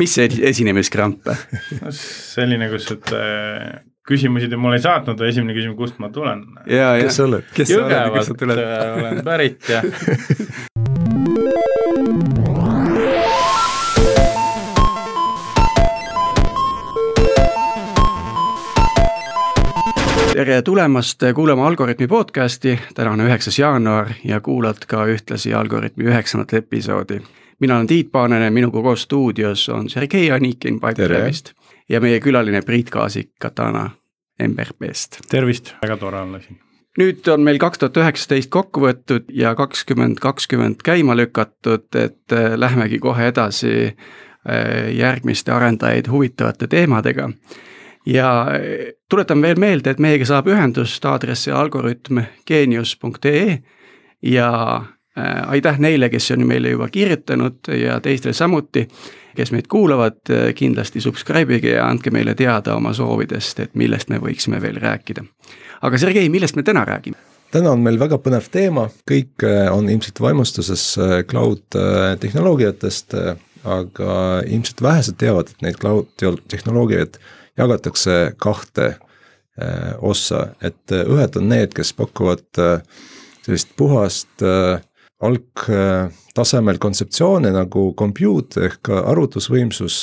mis 0.00 0.16
esi-, 0.18 0.42
esinemeskramp? 0.48 1.28
no 1.82 1.92
selline, 1.94 2.70
kus, 2.72 2.88
et 2.94 3.12
äh, 3.16 3.80
küsimusi 4.08 4.48
te 4.50 4.58
mulle 4.60 4.80
ei 4.80 4.84
saatnud, 4.84 5.20
esimene 5.28 5.56
küsimus, 5.56 5.76
kust 5.78 6.00
ma 6.02 6.10
tulen. 6.14 6.46
kes 7.04 7.18
sa 7.18 7.26
oled? 7.28 7.52
Jõgevalt 7.60 8.46
äh, 8.48 8.90
olen 8.96 9.24
pärit 9.26 9.70
ja 9.70 9.84
tere 20.40 20.62
tulemast 20.64 21.20
kuulama 21.36 21.66
Algorütmi 21.68 22.06
podcasti, 22.08 22.78
täna 22.96 23.10
on 23.12 23.20
üheksas 23.26 23.58
jaanuar 23.58 24.14
ja 24.24 24.38
kuulad 24.40 24.86
ka 24.88 25.04
ühtlasi 25.12 25.52
Algorütmi 25.54 26.06
üheksandat 26.08 26.54
episoodi. 26.62 27.20
Mina 27.60 27.76
olen 27.76 27.86
Tiit 27.86 28.12
Paananen, 28.12 28.52
minuga 28.52 28.82
koos 28.82 29.02
stuudios 29.02 29.68
on 29.68 29.90
Sergei 29.90 30.30
Anikin 30.30 30.80
Pipedrive'ist 30.80 31.52
ja 31.88 32.00
meie 32.00 32.20
külaline 32.20 32.62
Priit 32.62 32.90
Kaasik 32.90 33.32
Katana 33.40 33.90
MRP-st. 34.48 35.20
tervist, 35.30 35.74
väga 35.82 35.96
tore 35.96 36.20
olla 36.20 36.40
siin. 36.40 36.58
Nüüd 36.98 37.28
on 37.30 37.44
meil 37.46 37.58
kaks 37.62 37.78
tuhat 37.78 37.96
üheksateist 38.02 38.50
kokku 38.50 38.82
võetud 38.82 39.28
ja 39.32 39.54
kakskümmend 39.54 40.18
kakskümmend 40.20 40.82
käima 40.84 41.14
lükatud, 41.16 41.86
et 41.94 42.34
äh, 42.34 42.54
lähmegi 42.58 42.98
kohe 42.98 43.28
edasi 43.30 43.74
äh, 43.86 44.88
järgmiste 44.96 45.52
arendajaid 45.54 46.10
huvitavate 46.10 46.66
teemadega. 46.66 47.30
Ja 48.06 48.30
eh, 48.56 48.94
tuletan 49.10 49.42
veel 49.42 49.58
meelde, 49.60 49.92
et 49.92 49.98
meiega 50.00 50.24
saab 50.24 50.48
ühendust 50.48 51.04
aadressi 51.04 51.52
algoritm 51.52 52.22
geenius.ee 52.48 53.60
ja 54.22 54.50
äh, 54.76 54.88
aitäh 55.46 55.78
neile, 55.82 56.08
kes 56.08 56.30
on 56.30 56.46
meile 56.46 56.70
juba 56.70 56.88
kirjutanud 56.88 57.66
ja 57.74 58.00
teistele 58.00 58.32
samuti, 58.32 58.84
kes 59.36 59.50
meid 59.52 59.66
kuulavad, 59.68 60.20
eh, 60.30 60.52
kindlasti 60.54 61.00
subscribe 61.00 61.56
ige 61.56 61.74
ja 61.74 61.88
andke 61.88 62.12
meile 62.14 62.34
teada 62.34 62.76
oma 62.78 62.92
soovidest, 62.94 63.60
et 63.60 63.74
millest 63.74 64.08
me 64.08 64.20
võiksime 64.22 64.62
veel 64.62 64.78
rääkida. 64.80 65.24
aga 65.82 65.98
Sergei, 65.98 66.28
millest 66.28 66.56
me 66.56 66.62
täna 66.62 66.84
räägime? 66.84 67.16
täna 67.50 67.72
on 67.72 67.82
meil 67.82 67.98
väga 67.98 68.18
põnev 68.18 68.46
teema, 68.50 68.88
kõik 69.10 69.42
on 69.72 69.88
ilmselt 69.88 70.20
vaimustuses 70.20 70.98
cloud 71.26 71.78
tehnoloogiatest, 72.20 73.14
aga 73.64 74.14
ilmselt 74.46 74.82
vähesed 74.82 75.18
teavad, 75.18 75.50
et 75.50 75.62
neid 75.62 75.78
cloud 75.80 76.06
tehnoloogiaid 76.48 77.18
jagatakse 77.60 78.32
kahte 78.36 78.86
äh, 78.86 79.94
ossa, 79.98 80.48
et 80.62 80.92
äh, 80.92 81.04
ühed 81.08 81.36
on 81.36 81.48
need, 81.50 81.74
kes 81.76 81.92
pakuvad 81.96 82.46
äh, 82.58 82.80
sellist 83.44 83.74
puhast 83.76 84.44
algtasemel 85.20 86.78
kontseptsioone 86.80 87.50
nagu 87.52 87.90
compute 87.98 88.64
ehk 88.70 88.88
arvutusvõimsus, 88.96 89.98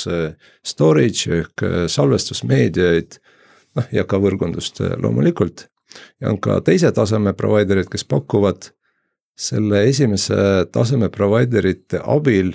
storage 0.62 1.40
ehk 1.40 1.64
salvestusmeediaid, 1.90 3.18
noh 3.78 3.90
ja 3.94 4.06
ka 4.06 4.20
võrgundust 4.22 4.78
loomulikult. 5.02 5.66
ja 6.20 6.30
on 6.30 6.38
ka 6.38 6.60
teise 6.62 6.92
taseme 6.92 7.32
provider'id, 7.34 7.90
kes 7.90 8.04
pakuvad 8.04 8.70
selle 9.38 9.84
esimese 9.88 10.66
taseme 10.72 11.08
provider'ite 11.08 12.00
abil 12.04 12.54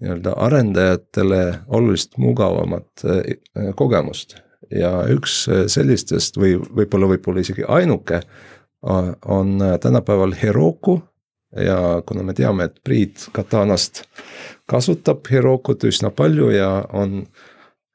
nii-öelda 0.00 0.32
arendajatele 0.36 1.54
oluliselt 1.66 2.16
mugavamat 2.16 3.04
äh, 3.04 3.74
kogemust. 3.76 4.36
ja 4.70 4.90
üks 5.10 5.48
äh, 5.48 5.64
sellistest 5.66 6.36
või 6.38 6.54
võib-olla, 6.60 7.08
võib-olla 7.10 7.42
isegi 7.42 7.64
ainuke 7.68 8.20
on 8.82 9.56
äh, 9.62 9.78
tänapäeval 9.80 10.34
Heroku 10.42 11.00
ja 11.56 12.02
kuna 12.06 12.22
me 12.22 12.34
teame, 12.34 12.68
et 12.68 12.76
Priit 12.84 13.28
Katanast 13.32 14.04
kasutab 14.70 15.26
Herokut 15.30 15.84
üsna 15.88 16.12
palju 16.14 16.50
ja 16.54 16.70
on 16.92 17.24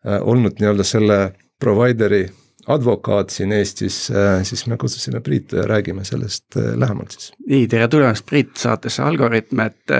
olnud 0.05 0.59
nii-öelda 0.59 0.83
selle 0.85 1.19
provider'i 1.59 2.25
advokaat 2.67 3.29
siin 3.29 3.53
Eestis, 3.55 4.09
siis 4.43 4.65
me 4.67 4.77
kutsusime 4.77 5.21
Priitu 5.21 5.55
ja 5.61 5.67
räägime 5.69 6.03
sellest 6.03 6.57
lähemalt 6.75 7.15
siis. 7.15 7.31
nii, 7.47 7.67
tere 7.71 7.87
tulemast 7.87 8.25
Priit 8.25 8.57
saatesse 8.57 9.03
Algorütm, 9.05 9.61
et 9.65 9.95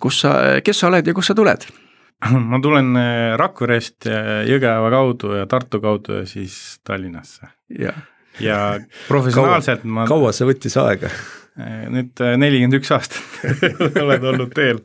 kus 0.00 0.20
sa, 0.24 0.34
kes 0.64 0.82
sa 0.82 0.88
oled 0.90 1.06
ja 1.06 1.14
kust 1.14 1.32
sa 1.32 1.36
tuled? 1.38 1.66
ma 2.50 2.60
tulen 2.62 2.96
äh, 2.98 3.34
Rakverest 3.38 4.08
Jõgeva 4.48 4.90
kaudu 4.94 5.36
ja 5.36 5.46
Tartu 5.50 5.80
kaudu 5.82 6.22
ja 6.22 6.26
siis 6.26 6.80
Tallinnasse. 6.86 7.50
ja 8.40 8.62
professionaalselt 9.08 9.82
kaua, 9.82 9.94
ma 9.94 10.08
kaua 10.08 10.32
see 10.34 10.48
võttis 10.48 10.76
aega? 10.80 11.10
Äh, 11.60 11.84
nüüd 11.92 12.16
äh, 12.24 12.38
nelikümmend 12.40 12.78
üks 12.78 12.88
aastat 12.96 13.42
olen 14.00 14.22
olnud 14.30 14.54
teel. 14.56 14.78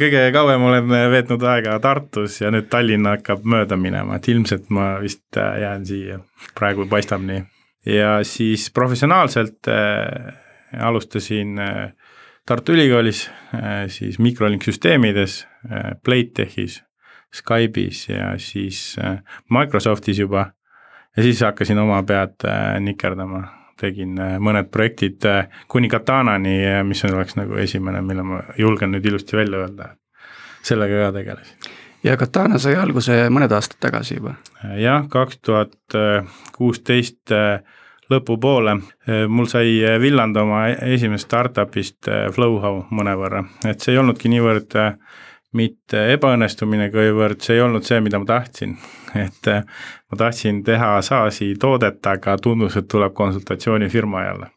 kõige 0.00 0.24
kauem 0.34 0.64
olen 0.66 0.90
veetnud 1.12 1.46
aega 1.46 1.76
Tartus 1.78 2.40
ja 2.40 2.50
nüüd 2.50 2.66
Tallinna 2.72 3.12
hakkab 3.14 3.46
mööda 3.46 3.78
minema, 3.78 4.18
et 4.18 4.26
ilmselt 4.32 4.66
ma 4.74 4.96
vist 4.98 5.38
jään 5.38 5.86
siia, 5.86 6.18
praegu 6.58 6.88
paistab 6.90 7.22
nii. 7.22 7.44
ja 7.86 8.16
siis 8.26 8.66
professionaalselt 8.74 9.70
alustasin 10.74 11.62
Tartu 12.44 12.74
Ülikoolis, 12.74 13.28
siis 13.94 14.18
Microlink 14.18 14.66
süsteemides, 14.66 15.44
Playtechis, 16.04 16.80
Skype'is 17.30 18.08
ja 18.10 18.34
siis 18.42 18.96
Microsoftis 19.54 20.18
juba. 20.18 20.48
ja 21.14 21.22
siis 21.22 21.46
hakkasin 21.46 21.78
oma 21.78 22.02
pead 22.02 22.42
nikerdama, 22.82 23.46
tegin 23.80 24.18
mõned 24.40 24.70
projektid 24.72 25.24
kuni 25.68 25.88
Katanani, 25.92 26.56
mis 26.86 27.04
oleks 27.04 27.36
nagu 27.38 27.58
esimene, 27.60 28.02
mille 28.02 28.26
ma 28.26 28.42
julgen 28.58 28.94
nüüd 28.94 29.06
ilusti 29.10 29.36
välja 29.36 29.64
öelda. 29.64 29.94
sellega 30.62 31.06
ka 31.06 31.12
tegelesin. 31.18 31.70
ja 32.04 32.16
Katana 32.16 32.58
sai 32.58 32.76
alguse 32.76 33.28
mõned 33.30 33.52
aastad 33.52 33.80
tagasi 33.80 34.20
juba? 34.20 34.34
jah, 34.78 35.08
kaks 35.08 35.38
tuhat 35.42 35.98
kuusteist 36.56 37.34
lõpupoole. 38.10 38.78
mul 39.28 39.46
sai 39.46 39.98
villand 40.00 40.36
oma 40.36 40.66
esimesest 40.68 41.28
startup'ist 41.28 42.10
Flowhow 42.34 42.84
mõnevõrra, 42.90 43.44
et 43.68 43.80
see 43.80 43.94
ei 43.94 44.00
olnudki 44.00 44.30
niivõrd 44.32 44.76
eh, 44.80 44.96
mitte 45.54 46.00
ebaõnnestumine, 46.14 46.88
kuivõrd 46.92 47.42
see 47.44 47.58
ei 47.58 47.62
olnud 47.64 47.86
see, 47.86 48.00
mida 48.04 48.18
ma 48.20 48.28
tahtsin. 48.28 48.76
et 49.26 49.50
eh, 49.50 49.62
ma 50.10 50.18
tahtsin 50.18 50.62
teha 50.66 50.90
SaaS-i 51.02 51.54
toodet, 51.60 52.00
aga 52.06 52.36
tundus, 52.42 52.76
et 52.76 52.88
tuleb 52.90 53.14
konsultatsioonifirma 53.14 54.24
jälle. 54.24 54.50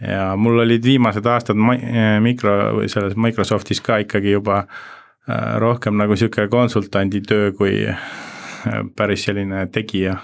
ja 0.00 0.34
mul 0.36 0.58
olid 0.64 0.84
viimased 0.84 1.26
aastad 1.26 1.56
mikro, 2.20 2.56
või 2.80 2.88
selles 2.90 3.16
Microsoftis 3.16 3.80
ka 3.80 4.00
ikkagi 4.02 4.34
juba 4.34 4.64
rohkem 5.62 5.94
nagu 5.96 6.12
niisugune 6.12 6.50
konsultandi 6.52 7.22
töö 7.24 7.52
kui 7.56 7.86
päris 8.96 9.24
selline 9.24 9.66
tegija 9.72 10.16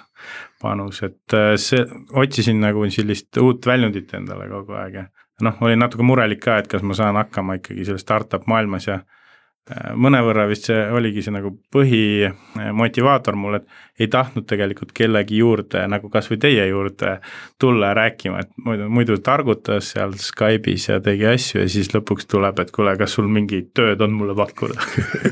panus, 0.60 1.02
et 1.06 1.34
äh, 1.36 1.54
see, 1.56 1.84
otsisin 2.12 2.60
nagu 2.60 2.84
sellist 2.92 3.36
uut 3.40 3.66
väljundit 3.66 4.12
endale 4.18 4.48
kogu 4.50 4.76
aeg 4.76 4.98
ja 4.98 5.06
noh, 5.46 5.56
olin 5.64 5.80
natuke 5.80 6.04
murelik 6.04 6.42
ka, 6.44 6.58
et 6.60 6.68
kas 6.68 6.84
ma 6.84 6.96
saan 6.96 7.16
hakkama 7.16 7.56
ikkagi 7.60 7.86
selles 7.88 8.04
startup 8.04 8.44
maailmas 8.50 8.90
ja 8.90 8.98
Äh, 9.00 9.19
mõnevõrra 9.94 10.48
vist 10.50 10.66
see 10.66 10.78
oligi 10.90 11.22
see 11.22 11.34
nagu 11.34 11.52
põhimotivaator 11.74 13.36
mul, 13.38 13.60
et 13.60 14.00
ei 14.00 14.08
tahtnud 14.10 14.46
tegelikult 14.48 14.94
kellegi 14.96 15.38
juurde, 15.42 15.82
nagu 15.90 16.08
kas 16.10 16.30
või 16.30 16.38
teie 16.42 16.64
juurde 16.70 17.18
tulla 17.60 17.92
rääkima, 17.94 18.40
et 18.42 18.50
muidu, 18.64 18.88
muidu 18.90 19.18
targutas 19.22 19.92
seal 19.92 20.16
Skype'is 20.18 20.88
ja 20.88 20.98
tegi 21.04 21.28
asju 21.28 21.60
ja 21.62 21.68
siis 21.70 21.92
lõpuks 21.94 22.26
tuleb, 22.30 22.58
et 22.62 22.72
kuule, 22.74 22.96
kas 22.98 23.14
sul 23.18 23.28
mingit 23.30 23.70
tööd 23.76 24.00
on 24.02 24.16
mulle 24.16 24.34
pakkuda 24.38 24.80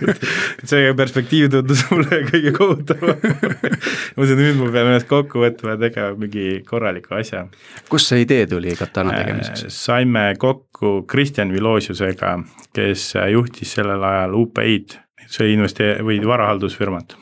see 0.71 0.93
perspektiiv 0.99 1.51
tundus 1.57 1.87
mulle 1.91 2.23
kõige 2.29 2.53
kohutavam 2.57 3.19
ma 3.25 4.21
mõtlesin, 4.21 4.37
et 4.37 4.45
nüüd 4.45 4.61
ma 4.61 4.71
pean 4.77 4.93
ennast 4.93 5.11
kokku 5.11 5.43
võtma 5.43 5.75
ja 5.75 5.83
tegema 5.87 6.15
mingi 6.21 6.47
korraliku 6.69 7.17
asja. 7.19 7.47
kust 7.89 8.13
see 8.13 8.23
idee 8.27 8.47
tuli 8.51 8.77
Katana 8.79 9.17
tegemiseks? 9.17 9.67
Äh, 9.67 9.75
saime 9.75 10.29
kokku 10.39 11.03
Kristjan 11.09 11.51
Vilosiusega, 11.55 12.37
kes 12.77 13.11
juhtis 13.33 13.73
sellel 13.79 14.05
ajal 14.05 14.18
ajal 14.19 14.35
UPI-d, 14.43 14.99
see 15.29 15.53
investee- 15.55 15.99
või 16.05 16.21
varahaldusfirmat, 16.27 17.17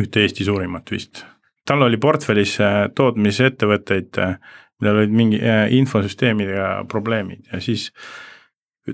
ühte 0.00 0.24
Eesti 0.24 0.46
suurimat 0.48 0.90
vist. 0.90 1.24
tal 1.66 1.82
oli 1.82 1.96
portfellis 1.96 2.58
äh, 2.60 2.84
tootmisettevõtteid, 2.94 4.18
äh, 4.20 4.38
millel 4.80 5.02
olid 5.02 5.14
mingi 5.16 5.40
äh, 5.40 5.66
infosüsteemidega 5.72 6.84
probleemid 6.88 7.46
ja 7.52 7.60
siis 7.60 7.90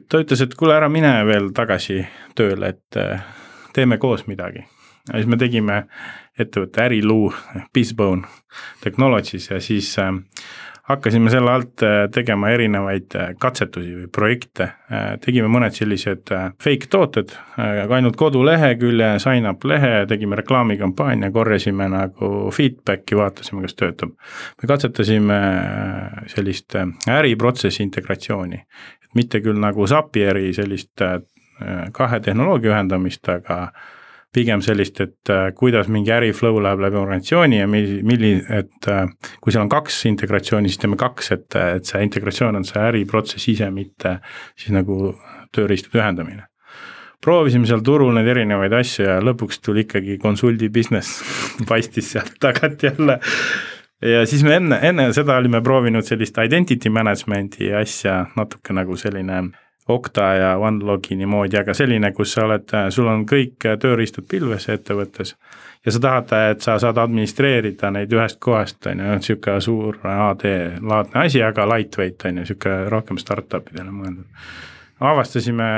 ta 0.08 0.20
ütles, 0.22 0.42
et 0.44 0.54
kuule, 0.54 0.76
ära 0.76 0.88
mine 0.88 1.12
veel 1.26 1.50
tagasi 1.52 2.04
tööle, 2.38 2.68
et 2.68 2.98
teeme 3.74 3.98
koos 3.98 4.26
midagi. 4.26 4.62
ja 5.08 5.18
siis 5.18 5.26
me 5.26 5.36
tegime 5.36 5.82
ettevõtte 6.38 6.84
Äriluu, 6.84 7.32
Bizbone 7.74 8.28
Technologies 8.80 9.50
ja 9.50 9.60
siis 9.62 9.92
äh, 9.98 10.12
hakkasime 10.90 11.30
selle 11.30 11.50
alt 11.50 11.82
äh, 11.82 12.04
tegema 12.12 12.50
erinevaid 12.52 13.14
äh, 13.16 13.30
katsetusi 13.40 13.92
või 13.96 14.08
projekte, 14.12 14.66
äh, 14.90 15.06
tegime 15.22 15.50
mõned 15.52 15.74
sellised 15.76 16.32
fake 16.62 16.90
tooted, 16.92 17.34
ainult 17.56 18.16
kodulehekülje, 18.20 19.12
sign 19.22 19.48
up 19.50 19.64
lehe, 19.68 20.04
tegime 20.10 20.38
reklaamikampaania, 20.40 21.30
korjasime 21.34 21.88
nagu 21.92 22.50
feedback'i, 22.54 23.18
vaatasime, 23.18 23.64
kas 23.66 23.76
töötab. 23.78 24.16
me 24.62 24.68
katsetasime 24.68 25.40
sellist 26.32 26.76
äriprotsessi 27.08 27.82
integratsiooni, 27.86 28.60
et 29.04 29.14
mitte 29.18 29.40
küll 29.44 29.60
nagu 29.60 29.86
Zapier'i 29.86 30.52
sellist 30.56 31.02
kahe 31.92 32.20
tehnoloogia 32.24 32.72
ühendamist, 32.72 33.28
aga 33.28 33.66
pigem 34.34 34.62
sellist, 34.62 35.00
et 35.02 35.32
äh, 35.32 35.48
kuidas 35.56 35.88
mingi 35.90 36.12
äri 36.14 36.30
flow 36.36 36.60
läheb 36.62 36.82
läbi 36.84 36.98
organisatsiooni 37.00 37.58
ja 37.58 37.70
milli-, 37.70 38.02
milli-, 38.06 38.36
et 38.54 38.88
äh, 38.90 39.08
kui 39.42 39.54
seal 39.54 39.64
on 39.64 39.72
kaks 39.72 40.04
integratsiooni, 40.10 40.70
siis 40.70 40.82
teeme 40.82 40.98
kaks, 41.00 41.32
et, 41.34 41.48
et 41.78 41.88
see 41.88 42.02
integratsioon 42.06 42.60
on 42.60 42.66
see 42.66 42.82
äriprotsess 42.82 43.50
ise, 43.50 43.70
mitte 43.74 44.18
siis 44.54 44.74
nagu 44.76 45.14
tööriistade 45.54 45.98
ühendamine. 45.98 46.46
proovisime 47.20 47.66
seal 47.68 47.82
turul 47.84 48.14
neid 48.16 48.28
erinevaid 48.32 48.72
asju 48.72 49.04
ja 49.04 49.18
lõpuks 49.20 49.58
tuli 49.60 49.82
ikkagi 49.84 50.16
konsuldi 50.22 50.70
business 50.72 51.20
paistis 51.68 52.14
sealt 52.14 52.38
tagant 52.40 52.82
jälle 52.82 53.18
ja 54.00 54.22
siis 54.26 54.44
me 54.46 54.54
enne, 54.56 54.78
enne 54.82 55.10
seda 55.12 55.36
olime 55.36 55.60
proovinud 55.62 56.06
sellist 56.06 56.38
identity 56.40 56.88
management'i 56.88 57.74
asja, 57.76 58.22
natuke 58.36 58.72
nagu 58.72 58.96
selline 58.96 59.42
Okta 59.88 60.26
ja 60.36 60.50
OneLogini 60.60 61.26
moodi, 61.26 61.56
aga 61.58 61.74
selline, 61.74 62.12
kus 62.14 62.34
sa 62.36 62.44
oled, 62.44 62.68
sul 62.94 63.08
on 63.10 63.24
kõik 63.26 63.64
tööriistad 63.80 64.26
pilves 64.30 64.68
ettevõttes 64.70 65.34
ja 65.86 65.94
sa 65.94 66.00
tahad, 66.04 66.34
et 66.52 66.64
sa 66.64 66.76
saad 66.82 66.98
administreerida 67.00 67.90
neid 67.94 68.12
ühest 68.12 68.38
kohast, 68.42 68.84
on 68.90 69.00
ju, 69.00 69.14
niisugune 69.22 69.64
suur 69.64 69.98
AD-laadne 70.04 71.24
asi, 71.24 71.42
aga 71.42 71.66
lightweight 71.72 72.26
on 72.28 72.34
ju, 72.34 72.44
niisugune 72.44 72.90
rohkem 72.92 73.18
startup 73.20 73.72
idele 73.72 73.94
mõeldud. 73.94 74.28
avastasime 75.00 75.70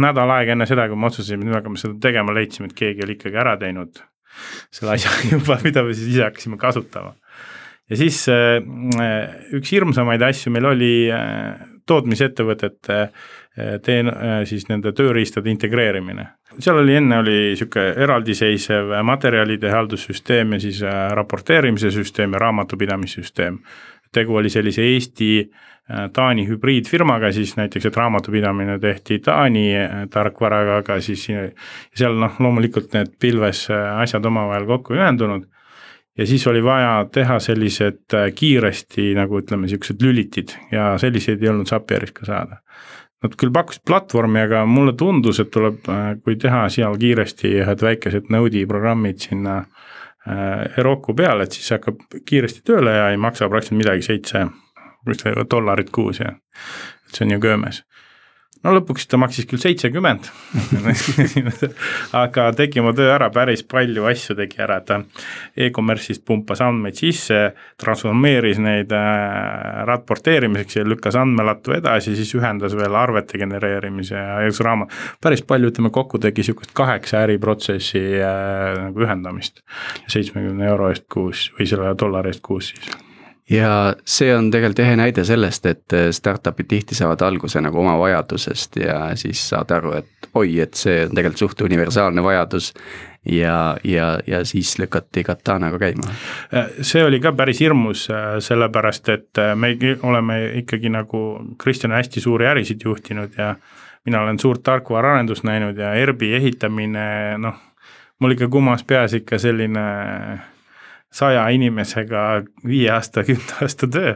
nädal 0.00 0.34
aega 0.34 0.56
enne 0.56 0.66
seda, 0.68 0.88
kui 0.90 0.98
me 0.98 1.08
otsustasime, 1.08 1.44
et 1.44 1.48
nüüd 1.48 1.56
hakkame 1.56 1.80
seda 1.80 1.96
tegema, 2.02 2.34
leidsime, 2.36 2.68
et 2.68 2.76
keegi 2.76 3.06
oli 3.06 3.16
ikkagi 3.16 3.40
ära 3.40 3.56
teinud 3.60 4.02
selle 4.74 4.96
asja 4.96 5.14
juba, 5.34 5.58
mida 5.64 5.84
me 5.86 5.94
siis 5.94 6.14
ise 6.14 6.26
hakkasime 6.26 6.58
kasutama. 6.60 7.14
ja 7.90 7.98
siis 7.98 8.24
äh, 8.32 8.58
üks 9.56 9.70
hirmsamaid 9.74 10.22
asju 10.26 10.52
meil 10.54 10.72
oli 10.74 10.94
äh, 11.14 11.54
tootmisettevõtete 11.90 12.98
äh, 13.02 13.78
teen-, 13.84 14.12
siis 14.48 14.68
nende 14.70 14.94
tööriistade 14.96 15.50
integreerimine. 15.52 16.26
seal 16.58 16.78
oli 16.82 16.96
enne, 16.98 17.18
oli 17.22 17.36
niisugune 17.50 17.94
eraldiseisev 18.04 18.94
materjalide 19.06 19.72
haldussüsteem 19.74 20.56
ja 20.56 20.60
siis 20.62 20.82
raporteerimise 21.18 21.90
süsteem 21.90 22.32
ja 22.32 22.44
raamatupidamissüsteem. 22.46 23.58
tegu 24.12 24.36
oli 24.36 24.50
sellise 24.50 24.82
Eesti 24.82 25.50
Taani 26.12 26.46
hübriidfirmaga 26.46 27.32
siis 27.32 27.56
näiteks, 27.56 27.86
et 27.86 27.96
raamatupidamine 27.96 28.78
tehti 28.78 29.18
Taani 29.18 29.64
tarkvaraga, 30.10 30.76
aga 30.84 31.00
siis 31.00 31.24
seal 31.94 32.18
noh, 32.18 32.36
loomulikult 32.38 32.94
need 32.94 33.16
pilves 33.18 33.64
asjad 33.70 34.26
omavahel 34.26 34.68
kokku 34.70 34.94
ühendunud 34.94 35.48
ja 36.20 36.26
siis 36.26 36.46
oli 36.46 36.64
vaja 36.64 37.06
teha 37.12 37.38
sellised 37.40 38.14
äh, 38.14 38.28
kiiresti 38.34 39.14
nagu 39.16 39.40
ütleme, 39.40 39.64
niisugused 39.64 40.02
lülitid 40.04 40.52
ja 40.72 40.92
selliseid 41.00 41.42
ei 41.42 41.48
olnud 41.48 41.68
Zapieris 41.70 42.12
ka 42.12 42.28
saada. 42.28 42.60
Nad 43.24 43.36
küll 43.40 43.52
pakkusid 43.52 43.84
platvormi, 43.88 44.40
aga 44.46 44.64
mulle 44.68 44.92
tundus, 45.00 45.40
et 45.40 45.50
tuleb, 45.52 45.80
äh, 45.88 46.12
kui 46.24 46.36
teha 46.40 46.66
seal 46.72 46.98
kiiresti 47.00 47.54
ühed 47.62 47.84
väikesed 47.86 48.28
Node'i 48.32 48.66
programmid 48.68 49.24
sinna 49.24 49.62
äh, 49.62 50.68
Heroku 50.76 51.16
peale, 51.16 51.48
et 51.48 51.56
siis 51.56 51.72
hakkab 51.76 52.04
kiiresti 52.28 52.64
tööle 52.68 52.96
ja 52.98 53.08
ei 53.14 53.20
maksa 53.20 53.48
praktiliselt 53.48 53.80
midagi, 53.80 54.04
seitse 54.04 54.46
vist 55.08 55.24
dollarit 55.50 55.88
kuus 55.90 56.20
ja 56.20 56.34
et 56.36 57.16
see 57.16 57.24
on 57.24 57.32
ju 57.32 57.40
köömes 57.40 57.80
no 58.64 58.74
lõpuks 58.76 59.06
ta 59.08 59.18
maksis 59.20 59.46
küll 59.48 59.60
seitsekümmend. 59.62 60.28
Aga 62.22 62.48
tegi 62.56 62.82
oma 62.82 62.92
töö 62.96 63.08
ära, 63.14 63.30
päris 63.34 63.62
palju 63.66 64.06
asju 64.10 64.36
tegi 64.38 64.60
ära, 64.62 64.80
ta 64.84 65.00
e-commerce'ist 65.56 66.24
pumpas 66.28 66.62
andmeid 66.64 66.98
sisse, 67.00 67.40
transformeeris 67.80 68.60
neid 68.62 68.92
äh, 68.96 69.82
raporteerimiseks 69.88 70.80
ja 70.80 70.86
lükkas 70.86 71.18
andmelattu 71.20 71.76
edasi, 71.78 72.16
siis 72.18 72.34
ühendas 72.38 72.76
veel 72.78 72.96
arvete 72.98 73.40
genereerimise 73.40 74.16
ja 74.16 74.40
üks 74.48 74.62
raamat, 74.64 74.94
päris 75.24 75.44
palju, 75.46 75.72
ütleme 75.72 75.92
kokku 75.94 76.20
tegi 76.20 76.40
niisugust 76.40 76.72
kaheksa 76.76 77.24
äriprotsessi 77.26 78.00
äh, 78.20 78.86
nagu 78.86 79.04
ühendamist. 79.04 79.60
seitsmekümne 80.10 80.66
euro 80.66 80.88
eest 80.90 81.06
kuus 81.12 81.50
või 81.58 81.68
selle 81.68 81.94
dollari 81.98 82.32
eest 82.32 82.42
kuus 82.44 82.72
siis 82.72 83.09
ja 83.50 83.94
see 84.06 84.30
on 84.36 84.50
tegelikult 84.50 84.84
ehe 84.84 84.96
näide 84.98 85.24
sellest, 85.26 85.66
et 85.66 85.96
äh, 85.96 86.08
startup'id 86.14 86.68
tihti 86.70 86.94
saavad 86.94 87.22
alguse 87.26 87.60
nagu 87.60 87.80
oma 87.82 87.96
vajadusest 87.98 88.80
ja 88.84 88.98
siis 89.18 89.42
saad 89.48 89.72
aru, 89.74 89.94
et 89.98 90.30
oi, 90.34 90.60
et 90.62 90.74
see 90.78 91.04
on 91.06 91.14
tegelikult 91.14 91.44
suht 91.44 91.64
universaalne 91.66 92.22
vajadus. 92.22 92.72
ja, 93.26 93.76
ja, 93.84 94.18
ja 94.26 94.44
siis 94.48 94.78
lükati 94.78 95.22
Katanaga 95.22 95.78
käima. 95.78 96.14
Äh, 96.54 96.70
see 96.80 97.04
oli 97.04 97.20
ka 97.20 97.32
päris 97.36 97.60
hirmus, 97.60 98.06
äh, 98.10 98.38
sellepärast 98.38 99.08
et 99.08 99.40
me 99.54 99.76
oleme 100.02 100.40
ikkagi 100.62 100.88
nagu, 100.88 101.38
Kristjan 101.58 101.92
on 101.92 102.00
hästi 102.00 102.20
suuri 102.20 102.46
ärisid 102.46 102.80
juhtinud 102.84 103.36
ja 103.38 103.54
mina 104.04 104.22
olen 104.22 104.38
suurt 104.38 104.62
tarkvaraarendust 104.62 105.44
näinud 105.44 105.76
ja 105.76 105.92
ERB-i 105.94 106.32
ehitamine, 106.34 107.36
noh, 107.38 107.60
mul 108.18 108.32
ikka 108.36 108.48
kumas 108.48 108.84
peas 108.84 109.14
ikka 109.14 109.38
selline 109.38 109.84
saja 111.12 111.48
inimesega 111.50 112.42
viie 112.66 112.90
aasta, 112.94 113.24
kümne 113.26 113.62
aasta 113.62 113.88
töö. 113.90 114.14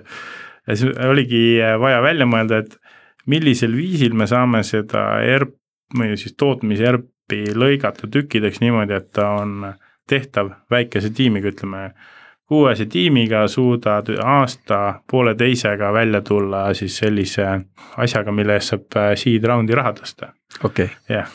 ja 0.66 0.76
siis 0.76 0.96
oligi 0.96 1.58
vaja 1.80 2.02
välja 2.02 2.26
mõelda, 2.26 2.62
et 2.64 2.78
millisel 3.26 3.76
viisil 3.76 4.14
me 4.14 4.26
saame 4.30 4.62
seda 4.66 5.20
ERP 5.24 5.54
või 5.98 6.16
siis 6.18 6.34
tootmis-ERP-i 6.40 7.54
lõigata 7.54 8.08
tükkideks 8.10 8.60
niimoodi, 8.62 8.96
et 8.96 9.10
ta 9.12 9.30
on 9.40 9.72
tehtav 10.08 10.50
väikese 10.70 11.10
tiimiga, 11.14 11.52
ütleme 11.52 11.90
kuuese 12.48 12.86
tiimiga 12.86 13.46
suudad 13.48 14.08
aasta 14.24 15.00
pooleteisega 15.10 15.92
välja 15.92 16.20
tulla 16.20 16.74
siis 16.74 16.98
sellise 16.98 17.46
asjaga, 17.96 18.32
mille 18.32 18.58
eest 18.58 18.74
saab 18.74 18.98
äh, 19.00 19.12
seed 19.16 19.44
round'i 19.48 19.76
raha 19.76 19.94
tõsta. 19.96 20.32
okei 20.64 20.84
okay.. 20.84 21.16
jah, 21.16 21.30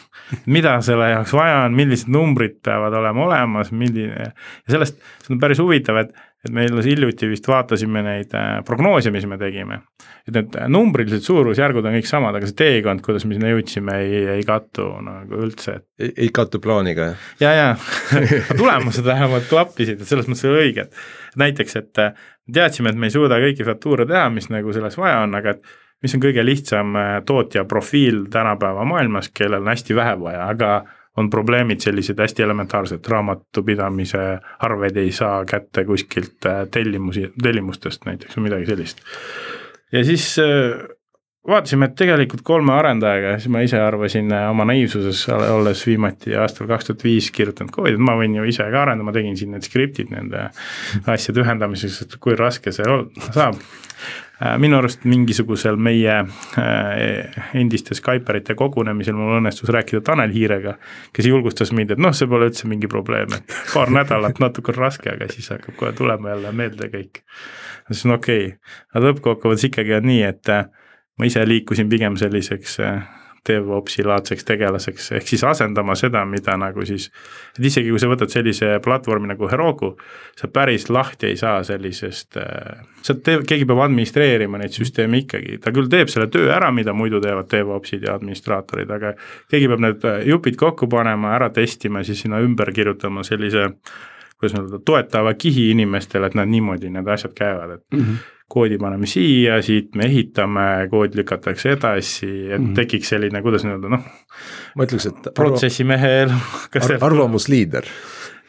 mida 0.45 0.75
selle 0.85 1.09
jaoks 1.09 1.33
vaja 1.33 1.63
on, 1.65 1.77
millised 1.77 2.11
numbrid 2.13 2.59
peavad 2.65 2.93
olema 3.01 3.25
olemas, 3.25 3.71
milline 3.71 4.29
ja 4.29 4.33
sellest, 4.69 5.01
see 5.25 5.33
on 5.35 5.41
päris 5.41 5.61
huvitav, 5.63 6.03
et 6.03 6.13
et 6.45 6.53
me 6.55 6.63
alles 6.69 6.87
hiljuti 6.87 7.27
vist 7.27 7.47
vaatasime 7.49 8.03
neid 8.05 8.33
äh, 8.37 8.59
prognoose, 8.67 9.11
mis 9.11 9.25
me 9.27 9.37
tegime. 9.39 9.81
et 10.27 10.35
need 10.35 10.55
numbrilised 10.71 11.25
suurusjärgud 11.25 11.85
on 11.89 11.97
kõik 11.97 12.07
samad, 12.07 12.37
aga 12.37 12.47
see 12.47 12.59
teekond, 12.61 13.03
kuidas 13.03 13.25
me 13.27 13.35
sinna 13.35 13.51
jõudsime, 13.51 13.97
ei, 14.05 14.21
ei 14.37 14.45
kattu 14.47 14.87
nagu 15.03 15.41
üldse. 15.43 15.79
ei 15.99 16.29
kattu 16.33 16.61
plaaniga, 16.63 17.11
jah? 17.11 17.27
ja, 17.43 17.51
ja 17.57 17.67
tulemused 18.61 19.05
vähemalt 19.05 19.49
klappisid, 19.51 19.99
et 19.99 20.11
selles 20.11 20.31
mõttes 20.31 20.47
oli 20.47 20.69
õige, 20.69 20.87
et 20.87 21.43
näiteks, 21.43 21.75
et 21.81 22.03
äh, 22.05 22.25
teadsime, 22.53 22.93
et 22.93 22.99
me 22.99 23.11
ei 23.11 23.15
suuda 23.17 23.41
kõiki 23.43 23.67
faktuure 23.67 24.07
teha, 24.09 24.29
mis 24.33 24.47
nagu 24.53 24.73
selleks 24.75 24.97
vaja 24.99 25.25
on, 25.25 25.35
aga 25.35 25.57
et 25.57 25.75
mis 26.03 26.15
on 26.15 26.23
kõige 26.23 26.45
lihtsam 26.45 26.95
äh, 26.95 27.11
tootja 27.27 27.65
profiil 27.67 28.25
tänapäeva 28.31 28.87
maailmas, 28.87 29.27
kellel 29.35 29.65
on 29.65 29.73
hästi 29.73 29.97
vähe 29.97 30.15
vaja, 30.23 30.47
aga 30.47 30.71
on 31.19 31.29
probleemid 31.29 31.83
sellised 31.83 32.19
hästi 32.19 32.45
elementaarsed, 32.45 33.07
raamatupidamise 33.13 34.21
arveid 34.65 34.97
ei 35.01 35.11
saa 35.15 35.41
kätte 35.45 35.85
kuskilt 35.85 36.47
äh, 36.47 36.63
tellimusi, 36.71 37.27
tellimustest 37.41 38.07
näiteks 38.07 38.37
või 38.37 38.49
midagi 38.49 38.69
sellist. 38.69 39.03
ja 39.91 40.03
siis 40.05 40.31
äh, 40.43 40.77
vaatasime, 41.47 41.89
et 41.89 41.97
tegelikult 41.99 42.43
kolme 42.47 42.73
arendajaga, 42.77 43.35
siis 43.39 43.51
ma 43.51 43.63
ise 43.65 43.81
arvasin 43.81 44.31
äh, 44.35 44.47
oma 44.51 44.67
naiivsuses, 44.69 45.25
olles 45.33 45.83
viimati 45.87 46.37
aastal 46.37 46.69
kaks 46.71 46.89
tuhat 46.89 47.03
viis 47.07 47.31
kirjutanud 47.35 47.73
koodi, 47.75 47.97
et 47.97 48.07
ma 48.11 48.15
võin 48.19 48.39
ju 48.39 48.47
ise 48.49 48.69
ka 48.69 48.85
arendada, 48.85 49.09
ma 49.09 49.15
tegin 49.15 49.37
siin 49.39 49.53
need 49.55 49.67
skriptid 49.67 50.15
nende 50.15 50.49
asjade 51.07 51.45
ühendamiseks, 51.45 52.01
et 52.05 52.17
kui 52.23 52.37
raske 52.39 52.75
see 52.75 52.99
saab 53.33 53.59
Äh, 53.59 54.28
minu 54.39 54.77
arust 54.79 55.03
mingisugusel 55.09 55.75
meie 55.75 56.13
äh, 56.59 57.39
endiste 57.59 57.95
Skyperite 57.97 58.55
kogunemisel 58.59 59.17
mul 59.17 59.39
õnnestus 59.39 59.71
rääkida 59.75 60.01
Tanel 60.05 60.31
Hiirega, 60.31 60.77
kes 61.15 61.27
julgustas 61.27 61.73
mind, 61.75 61.95
et 61.95 62.01
noh, 62.01 62.15
see 62.15 62.29
pole 62.29 62.47
üldse 62.47 62.69
mingi 62.71 62.87
probleem, 62.91 63.33
et 63.35 63.55
paar 63.73 63.91
nädalat 63.93 64.39
natuke 64.39 64.71
on 64.71 64.79
raske, 64.79 65.11
aga 65.11 65.27
siis 65.33 65.51
hakkab 65.51 65.75
kohe 65.79 65.93
tulema 65.97 66.31
jälle 66.33 66.53
meelde 66.55 66.91
kõik. 66.93 67.23
ma 67.23 67.93
ütlesin 67.93 68.15
okei 68.15 68.45
okay., 68.45 68.75
aga 68.93 69.05
lõppkokkuvõttes 69.09 69.67
ikkagi 69.69 69.97
on 69.99 70.07
nii, 70.07 70.23
et 70.31 70.53
äh, 70.55 70.67
ma 71.19 71.27
ise 71.27 71.43
liikusin 71.47 71.91
pigem 71.91 72.15
selliseks 72.19 72.79
DevOpsi 73.47 74.03
laadseks 74.05 74.45
tegelaseks, 74.47 75.11
ehk 75.17 75.27
siis 75.29 75.43
asendama 75.47 75.95
seda, 75.99 76.23
mida 76.27 76.55
nagu 76.59 76.83
siis, 76.87 77.09
et 77.57 77.65
isegi 77.69 77.91
kui 77.93 78.01
sa 78.01 78.09
võtad 78.11 78.31
sellise 78.33 78.75
platvormi 78.83 79.31
nagu 79.31 79.49
Heroku, 79.51 79.93
sa 80.39 80.49
päris 80.53 80.89
lahti 80.89 81.31
ei 81.31 81.39
saa 81.39 81.63
sellisest, 81.67 82.37
äh, 82.41 82.83
sa 83.05 83.15
teed, 83.15 83.45
keegi 83.49 83.67
peab 83.69 83.83
administreerima 83.85 84.61
neid 84.61 84.75
süsteeme 84.75 85.23
ikkagi, 85.23 85.59
ta 85.63 85.73
küll 85.75 85.89
teeb 85.91 86.11
selle 86.11 86.29
töö 86.33 86.51
ära, 86.55 86.71
mida 86.75 86.93
muidu 86.93 87.21
teevad 87.23 87.49
DevOpsid 87.51 88.07
ja 88.07 88.15
administraatorid, 88.19 88.91
aga 88.97 89.15
keegi 89.51 89.71
peab 89.71 89.85
need 89.87 90.07
äh, 90.09 90.23
jupid 90.29 90.59
kokku 90.59 90.89
panema, 90.91 91.35
ära 91.39 91.51
testima, 91.55 92.03
siis 92.03 92.25
sinna 92.25 92.41
ümber 92.43 92.73
kirjutama 92.75 93.23
sellise 93.27 93.69
kuidas 94.39 94.55
öelda, 94.55 94.79
toetava 94.85 95.33
kihi 95.35 95.69
inimestele, 95.73 96.29
et 96.29 96.35
nad 96.39 96.47
niimoodi 96.47 96.91
need 96.93 97.07
asjad 97.11 97.33
käivad, 97.35 97.79
et 97.79 97.85
mm 97.95 98.03
-hmm 98.03 98.27
koodi 98.49 98.79
paneme 98.81 99.07
siia, 99.09 99.59
siit 99.65 99.93
me 99.97 100.07
ehitame, 100.09 100.65
kood 100.91 101.17
lükatakse 101.17 101.75
edasi, 101.75 102.29
et 102.29 102.57
mm 102.57 102.65
-hmm. 102.65 102.75
tekiks 102.79 103.13
selline, 103.13 103.41
kuidas 103.45 103.65
nii-öelda 103.65 103.91
noh. 103.93 104.07
ma 104.75 104.87
ütleks, 104.87 105.05
et. 105.11 105.29
protsessimehe 105.37 106.09
elu 106.23 106.39
ar. 106.81 106.97
arvamusliider. 107.11 107.85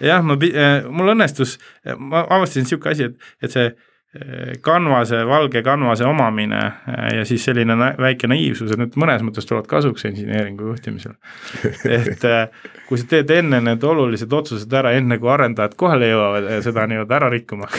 jah, 0.00 0.24
ma, 0.24 0.38
eh, 0.48 0.88
mul 0.88 1.14
õnnestus, 1.14 1.58
ma 1.98 2.24
avastasin 2.28 2.66
sihuke 2.66 2.90
asi, 2.94 3.10
et, 3.10 3.32
et 3.42 3.52
see 3.52 3.70
kanvase, 4.60 5.20
valge 5.26 5.62
kanvase 5.62 6.04
omamine 6.04 6.60
ja 7.14 7.24
siis 7.24 7.44
selline 7.46 7.76
väike 7.78 8.26
naiivsus, 8.26 8.72
et 8.72 8.80
need 8.80 8.96
mõnes 8.98 9.22
mõttes 9.22 9.46
tulevad 9.46 9.68
kasuks 9.70 10.08
inseneeringu 10.08 10.66
juhtimisel. 10.66 11.14
et 11.96 12.26
kui 12.88 12.98
sa 12.98 13.06
teed 13.12 13.30
enne 13.36 13.60
need 13.62 13.86
olulised 13.86 14.32
otsused 14.34 14.74
ära, 14.74 14.96
enne 14.98 15.20
kui 15.22 15.30
arendajad 15.30 15.76
kohale 15.78 16.10
jõuavad 16.10 16.50
ja 16.56 16.58
seda 16.64 16.88
nii-öelda 16.90 17.18
ära 17.20 17.30
rikkuma 17.30 17.70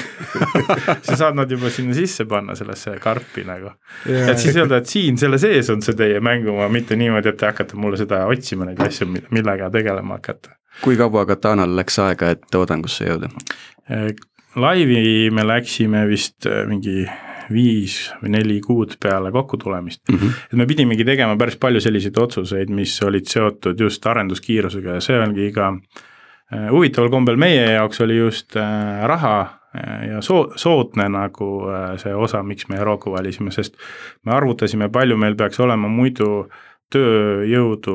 sa 1.08 1.18
saad 1.20 1.36
nad 1.36 1.52
juba 1.52 1.72
sinna 1.74 1.98
sisse 2.00 2.24
panna, 2.32 2.56
sellesse 2.56 2.96
karpi 3.04 3.44
nagu. 3.48 3.76
et 4.08 4.40
siis 4.40 4.56
öelda, 4.56 4.80
et 4.80 4.88
siin 4.88 5.20
selle 5.20 5.40
sees 5.42 5.68
on 5.74 5.84
see 5.84 6.00
teie 6.00 6.24
mängumaa, 6.24 6.72
mitte 6.72 6.96
niimoodi, 6.96 7.34
et 7.34 7.42
te 7.44 7.52
hakkate 7.52 7.76
mulle 7.76 8.00
seda 8.00 8.24
otsima, 8.32 8.70
neid 8.70 8.80
asju, 8.88 9.10
millega 9.36 9.68
tegelema 9.74 10.22
hakata. 10.22 10.56
kui 10.80 10.96
kaua 10.96 11.28
Katanal 11.28 11.76
läks 11.76 12.00
aega, 12.00 12.32
et 12.38 12.48
toodangusse 12.56 13.12
jõuda? 13.12 13.36
Laivi 14.56 15.30
me 15.32 15.44
läksime 15.48 16.06
vist 16.10 16.48
mingi 16.68 17.06
viis 17.52 17.96
või 18.22 18.34
neli 18.36 18.60
kuud 18.64 18.96
peale 19.02 19.32
kokkutulemist 19.32 20.02
mm. 20.10 20.18
-hmm. 20.18 20.44
et 20.52 20.60
me 20.60 20.66
pidimegi 20.66 21.06
tegema 21.06 21.36
päris 21.38 21.58
palju 21.58 21.82
selliseid 21.82 22.18
otsuseid, 22.18 22.70
mis 22.70 22.96
olid 23.04 23.28
seotud 23.28 23.80
just 23.80 24.06
arenduskiirusega 24.06 24.98
ja 24.98 25.04
see 25.04 25.20
ongi 25.20 25.52
ka 25.56 25.72
äh, 25.72 26.70
huvitaval 26.72 27.10
kombel 27.10 27.38
meie 27.38 27.72
jaoks 27.74 28.02
oli 28.02 28.18
just 28.18 28.56
äh, 28.56 29.06
raha 29.08 29.40
äh, 29.76 30.10
ja 30.10 30.22
soo-, 30.22 30.52
soodne 30.56 31.10
nagu 31.10 31.52
see 31.98 32.16
osa, 32.16 32.44
miks 32.44 32.68
me 32.70 32.78
Heroku 32.78 33.12
valisime, 33.12 33.52
sest 33.52 33.78
me 34.26 34.36
arvutasime, 34.36 34.90
palju 34.90 35.18
meil 35.18 35.36
peaks 35.36 35.60
olema 35.60 35.88
muidu 35.88 36.48
tööjõudu, 36.92 37.94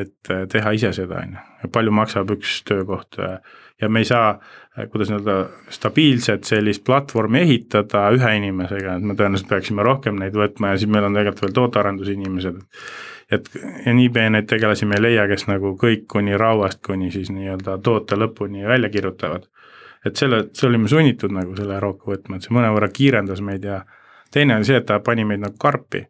et 0.00 0.30
teha 0.48 0.70
ise 0.72 0.92
seda, 0.96 1.18
on 1.20 1.34
ju, 1.36 1.68
palju 1.72 1.92
maksab 1.92 2.30
üks 2.32 2.62
töökoht 2.64 3.18
ja 3.80 3.88
me 3.88 4.00
ei 4.00 4.08
saa 4.08 4.38
kuidas 4.86 5.10
nii-öelda 5.10 5.36
stabiilset 5.74 6.44
sellist 6.48 6.84
platvormi 6.86 7.42
ehitada 7.42 8.06
ühe 8.14 8.32
inimesega, 8.38 8.96
et 8.98 9.06
me 9.06 9.16
tõenäoliselt 9.18 9.50
peaksime 9.50 9.84
rohkem 9.86 10.18
neid 10.20 10.36
võtma 10.38 10.72
ja 10.72 10.80
siis 10.80 10.90
meil 10.92 11.08
on 11.08 11.16
tegelikult 11.16 11.46
veel 11.46 11.54
tootearendusinimesed. 11.58 12.60
et 13.32 13.48
ja 13.86 13.92
niipea 13.94 14.30
neid 14.30 14.46
tegelasi 14.48 14.86
me 14.86 14.96
ei 14.96 15.02
leia, 15.02 15.26
kes 15.28 15.46
nagu 15.50 15.74
kõik 15.80 16.06
kuni 16.08 16.36
rauast 16.36 16.80
kuni 16.86 17.10
siis 17.10 17.30
nii-öelda 17.34 17.78
toote 17.84 18.16
lõpuni 18.16 18.66
välja 18.68 18.90
kirjutavad. 18.90 19.48
et 20.06 20.16
selle, 20.16 20.44
see 20.52 20.68
olime 20.68 20.88
sunnitud 20.88 21.32
nagu 21.34 21.56
selle 21.56 21.74
Heroku 21.74 22.12
võtma, 22.12 22.36
et 22.36 22.46
see 22.46 22.54
mõnevõrra 22.54 22.88
kiirendas 22.92 23.40
meid 23.40 23.64
ja 23.64 23.82
teine 24.32 24.56
on 24.56 24.64
see, 24.64 24.76
et 24.76 24.86
ta 24.86 25.00
pani 25.00 25.24
meid 25.24 25.40
nagu 25.40 25.56
karpi 25.58 26.06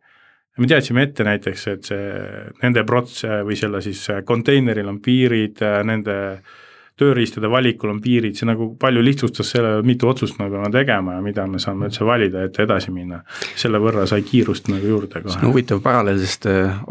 me 0.58 0.66
teadsime 0.66 1.02
ette 1.06 1.24
näiteks, 1.24 1.66
et 1.68 1.84
see 1.84 2.22
nende 2.62 2.82
prots- 2.84 3.22
või 3.46 3.56
selle 3.56 3.80
siis 3.80 4.08
konteineril 4.26 4.88
on 4.90 4.98
piirid, 5.00 5.62
nende 5.86 6.16
äh, 6.32 6.56
tööriistade 6.98 7.50
valikul 7.50 7.92
on 7.92 8.00
piirid, 8.02 8.36
see 8.38 8.48
nagu 8.48 8.70
palju 8.80 9.02
lihtsustas 9.04 9.52
selle, 9.54 9.70
mitu 9.86 10.08
otsust 10.10 10.38
me 10.40 10.48
peame 10.50 10.70
tegema 10.74 11.16
ja 11.16 11.22
mida 11.24 11.46
me 11.50 11.60
saame 11.62 11.88
üldse 11.88 12.06
valida, 12.06 12.44
et 12.48 12.58
edasi 12.64 12.92
minna. 12.94 13.20
selle 13.58 13.80
võrra 13.82 14.06
sai 14.10 14.24
kiirust 14.26 14.70
nagu 14.72 14.86
juurde 14.86 15.22
kohe. 15.22 15.34
see 15.34 15.42
on 15.42 15.52
huvitav 15.52 15.82
paralleel, 15.84 16.20
sest 16.22 16.48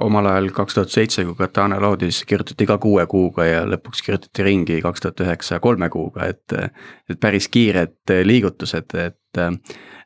omal 0.07 0.31
ajal 0.31 0.49
kaks 0.55 0.77
tuhat 0.77 0.93
seitse, 0.93 1.25
kui 1.27 1.37
Katana 1.39 1.79
loodi, 1.83 2.11
siis 2.11 2.27
kirjutati 2.29 2.69
ka 2.69 2.79
kuue 2.83 3.05
kuuga 3.11 3.47
ja 3.47 3.65
lõpuks 3.67 4.03
kirjutati 4.05 4.47
ringi 4.47 4.81
kaks 4.85 5.05
tuhat 5.05 5.25
üheksa 5.27 5.61
kolme 5.63 5.91
kuuga, 5.93 6.31
et 6.31 6.57
et 6.57 7.19
päris 7.19 7.47
kiired 7.51 8.15
liigutused, 8.27 8.95
et 8.95 9.41
äh, 9.41 9.51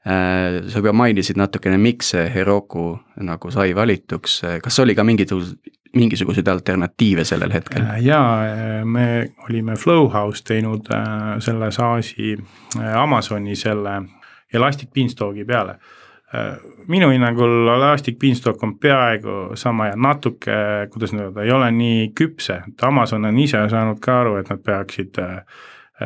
sa 0.03 0.81
juba 0.81 0.93
mainisid 0.97 1.37
natukene, 1.37 1.77
miks 1.81 2.15
see 2.15 2.25
Heroku 2.33 2.95
nagu 3.21 3.51
sai 3.53 3.75
valituks, 3.77 4.41
kas 4.63 4.79
oli 4.81 4.95
ka 4.97 5.05
mingisugused 5.05 5.59
mingisuguseid 5.95 6.47
alternatiive 6.47 7.23
sellel 7.23 7.53
hetkel? 7.53 7.81
Äh, 7.81 8.03
jaa, 8.05 8.45
äh, 8.45 8.85
me 8.85 9.31
olime 9.49 9.75
Flowhouse 9.75 10.43
teinud 10.43 10.91
äh, 10.93 11.39
selle 11.39 11.71
SaaS-i 11.71 12.37
Amazoni 12.95 13.55
selle 13.55 14.01
Elastic 14.53 14.93
Beanstalki 14.93 15.45
peale. 15.45 15.79
minu 16.87 17.09
hinnangul 17.11 17.67
Elastic 17.67 18.15
Beanstalk 18.19 18.63
on 18.63 18.77
peaaegu 18.79 19.55
sama 19.59 19.89
ja 19.89 19.95
natuke, 19.99 20.53
kuidas 20.93 21.11
nüüd 21.11 21.25
öelda, 21.25 21.43
ei 21.43 21.51
ole 21.51 21.67
nii 21.75 22.05
küpse, 22.15 22.61
et 22.69 22.83
Amazon 22.87 23.27
on 23.27 23.39
ise 23.39 23.59
saanud 23.69 23.99
ka 23.99 24.21
aru, 24.21 24.37
et 24.39 24.47
nad 24.47 24.61
peaksid 24.63 25.19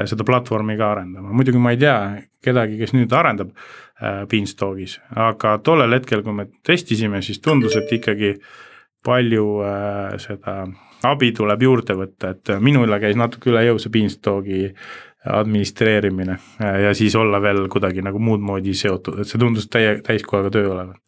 seda 0.09 0.25
platvormi 0.25 0.79
ka 0.79 0.87
arendama, 0.95 1.29
muidugi 1.29 1.61
ma 1.61 1.75
ei 1.75 1.77
tea 1.77 1.99
kedagi, 2.41 2.79
kes 2.81 2.95
nüüd 2.97 3.13
arendab 3.13 3.53
Beanstalkis, 4.31 4.97
aga 5.13 5.59
tollel 5.61 5.93
hetkel, 5.99 6.25
kui 6.25 6.33
me 6.33 6.47
testisime, 6.65 7.21
siis 7.21 7.37
tundus, 7.45 7.77
et 7.77 7.93
ikkagi 7.99 8.33
äh, 8.33 8.49
palju 9.05 9.47
äh, 9.65 10.15
seda 10.21 10.63
abi 11.05 11.31
tuleb 11.35 11.61
juurde 11.61 11.97
võtta, 11.97 12.33
et 12.33 12.55
minule 12.63 12.97
käis 13.01 13.17
natuke 13.19 13.51
üle 13.51 13.65
jõu 13.67 13.81
see 13.81 13.93
Beanstalki 13.93 14.61
administreerimine 15.25 16.37
äh, 16.61 16.81
ja 16.85 16.93
siis 16.97 17.15
olla 17.15 17.41
veel 17.41 17.65
kuidagi 17.71 18.03
nagu 18.05 18.21
muud 18.21 18.43
moodi 18.45 18.75
seotud, 18.77 19.21
et 19.21 19.29
see 19.29 19.41
tundus 19.41 19.69
täie, 19.71 19.99
täiskohaga 20.05 20.53
töö 20.53 20.71
olevat. 20.73 21.01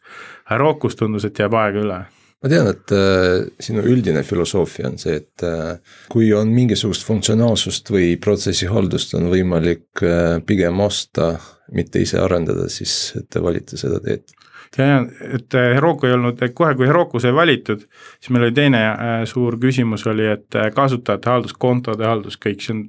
Herokus 0.49 0.95
tundus, 0.95 1.27
et 1.27 1.39
jääb 1.39 1.57
aega 1.59 1.83
üle 1.83 1.99
ma 2.43 2.51
tean, 2.51 2.69
et 2.69 2.93
äh, 2.93 3.47
sinu 3.63 3.83
üldine 3.89 4.21
filosoofia 4.25 4.91
on 4.91 4.97
see, 5.01 5.17
et 5.21 5.45
äh, 5.45 5.77
kui 6.13 6.29
on 6.37 6.51
mingisugust 6.53 7.05
funktsionaalsust 7.07 7.89
või 7.93 8.11
protsessihaldust 8.21 9.15
on 9.17 9.31
võimalik 9.31 10.05
äh, 10.05 10.37
pigem 10.45 10.81
osta, 10.85 11.33
mitte 11.73 12.01
ise 12.03 12.21
arendada, 12.21 12.69
siis 12.71 13.17
te 13.29 13.41
valite 13.43 13.79
seda 13.79 13.99
teed 14.03 14.36
et 14.77 15.55
äh, 15.55 15.73
Heroku 15.75 16.07
ei 16.07 16.15
olnud, 16.15 16.41
kohe 16.55 16.75
kui 16.75 16.87
Heroku 16.87 17.21
sai 17.23 17.33
valitud, 17.35 17.85
siis 18.19 18.31
meil 18.33 18.47
oli 18.47 18.55
teine 18.57 18.83
äh, 18.87 19.17
suur 19.29 19.59
küsimus 19.61 20.05
oli, 20.09 20.27
et 20.33 20.55
äh, 20.55 20.71
kasutajate 20.75 21.29
haldus, 21.29 21.53
kontode 21.57 22.07
haldus, 22.07 22.39
kõik 22.41 22.63
see 22.63 22.75
on 22.75 22.83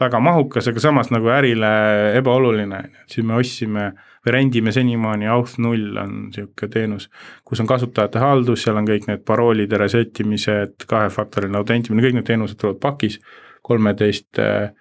väga 0.00 0.20
mahukas, 0.20 0.68
aga 0.68 0.82
samas 0.82 1.10
nagu 1.10 1.30
ärile 1.32 1.70
ebaoluline, 2.18 2.82
siis 3.10 3.24
me 3.26 3.38
ostsime 3.40 3.88
või 4.26 4.34
rendime 4.34 4.72
senimaani 4.74 5.28
Auth 5.32 5.56
null 5.62 5.96
on 6.02 6.14
niisugune 6.26 6.70
teenus, 6.72 7.08
kus 7.46 7.62
on 7.62 7.70
kasutajate 7.70 8.20
haldus, 8.20 8.64
seal 8.66 8.76
on 8.76 8.88
kõik 8.88 9.08
need 9.08 9.24
paroolide 9.26 9.80
reset 9.80 10.20
imised, 10.20 10.84
kahefaktoriline 10.90 11.62
autentimine, 11.62 12.04
kõik 12.04 12.18
need 12.18 12.28
teenused 12.28 12.60
tulevad 12.60 12.82
pakis, 12.82 13.20
kolmeteist 13.66 14.38
Äh, 14.38 14.72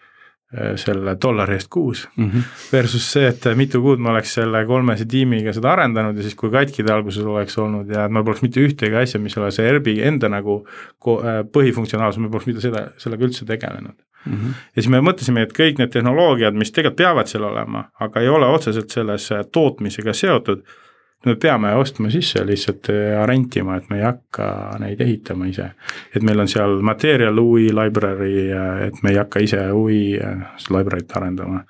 selle 0.80 1.16
dollari 1.22 1.56
eest 1.58 1.68
kuus 1.74 2.06
mm. 2.16 2.26
-hmm. 2.30 2.42
Versus 2.72 3.12
see, 3.12 3.28
et 3.28 3.46
mitu 3.56 3.82
kuud 3.82 4.00
ma 4.00 4.12
oleks 4.12 4.34
selle 4.38 4.66
kolmese 4.66 5.06
tiimiga 5.10 5.54
seda 5.54 5.72
arendanud 5.74 6.18
ja 6.18 6.24
siis, 6.24 6.36
kui 6.36 6.52
katki 6.54 6.84
ta 6.84 6.96
alguses 6.96 7.26
oleks 7.26 7.58
olnud 7.58 7.90
ja 7.90 8.08
ma 8.10 8.24
poleks 8.24 8.44
mitte 8.46 8.62
ühtegi 8.62 8.96
asja, 8.96 9.20
mis 9.20 9.38
ole 9.38 9.52
see 9.52 9.66
ERB-i 9.68 9.98
enda 10.06 10.30
nagu 10.30 10.62
äh, 10.62 11.42
põhifunktsionaalsus, 11.58 12.22
ma 12.22 12.30
poleks 12.30 12.48
mitte 12.52 12.62
seda, 12.62 12.86
sellega 13.02 13.26
üldse 13.26 13.46
tegelenud 13.46 13.98
mm. 13.98 14.34
-hmm. 14.34 14.54
ja 14.76 14.82
siis 14.82 14.90
me 14.94 15.02
mõtlesime, 15.02 15.44
et 15.44 15.58
kõik 15.58 15.82
need 15.82 15.92
tehnoloogiad, 15.92 16.54
mis 16.54 16.72
tegelikult 16.72 17.02
peavad 17.02 17.28
seal 17.28 17.44
olema, 17.44 17.90
aga 18.00 18.22
ei 18.22 18.30
ole 18.30 18.46
otseselt 18.46 18.90
selles 18.90 19.32
äh, 19.32 19.46
tootmisega 19.52 20.14
seotud 20.14 20.64
me 21.26 21.36
peame 21.36 21.74
ostma 21.76 22.10
sisse 22.10 22.46
lihtsalt 22.46 22.90
ja 22.94 23.26
rentima, 23.26 23.78
et 23.78 23.90
me 23.90 24.00
ei 24.00 24.06
hakka 24.06 24.48
neid 24.82 25.02
ehitama 25.02 25.48
ise. 25.50 25.72
et 26.16 26.24
meil 26.24 26.40
on 26.40 26.48
seal 26.48 26.80
material 26.82 27.38
UI 27.40 27.72
library, 27.74 28.50
et 28.88 29.02
me 29.04 29.12
ei 29.14 29.20
hakka 29.20 29.42
ise 29.44 29.60
UI 29.72 30.20
library't 30.70 31.18
arendama. 31.18 31.64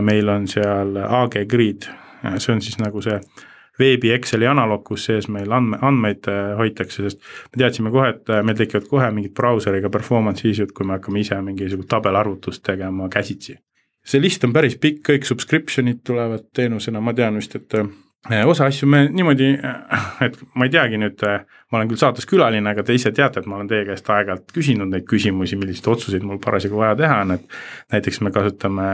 meil 0.00 0.28
on 0.28 0.48
seal 0.48 0.96
AG 0.96 1.44
Grid, 1.48 1.88
see 2.38 2.54
on 2.54 2.62
siis 2.62 2.78
nagu 2.78 3.02
see 3.02 3.18
veebi 3.78 4.12
Exceli 4.14 4.46
analoog, 4.46 4.84
kus 4.86 5.04
sees 5.08 5.26
meil 5.28 5.52
andme, 5.52 5.78
andmeid 5.82 6.28
hoitakse, 6.58 7.02
sest 7.02 7.20
me 7.52 7.64
teadsime 7.64 7.90
kohe, 7.90 8.12
et 8.14 8.32
meil 8.46 8.56
tekivad 8.56 8.86
kohe 8.88 9.10
mingid 9.10 9.34
brauseriga 9.34 9.90
performance 9.90 10.46
issue'd, 10.48 10.72
kui 10.72 10.86
me 10.86 10.98
hakkame 10.98 11.24
ise 11.24 11.40
mingisugust 11.42 11.90
tabelarvutust 11.90 12.62
tegema 12.62 13.08
käsitsi. 13.08 13.58
see 14.04 14.20
list 14.20 14.44
on 14.44 14.52
päris 14.52 14.76
pikk, 14.76 15.00
kõik 15.08 15.24
subscription'id 15.24 16.02
tulevad 16.04 16.50
teenusena, 16.52 17.00
ma 17.00 17.14
tean 17.16 17.40
vist, 17.40 17.54
et 17.56 17.72
Äh, 17.72 18.03
osa 18.24 18.64
asju 18.70 18.88
me 18.88 19.02
niimoodi, 19.12 19.50
äh, 19.60 20.04
et 20.24 20.38
ma 20.56 20.64
ei 20.64 20.72
teagi 20.72 20.96
nüüd, 21.00 21.20
äh, 21.28 21.42
ma 21.72 21.78
olen 21.78 21.90
küll 21.90 22.00
saates 22.00 22.24
külaline, 22.28 22.70
aga 22.70 22.84
te 22.86 22.96
ise 22.96 23.12
teate, 23.12 23.42
et 23.42 23.48
ma 23.50 23.58
olen 23.58 23.68
teie 23.68 23.84
käest 23.84 24.08
aeg-ajalt 24.08 24.54
küsinud 24.54 24.88
neid 24.88 25.04
küsimusi, 25.10 25.58
milliseid 25.60 25.90
otsuseid 25.92 26.24
mul 26.24 26.40
parasjagu 26.42 26.80
vaja 26.80 26.96
teha 27.02 27.20
on, 27.26 27.34
et 27.36 27.58
näiteks 27.92 28.22
me 28.24 28.32
kasutame 28.32 28.88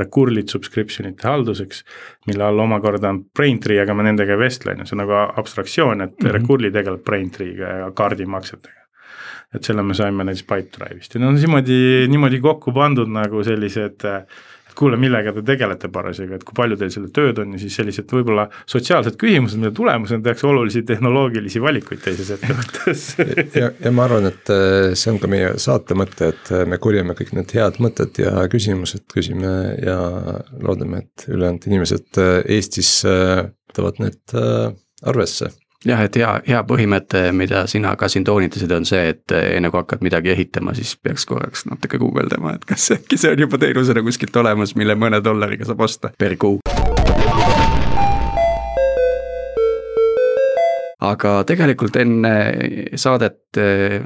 Recurlit 0.00 0.52
subscription 0.52 1.10
ite 1.10 1.28
halduseks, 1.28 1.84
mille 2.30 2.46
all 2.46 2.64
omakorda 2.64 3.12
on 3.12 3.22
Braintree, 3.36 3.82
aga 3.82 3.96
ma 3.96 4.06
nendega 4.06 4.36
ei 4.36 4.44
vestle, 4.46 4.72
on 4.72 4.84
ju, 4.84 4.88
see 4.88 4.96
on 4.96 5.04
nagu 5.04 5.18
abstraktsioon, 5.42 6.06
et 6.06 6.14
mm 6.14 6.26
-hmm. 6.26 6.38
Recurli 6.38 6.72
tegeleb 6.72 7.04
Braintree'ga 7.04 7.74
ja 7.84 7.90
kaardimaksetega. 7.90 8.78
Et 9.54 9.64
selle 9.64 9.82
me 9.82 9.94
saime 9.94 10.24
näiteks 10.24 10.46
Pipedrive'ist. 10.46 11.14
Ja 11.14 11.20
no 11.20 11.32
niimoodi, 11.32 12.06
niimoodi 12.08 12.40
kokku 12.40 12.72
pandud 12.72 13.08
nagu 13.10 13.42
sellised 13.42 14.04
äh, 14.06 14.22
kuule, 14.80 14.98
millega 15.00 15.34
te 15.36 15.44
tegelete 15.46 15.90
parasjagu, 15.92 16.38
et 16.38 16.44
kui 16.46 16.56
palju 16.56 16.78
teil 16.80 16.92
selle 16.94 17.10
tööd 17.14 17.40
on 17.42 17.54
ja 17.54 17.60
siis 17.62 17.76
sellised 17.80 18.10
võib-olla 18.14 18.46
sotsiaalsed 18.70 19.18
küsimused, 19.20 19.60
mille 19.60 19.74
tulemusena 19.76 20.24
tehakse 20.24 20.48
olulisi 20.48 20.82
tehnoloogilisi 20.88 21.62
valikuid 21.62 22.02
teises 22.04 22.32
ettevõttes. 22.36 23.06
Ja, 23.60 23.70
ja 23.84 23.92
ma 23.94 24.06
arvan, 24.08 24.30
et 24.30 24.52
äh, 24.52 24.92
see 24.98 25.12
on 25.14 25.20
ka 25.22 25.30
meie 25.30 25.54
saate 25.60 25.96
mõte, 25.98 26.32
et 26.34 26.52
äh, 26.54 26.66
me 26.68 26.80
korjame 26.82 27.16
kõik 27.18 27.34
need 27.36 27.54
head 27.56 27.80
mõtted 27.82 28.22
ja 28.22 28.46
küsimused, 28.52 29.06
küsime 29.12 29.54
ja 29.84 29.98
loodame, 30.60 31.04
et 31.04 31.26
ülejäänud 31.28 31.66
inimesed 31.70 32.20
äh, 32.20 32.36
Eestis 32.56 33.00
võtavad 33.04 34.00
need 34.02 34.38
arvesse 35.06 35.50
jah, 35.86 36.02
et 36.04 36.16
hea, 36.20 36.30
hea 36.48 36.60
põhimõte, 36.68 37.22
mida 37.36 37.64
sina 37.70 37.94
ka 38.00 38.08
siin 38.12 38.24
toonitasid, 38.26 38.72
on 38.76 38.86
see, 38.88 39.14
et 39.14 39.34
eh, 39.36 39.54
enne 39.56 39.70
kui 39.72 39.80
hakkad 39.80 40.04
midagi 40.04 40.34
ehitama, 40.34 40.74
siis 40.76 40.92
peaks 41.00 41.24
korraks 41.28 41.64
natuke 41.70 42.00
guugeldama, 42.00 42.54
et 42.58 42.66
kas 42.68 42.90
äkki 42.98 43.18
see 43.20 43.32
on 43.32 43.46
juba 43.46 43.60
teenusena 43.60 44.04
kuskilt 44.04 44.36
olemas, 44.36 44.76
mille 44.76 44.96
mõne 44.98 45.22
dollariga 45.24 45.68
saab 45.68 45.86
osta 45.88 46.12
per 46.18 46.36
kuu. 46.40 46.60
aga 51.00 51.30
tegelikult 51.48 51.96
enne 51.96 52.34
eh, 52.52 52.96
saadet 53.00 53.56
eh, 53.56 54.00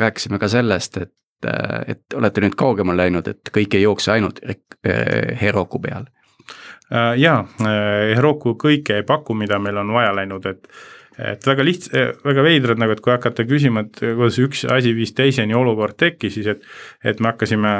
rääkisime 0.00 0.40
ka 0.40 0.48
sellest, 0.48 0.96
et 1.02 1.14
et, 1.38 1.92
et 1.94 2.14
olete 2.18 2.42
nüüd 2.42 2.56
kaugemale 2.58 3.04
läinud, 3.04 3.28
et 3.30 3.50
kõik 3.54 3.76
ei 3.78 3.84
jookse 3.84 4.10
ainult 4.10 4.40
Heroku 5.38 5.78
peal? 5.78 6.08
Äh, 6.90 7.12
jaa, 7.22 7.44
Heroku 7.62 8.56
kõike 8.58 8.96
ei 8.98 9.04
paku, 9.06 9.36
mida 9.38 9.60
meil 9.62 9.78
on 9.78 9.92
vaja 9.94 10.10
läinud, 10.16 10.48
et 10.50 10.66
et 11.18 11.46
väga 11.46 11.64
lihts-, 11.66 11.90
väga 12.24 12.44
veidrad 12.46 12.80
nagu, 12.80 12.94
et 12.94 13.02
kui 13.04 13.12
hakata 13.12 13.46
küsima, 13.48 13.86
et 13.86 14.02
kuidas 14.02 14.38
üks 14.42 14.64
asi 14.70 14.94
viis 14.96 15.14
teiseni 15.18 15.56
olukord 15.58 15.98
tekkis, 15.98 16.36
siis 16.38 16.52
et 16.54 16.62
et 17.04 17.20
me 17.20 17.32
hakkasime 17.32 17.72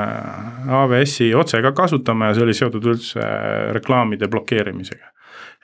AWS-i 0.81 1.33
otse 1.39 1.63
ka 1.63 1.73
kasutama 1.77 2.31
ja 2.31 2.39
see 2.39 2.49
oli 2.49 2.57
seotud 2.57 2.91
üldse 2.95 3.31
reklaamide 3.77 4.29
blokeerimisega. 4.31 5.15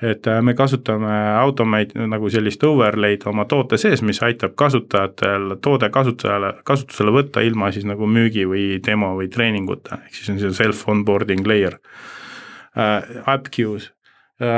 Et 0.03 0.27
äh, 0.27 0.43
me 0.43 0.55
kasutame 0.55 1.13
Automate 1.39 2.07
nagu 2.11 2.29
sellist 2.31 2.65
overlay'd 2.67 3.23
oma 3.31 3.47
toote 3.51 3.79
sees, 3.79 4.03
mis 4.03 4.19
aitab 4.27 4.57
kasutajatel 4.59 5.55
toode 5.63 5.89
kasutajale, 5.95 6.51
kasutusele 6.67 7.15
võtta 7.15 7.45
ilma 7.47 7.71
siis 7.73 7.87
nagu 7.87 8.09
müügi 8.11 8.43
või 8.51 8.67
demo 8.85 9.13
või 9.21 9.31
treeninguta, 9.31 10.03
ehk 10.05 10.19
siis 10.19 10.35
on 10.35 10.43
see 10.43 10.55
self-onboarding 10.59 11.47
layer. 11.47 11.79
Äh,. 12.75 13.23
AppQ's 13.31 13.94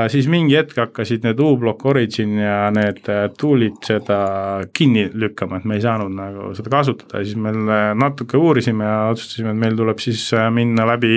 siis 0.08 0.24
mingi 0.32 0.56
hetk 0.56 0.78
hakkasid 0.80 1.26
need 1.26 1.40
U-Block 1.42 1.84
Origin 1.86 2.38
ja 2.40 2.70
need 2.72 3.02
äh, 3.12 3.26
tool'id 3.36 3.82
seda 3.84 4.20
kinni 4.72 5.04
lükkama, 5.12 5.60
et 5.60 5.66
me 5.68 5.76
ei 5.76 5.82
saanud 5.84 6.14
nagu 6.16 6.48
seda 6.56 6.72
kasutada 6.72 7.20
ja 7.20 7.28
siis 7.28 7.36
me 7.36 7.52
äh, 7.52 7.90
natuke 7.98 8.40
uurisime 8.40 8.88
ja 8.88 8.94
otsustasime, 9.12 9.52
et 9.52 9.60
meil 9.66 9.76
tuleb 9.76 10.00
siis 10.00 10.22
minna 10.56 10.86
läbi 10.88 11.12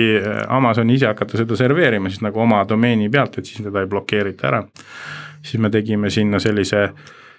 Amazoni 0.48 0.98
ise 0.98 1.08
hakata 1.08 1.40
seda 1.40 1.56
serveerima 1.56 2.12
siis 2.12 2.20
nagu 2.26 2.44
oma 2.44 2.60
domeeni 2.68 3.08
pealt, 3.08 3.40
et 3.40 3.48
siis 3.48 3.64
teda 3.64 3.80
ei 3.80 3.88
blokeerita 3.88 4.50
ära. 4.52 4.62
siis 5.42 5.60
me 5.60 5.70
tegime 5.72 6.10
sinna 6.10 6.38
sellise 6.38 6.90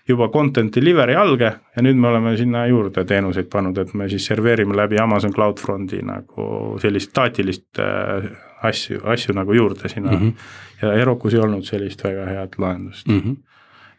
juba 0.08 0.30
content 0.30 0.76
delivery 0.76 1.16
alge 1.16 1.52
ja 1.76 1.84
nüüd 1.84 1.96
me 1.96 2.08
oleme 2.08 2.36
sinna 2.38 2.66
juurde 2.68 3.06
teenuseid 3.06 3.50
pannud, 3.52 3.78
et 3.78 3.94
me 3.94 4.10
siis 4.10 4.26
serveerime 4.26 4.76
läbi 4.76 5.00
Amazon 5.00 5.34
CloudFronti 5.34 6.02
nagu 6.04 6.78
sellist 6.82 7.10
staatilist 7.12 7.80
asju, 8.62 9.02
asju 9.06 9.36
nagu 9.38 9.54
juurde 9.54 9.90
sinna 9.90 10.12
mm. 10.12 10.18
-hmm 10.18 10.68
ja 10.82 10.92
Herokus 10.92 11.34
ei 11.34 11.40
olnud 11.40 11.66
sellist 11.66 12.04
väga 12.04 12.26
head 12.26 12.58
lahendust 12.58 13.08
mm. 13.08 13.20
-hmm. 13.20 13.36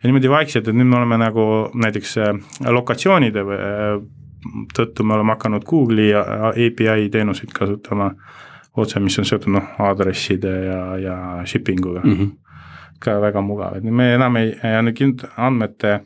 ja 0.03 0.09
niimoodi 0.09 0.31
vaikselt, 0.31 0.69
et 0.69 0.77
nüüd 0.77 0.89
me 0.89 0.97
oleme 0.97 1.19
nagu 1.19 1.45
näiteks 1.75 2.17
äh, 2.19 2.35
lokatsioonide 2.69 3.41
äh, 3.41 4.03
tõttu 4.79 5.07
me 5.07 5.15
oleme 5.15 5.37
hakanud 5.37 5.65
Google'i 5.65 6.15
API 6.15 7.09
teenuseid 7.11 7.53
kasutama 7.55 8.11
otse, 8.77 9.01
mis 9.01 9.19
on 9.19 9.25
seotud 9.25 9.53
noh, 9.53 9.69
aadresside 9.79 10.53
ja, 10.65 10.97
ja 10.97 11.17
shipping 11.45 11.87
uga 11.87 12.01
mm. 12.05 12.13
-hmm. 12.13 12.31
Ka 13.03 13.19
väga 13.23 13.43
mugav, 13.45 13.79
et 13.79 13.87
me 13.87 14.13
enam 14.17 14.39
ei, 14.41 14.55
nüüd 14.83 15.25
andmete 15.37 16.01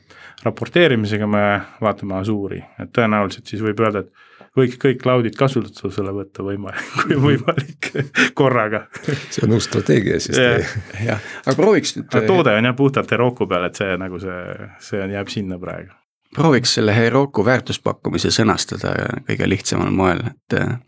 raporteerimisega 0.45 1.27
me 1.27 1.43
vaatame 1.83 2.17
Azure'i, 2.21 2.63
et 2.83 2.93
tõenäoliselt 2.95 3.49
siis 3.51 3.63
võib 3.65 3.81
öelda, 3.83 4.05
et 4.05 4.27
võiks 4.57 4.79
kõik 4.81 5.03
cloud'id 5.03 5.37
kasutusele 5.39 6.13
võtta 6.17 6.45
võimalik, 6.47 6.89
kui 7.03 7.19
võimalik 7.21 7.91
korraga. 8.39 8.87
see 9.05 9.45
on 9.47 9.57
uus 9.57 9.69
strateegia 9.69 10.21
siis 10.23 10.39
teie. 10.39 10.65
jah, 11.05 11.23
aga 11.45 11.57
prooviks 11.59 11.97
nüüd. 11.99 12.11
toode 12.29 12.57
on 12.57 12.71
jah 12.71 12.77
puhtalt 12.77 13.13
Heroku 13.13 13.49
peal, 13.51 13.69
et 13.69 13.79
see 13.79 13.97
nagu 14.01 14.21
see, 14.23 14.71
see 14.89 15.03
on, 15.03 15.13
jääb 15.17 15.33
sinna 15.33 15.61
praegu. 15.63 15.93
prooviks 16.37 16.77
selle 16.79 16.97
Heroku 16.97 17.45
väärtuspakkumise 17.47 18.33
sõnastada 18.35 18.95
kõige 19.29 19.51
lihtsamal 19.51 19.93
moel, 19.95 20.25
et 20.33 20.59
äh, 20.61 20.79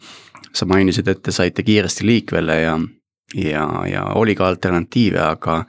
sa 0.53 0.69
mainisid, 0.69 1.09
et 1.09 1.23
te 1.23 1.35
saite 1.35 1.65
kiiresti 1.67 2.07
liikvele 2.07 2.61
ja, 2.63 2.79
ja, 3.37 3.69
ja 3.89 4.05
oli 4.19 4.35
ka 4.39 4.49
alternatiive, 4.49 5.21
aga, 5.21 5.63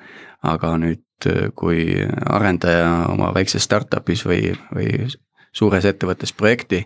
aga 0.44 0.76
nüüd 0.80 1.28
äh, 1.30 1.50
kui 1.56 1.84
arendaja 2.26 3.10
oma 3.12 3.34
väikses 3.36 3.66
startup'is 3.68 4.26
või, 4.28 4.54
või 4.76 5.10
suures 5.52 5.86
ettevõttes 5.90 6.34
projekti 6.34 6.86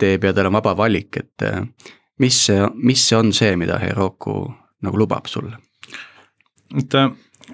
teeb 0.00 0.24
ja 0.24 0.32
tal 0.34 0.50
on 0.50 0.58
vaba 0.58 0.74
valik, 0.78 1.20
et 1.20 1.46
äh, 1.46 1.62
mis 2.22 2.38
see, 2.46 2.64
mis 2.74 3.04
see 3.08 3.18
on 3.18 3.32
see, 3.36 3.54
mida 3.60 3.78
Heroku 3.82 4.48
nagu 4.84 4.98
lubab 5.00 5.28
sulle? 5.30 5.58
ta 6.90 7.10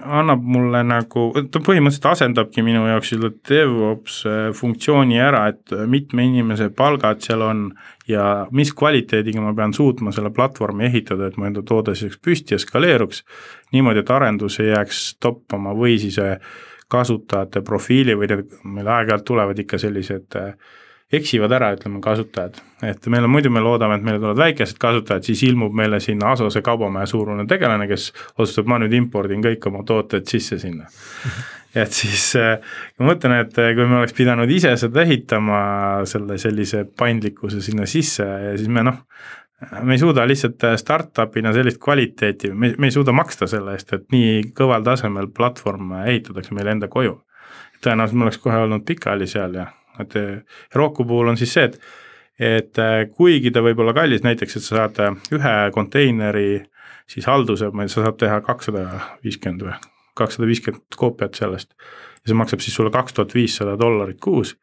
annab 0.06 0.44
mulle 0.46 0.84
nagu, 0.86 1.24
ta 1.50 1.60
põhimõtteliselt 1.60 2.06
asendabki 2.12 2.62
minu 2.64 2.84
jaoks 2.86 3.10
selle 3.12 3.32
DevOps 3.48 4.20
äh, 4.28 4.42
funktsiooni 4.56 5.18
ära, 5.20 5.48
et 5.50 5.74
mitme 5.90 6.24
inimese 6.28 6.70
palgad 6.76 7.24
seal 7.24 7.42
on 7.44 7.64
ja 8.10 8.24
mis 8.56 8.72
kvaliteediga 8.76 9.42
ma 9.44 9.54
pean 9.56 9.74
suutma 9.76 10.12
selle 10.14 10.32
platvormi 10.34 10.88
ehitada, 10.88 11.28
et 11.30 11.38
mu 11.38 11.46
enda 11.48 11.62
toode 11.66 11.94
siis 11.98 12.18
püsti 12.22 12.56
ja 12.56 12.60
skaleeruks 12.62 13.24
niimoodi, 13.72 14.02
et 14.02 14.10
arendus 14.10 14.60
ei 14.60 14.72
jääks 14.72 15.04
toppama 15.22 15.74
või 15.76 15.96
siis 16.02 16.18
äh, 16.22 16.36
kasutajate 16.90 17.62
profiili 17.66 18.16
või 18.18 18.30
need, 18.30 18.46
meil 18.64 18.88
aeg-ajalt 18.90 19.26
tulevad 19.26 19.58
ikka 19.62 19.78
sellised 19.78 20.38
äh, 20.38 20.54
eksivad 21.12 21.52
ära, 21.52 21.72
ütleme, 21.74 22.00
kasutajad. 22.02 22.60
et 22.86 23.06
meil 23.10 23.26
on, 23.26 23.30
muidu 23.34 23.50
me 23.50 23.62
loodame, 23.62 23.98
et 23.98 24.04
meile 24.06 24.20
tulevad 24.20 24.38
väikesed 24.44 24.78
kasutajad, 24.80 25.26
siis 25.26 25.42
ilmub 25.48 25.74
meile 25.74 26.00
sinna 26.00 26.34
Asose 26.34 26.62
kaubamaja 26.62 27.06
suurune 27.10 27.46
tegelane, 27.50 27.88
kes 27.90 28.10
otsustab, 28.38 28.70
ma 28.70 28.78
nüüd 28.82 28.94
impordin 28.96 29.42
kõik 29.44 29.66
oma 29.70 29.82
tooted 29.86 30.30
sisse 30.30 30.58
sinna. 30.62 30.86
et 31.74 31.92
siis 31.94 32.32
äh, 32.38 32.56
ma 32.98 33.10
mõtlen, 33.12 33.36
et 33.44 33.58
äh, 33.62 33.72
kui 33.76 33.86
me 33.86 34.00
oleks 34.00 34.14
pidanud 34.16 34.50
ise 34.50 34.72
seda 34.80 35.04
ehitama, 35.04 35.60
selle 36.10 36.38
sellise 36.42 36.84
paindlikkuse 36.98 37.62
sinna 37.62 37.86
sisse 37.90 38.26
ja 38.26 38.56
siis 38.58 38.70
me 38.72 38.84
noh, 38.86 39.02
me 39.84 39.94
ei 39.94 40.02
suuda 40.02 40.24
lihtsalt 40.26 40.64
startup'ina 40.80 41.52
sellist 41.54 41.80
kvaliteeti, 41.82 42.52
me, 42.52 42.72
me 42.78 42.90
ei 42.90 42.94
suuda 42.94 43.14
maksta 43.14 43.46
selle 43.50 43.76
eest, 43.76 43.92
et 43.94 44.06
nii 44.14 44.50
kõval 44.56 44.86
tasemel 44.86 45.30
platvorm 45.36 45.94
ehitatakse 46.04 46.56
meile 46.56 46.74
enda 46.76 46.88
koju. 46.88 47.20
tõenäoliselt 47.84 48.18
me 48.18 48.26
oleks 48.26 48.38
kohe 48.38 48.56
olnud 48.60 48.84
pikali 48.84 49.26
seal 49.26 49.54
ja 49.56 49.66
et 50.00 50.14
Heroku 50.74 51.04
puhul 51.04 51.28
on 51.32 51.36
siis 51.36 51.52
see, 51.52 51.70
et 51.70 51.80
et 52.40 52.78
kuigi 53.12 53.50
ta 53.52 53.60
võib 53.60 53.82
olla 53.84 53.92
kallis, 53.92 54.22
näiteks 54.24 54.56
et 54.56 54.64
sa 54.64 54.76
saad 54.76 55.00
ühe 55.36 55.54
konteineri 55.76 56.62
siis 57.10 57.26
halduse, 57.28 57.68
sa 57.86 58.04
saad 58.06 58.16
teha 58.16 58.40
kakssada 58.40 58.86
viiskümmend 59.24 59.66
või 59.66 59.99
kakssada 60.20 60.48
viiskümmend 60.50 60.98
koopiat 61.00 61.38
sellest. 61.40 61.72
Ja 62.20 62.30
see 62.30 62.38
maksab 62.38 62.62
siis 62.64 62.76
sulle 62.76 62.92
kaks 62.94 63.16
tuhat 63.16 63.34
viissada 63.34 63.78
dollarit 63.80 64.20
kuus. 64.22 64.54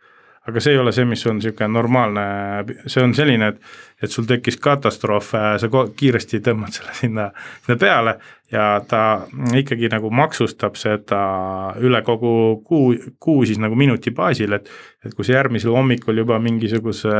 Aga 0.47 0.61
see 0.63 0.77
ei 0.77 0.79
ole 0.79 0.93
see, 0.95 1.03
mis 1.09 1.25
on 1.27 1.41
niisugune 1.41 1.67
normaalne, 1.73 2.21
see 2.87 3.03
on 3.03 3.15
selline, 3.17 3.49
et 3.51 3.57
et 4.03 4.13
sul 4.13 4.27
tekkis 4.29 4.59
katastroof, 4.61 5.31
sa 5.33 5.69
kiiresti 5.97 6.41
tõmbad 6.45 6.75
selle 6.75 6.93
sinna, 6.97 7.29
sinna 7.65 7.77
peale 7.81 8.17
ja 8.51 8.81
ta 8.87 9.27
ikkagi 9.57 9.89
nagu 9.91 10.09
maksustab 10.13 10.77
seda 10.79 11.21
üle 11.83 11.99
kogu 12.05 12.31
kuu, 12.67 12.93
kuu 13.19 13.43
siis 13.45 13.59
nagu 13.59 13.75
minuti 13.75 14.13
baasil, 14.15 14.53
et 14.55 14.69
et 15.05 15.13
kui 15.15 15.25
sa 15.25 15.37
järgmisel 15.37 15.73
hommikul 15.75 16.17
juba 16.19 16.39
mingisuguse 16.43 17.11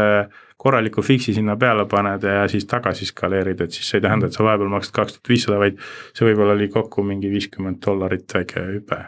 korraliku 0.58 1.04
fix'i 1.06 1.34
sinna 1.36 1.56
peale 1.60 1.86
paned 1.90 2.24
ja 2.24 2.48
siis 2.52 2.66
tagasi 2.70 3.06
skaleerid, 3.10 3.62
et 3.62 3.76
siis 3.76 3.90
see 3.90 4.00
ei 4.00 4.06
tähenda, 4.06 4.28
et 4.28 4.38
sa 4.38 4.46
vahepeal 4.46 4.72
maksad 4.72 4.96
kaks 4.96 5.18
tuhat 5.18 5.32
viissada, 5.34 5.60
vaid 5.62 5.78
see 6.14 6.28
võib-olla 6.30 6.56
oli 6.58 6.70
kokku 6.74 7.06
mingi 7.06 7.32
viiskümmend 7.32 7.82
dollarit 7.86 8.34
väike 8.34 8.66
hüpe. 8.72 9.04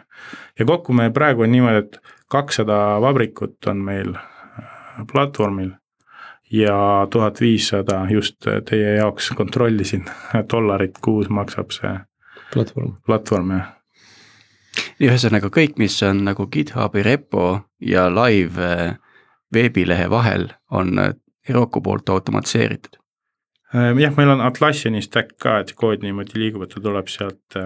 ja 0.58 0.66
kokku 0.66 0.92
me 0.96 1.10
praegu 1.14 1.46
on 1.46 1.52
niimoodi, 1.54 1.84
et 1.86 2.16
kakssada 2.30 3.00
vabrikut 3.02 3.70
on 3.72 3.84
meil 3.84 4.16
äh, 4.16 5.06
platvormil 5.12 5.79
ja 6.50 7.06
tuhat 7.10 7.40
viissada 7.40 8.06
just 8.10 8.46
teie 8.68 8.94
jaoks 8.96 9.30
kontrollisin, 9.36 10.04
dollarit 10.52 10.98
kuus 11.02 11.28
maksab 11.28 11.70
see 11.74 11.92
platvorm, 12.52 12.96
platvorm 13.06 13.52
jah. 13.54 13.68
ühesõnaga 15.00 15.50
kõik, 15.54 15.78
mis 15.78 16.00
on 16.06 16.24
nagu 16.26 16.46
GitHubi 16.46 17.04
repo 17.06 17.60
ja 17.80 18.08
live 18.10 18.66
äh, 18.66 18.96
veebilehe 19.54 20.10
vahel, 20.10 20.48
on 20.70 20.98
Heroku 21.48 21.80
poolt 21.80 22.08
automatiseeritud. 22.08 22.98
jah, 23.74 24.16
meil 24.16 24.30
on 24.30 24.40
Atlassiani 24.40 25.02
stack 25.02 25.38
ka, 25.38 25.58
et 25.60 25.72
kood 25.74 26.02
niimoodi 26.02 26.38
liigub, 26.38 26.66
et 26.66 26.74
ta 26.74 26.82
tuleb 26.82 27.08
sealt 27.08 27.58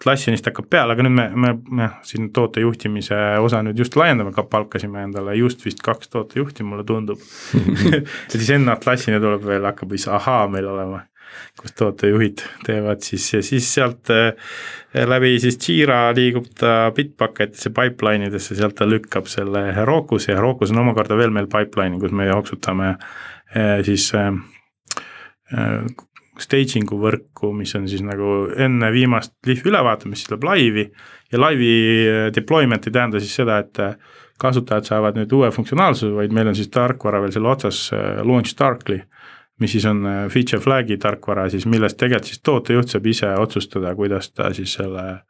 Atlassianist 0.00 0.48
hakkab 0.48 0.66
peale, 0.72 0.94
aga 0.94 1.04
nüüd 1.04 1.14
me, 1.14 1.26
me, 1.36 1.50
me 1.76 1.88
siin 2.06 2.30
tootejuhtimise 2.34 3.18
osa 3.44 3.60
nüüd 3.62 3.78
just 3.78 3.94
laiendame, 3.98 4.32
ka 4.34 4.46
palkasime 4.50 5.04
endale 5.06 5.36
just 5.38 5.62
vist 5.66 5.82
kaks 5.84 6.10
tootejuhti, 6.14 6.66
mulle 6.66 6.86
tundub. 6.88 7.20
Ja 7.90 8.38
siis 8.38 8.50
enne 8.54 8.72
Atlassiani 8.72 9.20
tuleb 9.22 9.44
veel, 9.46 9.64
hakkab 9.68 9.92
siis 9.94 10.08
ahaa 10.10 10.46
meil 10.50 10.66
olema, 10.70 11.02
kus 11.60 11.74
tootejuhid 11.78 12.42
teevad 12.66 13.02
siis 13.04 13.28
ja 13.34 13.40
siis 13.44 13.68
sealt 13.74 14.10
äh, 14.14 14.32
läbi 15.06 15.36
siis 15.42 15.58
Jira 15.62 16.00
liigub 16.16 16.48
ta 16.58 16.90
Bitbucketisse 16.96 17.72
pipeline 17.76 18.30
idesse, 18.30 18.56
sealt 18.58 18.78
ta 18.80 18.88
lükkab 18.88 19.28
selle 19.30 19.68
Herokusse 19.76 20.32
ja 20.32 20.40
Herokus 20.40 20.74
on 20.74 20.82
omakorda 20.82 21.18
veel 21.20 21.34
meil 21.34 21.50
pipeline'i, 21.52 22.00
kus 22.02 22.14
me 22.16 22.30
jooksutame 22.30 22.94
äh, 22.94 23.78
siis 23.86 24.10
äh, 24.18 24.32
staging'u 26.40 26.98
võrku, 27.00 27.52
mis 27.56 27.72
on 27.78 27.86
siis 27.90 28.02
nagu 28.04 28.48
enne 28.58 28.90
viimast 28.94 29.34
lihvi 29.46 29.70
ülevaatamist, 29.72 30.24
siis 30.24 30.32
läheb 30.32 30.46
laivi. 30.48 30.86
Ja 31.32 31.40
laivi 31.40 31.70
äh, 32.06 32.24
deployment 32.34 32.88
ei 32.88 32.96
tähenda 32.96 33.22
siis 33.22 33.36
seda, 33.38 33.60
et 33.64 33.80
äh, 33.82 33.94
kasutajad 34.40 34.88
saavad 34.88 35.18
nüüd 35.20 35.32
uue 35.36 35.50
funktsionaalsuse, 35.54 36.12
vaid 36.16 36.34
meil 36.34 36.50
on 36.50 36.58
siis 36.58 36.70
tarkvara 36.72 37.20
veel 37.22 37.34
selle 37.36 37.52
otsas 37.52 37.86
äh, 37.96 38.22
launch 38.26 38.56
darkly, 38.58 39.02
mis 39.60 39.76
siis 39.76 39.84
on 39.90 40.06
feature 40.32 40.62
flag'i 40.64 40.96
tarkvara 41.00 41.50
siis, 41.52 41.66
millest 41.68 41.98
tegelikult 42.00 42.30
siis 42.30 42.40
tootejuht 42.48 42.94
saab 42.94 43.08
ise 43.10 43.34
otsustada, 43.36 43.92
kuidas 43.94 44.30
ta 44.32 44.48
siis 44.56 44.72
selle 44.78 45.20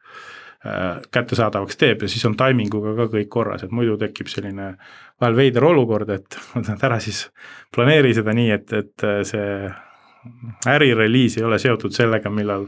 kättesaadavaks 1.10 1.78
teeb. 1.80 2.02
Ja 2.04 2.08
siis 2.12 2.22
on 2.28 2.34
taiminguga 2.36 2.92
ka 2.98 3.06
kõik 3.14 3.30
korras, 3.32 3.62
et 3.64 3.72
muidu 3.72 3.96
tekib 3.98 4.28
selline 4.28 4.74
vahel 5.20 5.38
veider 5.38 5.64
olukord, 5.64 6.12
et 6.12 6.36
ära 6.86 7.00
siis 7.00 7.24
planeeri 7.74 8.12
seda 8.14 8.36
nii, 8.36 8.50
et, 8.54 8.74
et 8.76 9.06
see 9.26 9.46
ärireliis 10.68 11.38
ei 11.38 11.44
ole 11.44 11.58
seotud 11.58 11.94
sellega, 11.94 12.30
millal 12.32 12.66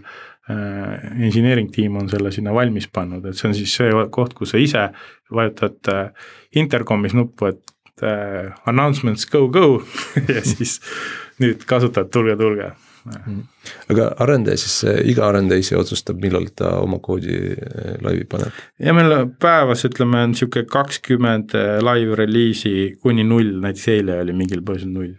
äh, 0.51 1.11
engineering 1.21 1.71
tiim 1.73 1.99
on 2.01 2.09
selle 2.11 2.33
sinna 2.35 2.55
valmis 2.55 2.89
pannud, 2.93 3.27
et 3.29 3.39
see 3.39 3.51
on 3.51 3.57
siis 3.57 3.75
see 3.81 4.07
koht, 4.15 4.35
kus 4.39 4.55
sa 4.55 4.61
ise 4.61 4.87
vajutad 5.33 5.93
äh, 5.93 6.31
intercom'is 6.63 7.17
nuppu, 7.17 7.53
et 7.53 8.07
äh, 8.07 8.53
announcements 8.67 9.29
go, 9.31 9.47
go 9.53 9.67
ja 10.35 10.45
siis 10.47 10.81
nüüd 11.43 11.67
kasutajad, 11.69 12.11
tulge, 12.15 12.39
tulge. 12.41 12.73
Aga 13.91 14.05
arendaja 14.23 14.61
siis, 14.63 14.77
iga 15.11 15.25
arendaja 15.27 15.59
ise 15.59 15.75
otsustab, 15.75 16.21
millal 16.23 16.45
ta 16.55 16.77
oma 16.79 17.01
koodi 17.03 17.57
laivi 18.05 18.29
paneb? 18.31 18.61
ja 18.79 18.95
meil 18.95 19.27
päevas 19.43 19.83
ütleme, 19.89 20.21
on 20.23 20.37
niisugune 20.37 20.71
kakskümmend 20.71 21.57
live 21.83 22.21
reliisi 22.21 22.93
kuni 23.03 23.27
null, 23.27 23.59
näiteks 23.65 23.91
eile 23.97 24.21
oli 24.23 24.39
mingil 24.39 24.63
põhjusel 24.63 24.95
null 24.95 25.19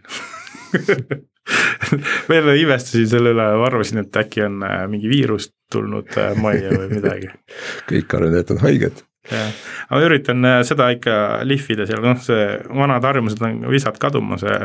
veel 2.30 2.52
imestasin 2.58 3.08
selle 3.10 3.34
üle, 3.34 3.48
arvasin, 3.68 4.04
et 4.04 4.22
äkki 4.24 4.46
on 4.46 4.62
eh, 4.66 4.84
mingi 4.90 5.10
viirus 5.10 5.50
tulnud 5.72 6.14
majja 6.40 6.76
või 6.76 6.92
midagi. 6.98 7.32
kõik 7.90 8.16
arendajad 8.18 8.54
on 8.56 8.64
haiged. 8.66 9.04
Jah, 9.24 9.52
aga 9.88 9.96
ma 9.96 10.04
üritan 10.04 10.44
äh, 10.44 10.58
seda 10.68 10.90
ikka 10.92 11.14
lihvida 11.48 11.86
seal, 11.88 12.02
noh, 12.04 12.18
see 12.20 12.42
vanad 12.76 13.04
harjumused 13.08 13.40
on 13.46 13.62
visalt 13.72 13.96
kaduma, 14.02 14.36
see 14.40 14.56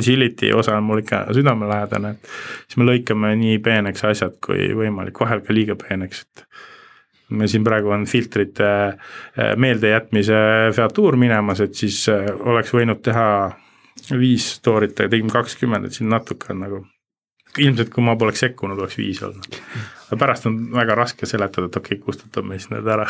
agility 0.00 0.48
osa 0.56 0.78
on 0.78 0.86
mul 0.88 1.02
ikka 1.02 1.26
südamelähedane, 1.36 2.14
et 2.14 2.30
siis 2.64 2.78
me 2.80 2.86
lõikame 2.88 3.34
nii 3.36 3.58
peeneks 3.64 4.06
asjad 4.08 4.38
kui 4.44 4.70
võimalik, 4.78 5.20
vahel 5.20 5.44
ka 5.44 5.52
liiga 5.52 5.76
peeneks, 5.76 6.24
et 6.24 6.46
me 7.36 7.48
siin 7.52 7.66
praegu 7.68 7.92
on 7.92 8.06
filtrite 8.08 8.70
äh, 8.70 9.52
meeldejätmise 9.60 10.40
featuur 10.72 11.20
minemas, 11.20 11.60
et 11.60 11.76
siis 11.76 12.00
äh, 12.08 12.30
oleks 12.32 12.72
võinud 12.72 13.04
teha 13.04 13.28
viis 14.10 14.48
story't, 14.58 14.98
aga 14.98 15.12
tegime 15.14 15.32
kakskümmend, 15.32 15.86
et 15.86 15.98
siin 15.98 16.10
natuke 16.12 16.52
on 16.54 16.62
nagu 16.64 16.82
ilmselt 17.62 17.92
kui 17.92 18.04
ma 18.04 18.16
poleks 18.16 18.44
sekkunud, 18.46 18.78
oleks 18.80 18.98
viis 19.00 19.20
olnud. 19.26 19.58
Pärast 20.18 20.46
on 20.46 20.56
väga 20.74 20.94
raske 20.98 21.26
seletada, 21.26 21.66
et 21.66 21.76
okei 21.76 21.96
okay,, 21.96 22.04
kustutame 22.04 22.58
siis 22.58 22.70
need 22.72 22.88
ära. 22.88 23.06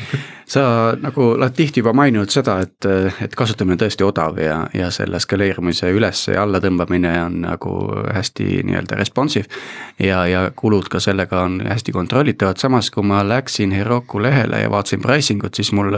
Sa 0.54 0.62
nagu 1.00 1.32
oled 1.32 1.54
tihti 1.56 1.82
juba 1.82 1.90
maininud 1.96 2.30
seda, 2.30 2.60
et, 2.62 2.86
et 3.22 3.34
kasutamine 3.36 3.74
on 3.74 3.80
tõesti 3.82 4.04
odav 4.06 4.38
ja, 4.38 4.60
ja 4.76 4.90
selle 4.94 5.18
skaleerumise 5.22 5.90
üles 5.90 6.20
ja 6.30 6.44
alla 6.44 6.60
tõmbamine 6.62 7.10
on 7.24 7.40
nagu 7.42 7.72
hästi 8.14 8.62
nii-öelda 8.68 8.98
responsive. 9.00 9.50
ja, 9.98 10.22
ja 10.30 10.44
kulud 10.56 10.88
ka 10.92 11.00
sellega 11.02 11.42
on 11.48 11.58
hästi 11.66 11.92
kontrollitavad, 11.92 12.60
samas 12.62 12.90
kui 12.94 13.02
ma 13.06 13.24
läksin 13.26 13.74
Heroku 13.74 14.22
lehele 14.22 14.60
ja 14.62 14.70
vaatasin 14.70 15.02
pricing 15.02 15.44
ut, 15.44 15.54
siis 15.54 15.72
mul 15.74 15.90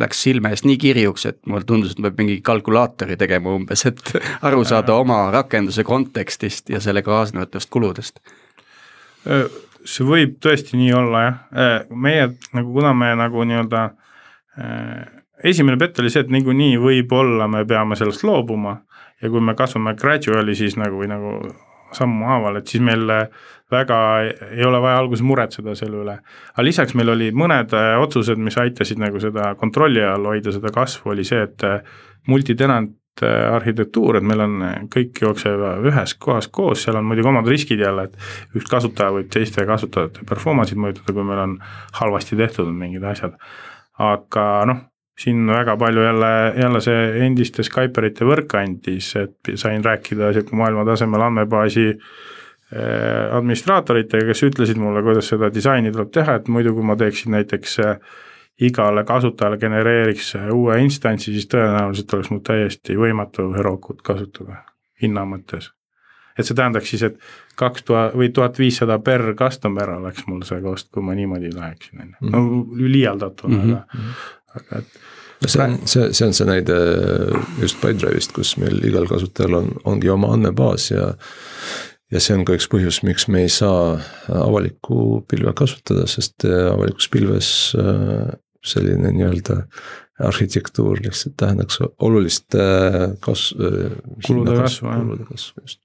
läks 0.00 0.22
silme 0.22 0.54
eest 0.54 0.64
nii 0.64 0.78
kirjuks, 0.80 1.26
et 1.26 1.40
mulle 1.46 1.68
tundus, 1.68 1.92
et 1.92 2.00
ma 2.00 2.10
pean 2.10 2.24
mingi 2.24 2.40
kalkulaatori 2.46 3.18
tegema 3.20 3.52
umbes, 3.52 3.84
et 3.90 4.00
aru 4.48 4.64
saada 4.64 4.96
oma 4.96 5.28
rakenduse 5.34 5.84
kontekstist 5.84 6.72
ja 6.72 6.80
selle 6.80 7.04
kaasnevatest 7.04 7.70
kuludest 7.70 8.24
see 9.84 10.06
võib 10.08 10.38
tõesti 10.42 10.78
nii 10.80 10.92
olla 10.96 11.24
jah, 11.24 11.36
äh, 11.52 11.76
meie 11.90 12.30
nagu, 12.56 12.72
kuna 12.72 12.94
me 12.96 13.12
nagu 13.18 13.44
nii-öelda 13.44 13.82
äh, 14.58 15.04
esimene 15.44 15.78
pett 15.80 16.00
oli 16.00 16.12
see, 16.12 16.24
et 16.24 16.32
niikuinii 16.32 16.78
võib-olla 16.80 17.48
me 17.50 17.64
peame 17.68 17.98
sellest 18.00 18.24
loobuma 18.24 18.78
ja 19.22 19.30
kui 19.30 19.44
me 19.44 19.56
kasvame 19.58 19.94
gradually 20.00 20.56
siis 20.58 20.78
nagu 20.80 21.02
või 21.02 21.10
nagu 21.12 21.36
sammhaaval, 21.94 22.58
et 22.58 22.70
siis 22.70 22.82
meil 22.82 23.04
väga 23.70 23.98
ei 24.50 24.64
ole 24.66 24.80
vaja 24.82 24.98
alguses 24.98 25.22
muretseda 25.22 25.76
selle 25.78 26.00
üle. 26.02 26.16
aga 26.54 26.64
lisaks 26.66 26.96
meil 26.98 27.12
oli 27.14 27.30
mõned 27.30 27.76
äh, 27.76 27.94
otsused, 28.02 28.40
mis 28.40 28.58
aitasid 28.58 29.00
nagu 29.02 29.20
seda 29.22 29.54
kontrolli 29.60 30.02
all 30.02 30.32
hoida, 30.32 30.52
seda 30.54 30.74
kasvu, 30.74 31.12
oli 31.14 31.26
see, 31.28 31.44
et 31.44 31.68
multitenant 32.26 32.94
Äh, 32.94 33.03
arhitektuur, 33.22 34.16
et 34.18 34.26
meil 34.26 34.40
on, 34.40 34.56
äh, 34.62 34.80
kõik 34.90 35.20
jookseb 35.22 35.60
ühes 35.90 36.14
kohas 36.18 36.48
koos, 36.48 36.82
seal 36.82 36.96
on 36.98 37.06
muidugi 37.06 37.28
omad 37.30 37.46
riskid 37.46 37.80
jälle, 37.80 38.08
et 38.08 38.56
üks 38.58 38.66
kasutaja 38.70 39.14
võib 39.14 39.30
teiste 39.30 39.66
kasutajate 39.66 40.26
performance'id 40.26 40.80
mõjutada, 40.80 41.12
kui 41.12 41.24
meil 41.24 41.44
on 41.44 41.58
halvasti 42.00 42.36
tehtud 42.36 42.72
mingid 42.72 43.04
asjad. 43.04 43.38
aga 43.98 44.64
noh, 44.66 44.78
siin 45.18 45.46
väga 45.46 45.76
palju 45.78 46.02
jälle, 46.02 46.30
jälle 46.58 46.80
see 46.82 47.02
endiste 47.26 47.62
Skyperite 47.62 48.26
võrk 48.26 48.56
andis, 48.58 49.14
et 49.16 49.54
sain 49.54 49.84
rääkida 49.84 50.32
sihuke 50.34 50.56
maailmatasemel 50.58 51.22
andmebaasi 51.28 51.86
äh, 51.92 53.36
administraatoritega, 53.36 54.26
kes 54.32 54.42
ütlesid 54.48 54.80
mulle, 54.82 55.04
kuidas 55.06 55.30
seda 55.30 55.52
disaini 55.54 55.94
tuleb 55.94 56.10
teha, 56.14 56.40
et 56.40 56.48
muidu 56.48 56.74
kui 56.74 56.86
ma 56.86 56.98
teeksin 56.98 57.36
näiteks 57.38 57.78
äh, 57.84 58.16
igale 58.60 59.04
kasutajale 59.04 59.58
genereeriks 59.58 60.34
uue 60.52 60.78
instantsi, 60.82 61.32
siis 61.32 61.48
tõenäoliselt 61.50 62.12
oleks 62.14 62.30
mul 62.30 62.42
täiesti 62.46 62.98
võimatu 62.98 63.48
Herokut 63.56 64.02
kasutada 64.02 64.62
hinna 65.02 65.24
mõttes. 65.26 65.72
et 66.38 66.46
see 66.46 66.54
tähendaks 66.54 66.90
siis, 66.90 67.02
et 67.02 67.18
kaks 67.58 67.82
tuhat 67.82 68.14
või 68.18 68.30
tuhat 68.34 68.58
viissada 68.58 68.98
per 68.98 69.34
customer 69.38 69.90
oleks 69.98 70.26
mul 70.26 70.42
see 70.42 70.60
kost, 70.62 70.90
kui 70.90 71.02
ma 71.02 71.14
niimoodi 71.14 71.50
läheksin, 71.54 72.00
on 72.00 72.08
ju, 72.08 72.30
no 72.30 72.42
mhm. 72.42 72.86
liialdatuna 72.92 73.56
mm, 73.56 73.70
-hmm. 73.70 74.14
aga, 74.54 74.60
aga 74.60 74.78
et 74.78 75.00
no 75.42 75.48
see 75.48 75.64
on, 75.64 75.78
see, 75.84 76.12
see 76.12 76.26
on 76.26 76.34
see 76.34 76.46
näide 76.48 76.76
just 77.60 77.80
Pipedrive'ist, 77.82 78.32
kus 78.36 78.56
meil 78.60 78.78
igal 78.86 79.08
kasutajal 79.10 79.58
on, 79.60 79.72
ongi 79.84 80.10
oma 80.10 80.32
andmebaas 80.36 80.90
ja 80.90 81.12
ja 82.12 82.20
see 82.22 82.36
on 82.36 82.44
ka 82.46 82.54
üks 82.54 82.68
põhjus, 82.70 83.00
miks 83.02 83.26
me 83.32 83.44
ei 83.44 83.50
saa 83.50 83.98
avalikku 84.28 85.24
pilve 85.30 85.54
kasutada, 85.56 86.06
sest 86.10 86.46
avalikus 86.46 87.08
pilves 87.10 87.48
äh, 87.78 88.34
selline 88.64 89.12
nii-öelda 89.12 89.60
arhitektuur 90.22 91.00
lihtsalt 91.02 91.36
tähendaks 91.36 91.80
olulist 91.98 92.54
äh, 92.54 93.14
kas-. 93.20 93.54
Äh, 93.58 93.96
kulude 94.26 94.56
kasvu, 94.60 94.92
just. 95.60 95.80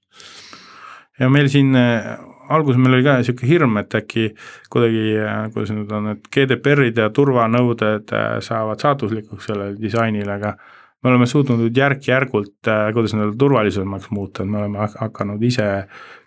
ja 1.18 1.28
meil 1.28 1.48
siin 1.50 1.74
äh, 1.76 2.12
alguses 2.50 2.78
meil 2.78 2.98
oli 2.98 3.06
ka 3.06 3.16
sihuke 3.26 3.46
hirm, 3.46 3.78
et 3.82 3.94
äkki 3.94 4.28
kuidagi, 4.70 5.16
kuidas 5.54 5.72
nüüd 5.74 5.90
on, 5.94 6.12
et 6.14 6.30
GDPR-id 6.34 6.98
ja 6.98 7.10
turvanõuded 7.14 8.14
saavad 8.42 8.82
saatuslikuks 8.82 9.50
sellele 9.50 9.76
disainile, 9.78 10.34
aga 10.34 10.56
me 11.02 11.12
oleme 11.12 11.28
suutnud 11.30 11.62
nüüd 11.62 11.78
järk-järgult, 11.78 12.58
kuidas 12.94 13.14
nii-öelda 13.14 13.38
turvalisemaks 13.38 14.10
muuta, 14.14 14.42
et 14.42 14.50
me 14.50 14.64
oleme 14.64 14.88
hakanud 14.98 15.42
ise 15.46 15.68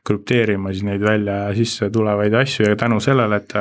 krüpteerima 0.07 0.71
siis 0.71 0.87
neid 0.87 1.03
välja 1.03 1.41
ja 1.47 1.51
sisse 1.55 1.91
tulevaid 1.91 2.39
asju 2.39 2.71
ja 2.71 2.79
tänu 2.79 3.03
sellele, 3.03 3.43
et 3.43 3.55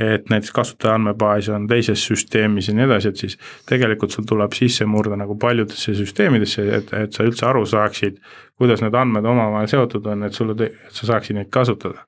et 0.00 0.30
näiteks 0.32 0.52
kasutaja 0.56 0.94
andmebaas 0.96 1.48
on 1.52 1.66
teises 1.68 2.02
süsteemis 2.08 2.70
ja 2.70 2.74
nii 2.76 2.86
edasi, 2.86 3.10
et 3.10 3.20
siis 3.20 3.36
tegelikult 3.68 4.14
sul 4.14 4.24
tuleb 4.28 4.54
sisse 4.56 4.86
murda 4.88 5.18
nagu 5.20 5.36
paljudesse 5.38 5.94
süsteemidesse, 5.98 6.64
et, 6.78 6.92
et 6.96 7.16
sa 7.16 7.26
üldse 7.26 7.46
aru 7.48 7.66
saaksid, 7.68 8.16
kuidas 8.60 8.80
need 8.84 8.96
andmed 8.96 9.28
omavahel 9.28 9.68
seotud 9.70 10.08
on, 10.12 10.24
et 10.28 10.36
sulle, 10.36 10.56
et 10.64 10.96
sa 10.96 11.12
saaksid 11.12 11.36
neid 11.36 11.50
kasutada. 11.52 12.06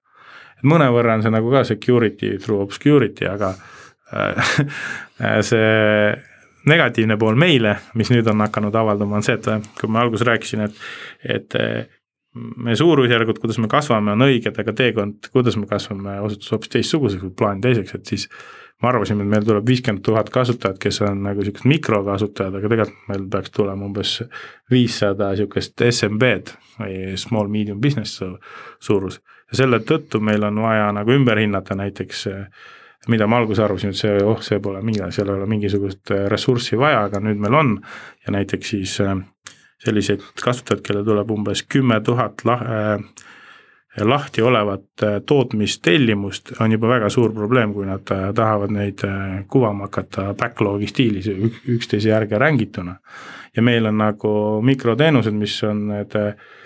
et 0.58 0.66
mõnevõrra 0.68 1.18
on 1.18 1.24
see 1.26 1.34
nagu 1.34 1.52
ka 1.52 1.64
security 1.68 2.36
through 2.38 2.64
obscurity, 2.64 3.28
aga 3.28 3.54
äh, 4.12 4.52
see 5.50 6.12
negatiivne 6.70 7.18
pool 7.18 7.36
meile, 7.36 7.76
mis 7.98 8.12
nüüd 8.14 8.28
on 8.30 8.40
hakanud 8.46 8.74
avalduma, 8.78 9.18
on 9.18 9.26
see, 9.26 9.36
et 9.36 9.74
kui 9.80 9.90
ma 9.90 10.04
alguses 10.04 10.26
rääkisin, 10.28 10.68
et, 10.68 10.84
et 11.36 11.60
meie 12.34 12.76
suurusjärgud, 12.76 13.38
kuidas 13.42 13.58
me 13.60 13.68
kasvame, 13.68 14.14
on 14.14 14.24
õiged, 14.24 14.56
aga 14.58 14.74
teekond, 14.76 15.28
kuidas 15.32 15.56
me 15.60 15.68
kasvame, 15.68 16.18
osutus 16.24 16.52
hoopis 16.54 16.72
teistsuguseks 16.72 17.26
või 17.26 17.34
plaan 17.36 17.60
teiseks, 17.64 17.94
et 17.98 18.12
siis 18.12 18.28
me 18.82 18.88
arvasime, 18.88 19.24
et 19.24 19.32
meil 19.34 19.44
tuleb 19.46 19.68
viiskümmend 19.68 20.04
tuhat 20.06 20.30
kasutajat, 20.32 20.78
kes 20.82 21.02
on 21.06 21.22
nagu 21.26 21.44
siuksed 21.44 21.68
mikrokasutajad, 21.70 22.56
aga 22.58 22.70
tegelikult 22.72 23.08
meil 23.12 23.26
peaks 23.34 23.52
tulema 23.54 23.86
umbes 23.86 24.14
viissada 24.72 25.32
sihukest 25.38 25.84
SMB-d 25.90 26.56
või 26.80 27.18
small 27.20 27.52
medium 27.52 27.80
business 27.80 28.22
suurus. 28.80 29.20
ja 29.52 29.62
selle 29.62 29.82
tõttu 29.84 30.20
meil 30.20 30.42
on 30.48 30.62
vaja 30.64 30.88
nagu 30.96 31.12
ümber 31.12 31.38
hinnata 31.38 31.76
näiteks 31.76 32.26
mida 33.08 33.26
me 33.26 33.36
alguses 33.36 33.64
arvasime, 33.64 33.90
et 33.90 33.98
see, 33.98 34.18
oh, 34.24 34.40
see 34.42 34.60
pole 34.62 34.80
mingi, 34.82 35.02
seal 35.10 35.28
ei 35.28 35.34
ole 35.34 35.46
mingisugust 35.50 36.12
ressurssi 36.30 36.78
vaja, 36.78 37.04
aga 37.08 37.20
nüüd 37.20 37.40
meil 37.42 37.54
on 37.58 37.72
ja 38.26 38.34
näiteks 38.34 38.74
siis 38.74 39.00
äh, 39.02 39.16
selliseid 39.84 40.22
kasutajaid, 40.42 40.82
kellel 40.86 41.04
tuleb 41.06 41.30
umbes 41.34 41.64
kümme 41.68 42.00
tuhat 42.04 42.44
lah-, 42.46 42.62
äh, 42.62 44.06
lahti 44.06 44.42
olevat 44.42 45.04
äh, 45.04 45.18
tootmistellimust, 45.26 46.54
on 46.60 46.72
juba 46.72 46.94
väga 46.94 47.10
suur 47.12 47.34
probleem, 47.34 47.74
kui 47.74 47.86
nad 47.88 48.14
äh, 48.14 48.30
tahavad 48.34 48.72
neid 48.74 49.04
kuvama 49.50 49.88
hakata 49.88 50.32
backlog'i 50.38 50.88
stiilis 50.90 51.28
üksteise 51.76 52.12
järge 52.14 52.38
rängituna. 52.38 52.96
ja 53.56 53.62
meil 53.62 53.86
on 53.86 53.98
nagu 53.98 54.62
mikroteenused, 54.64 55.34
mis 55.36 55.58
on 55.68 55.82
need, 55.90 56.14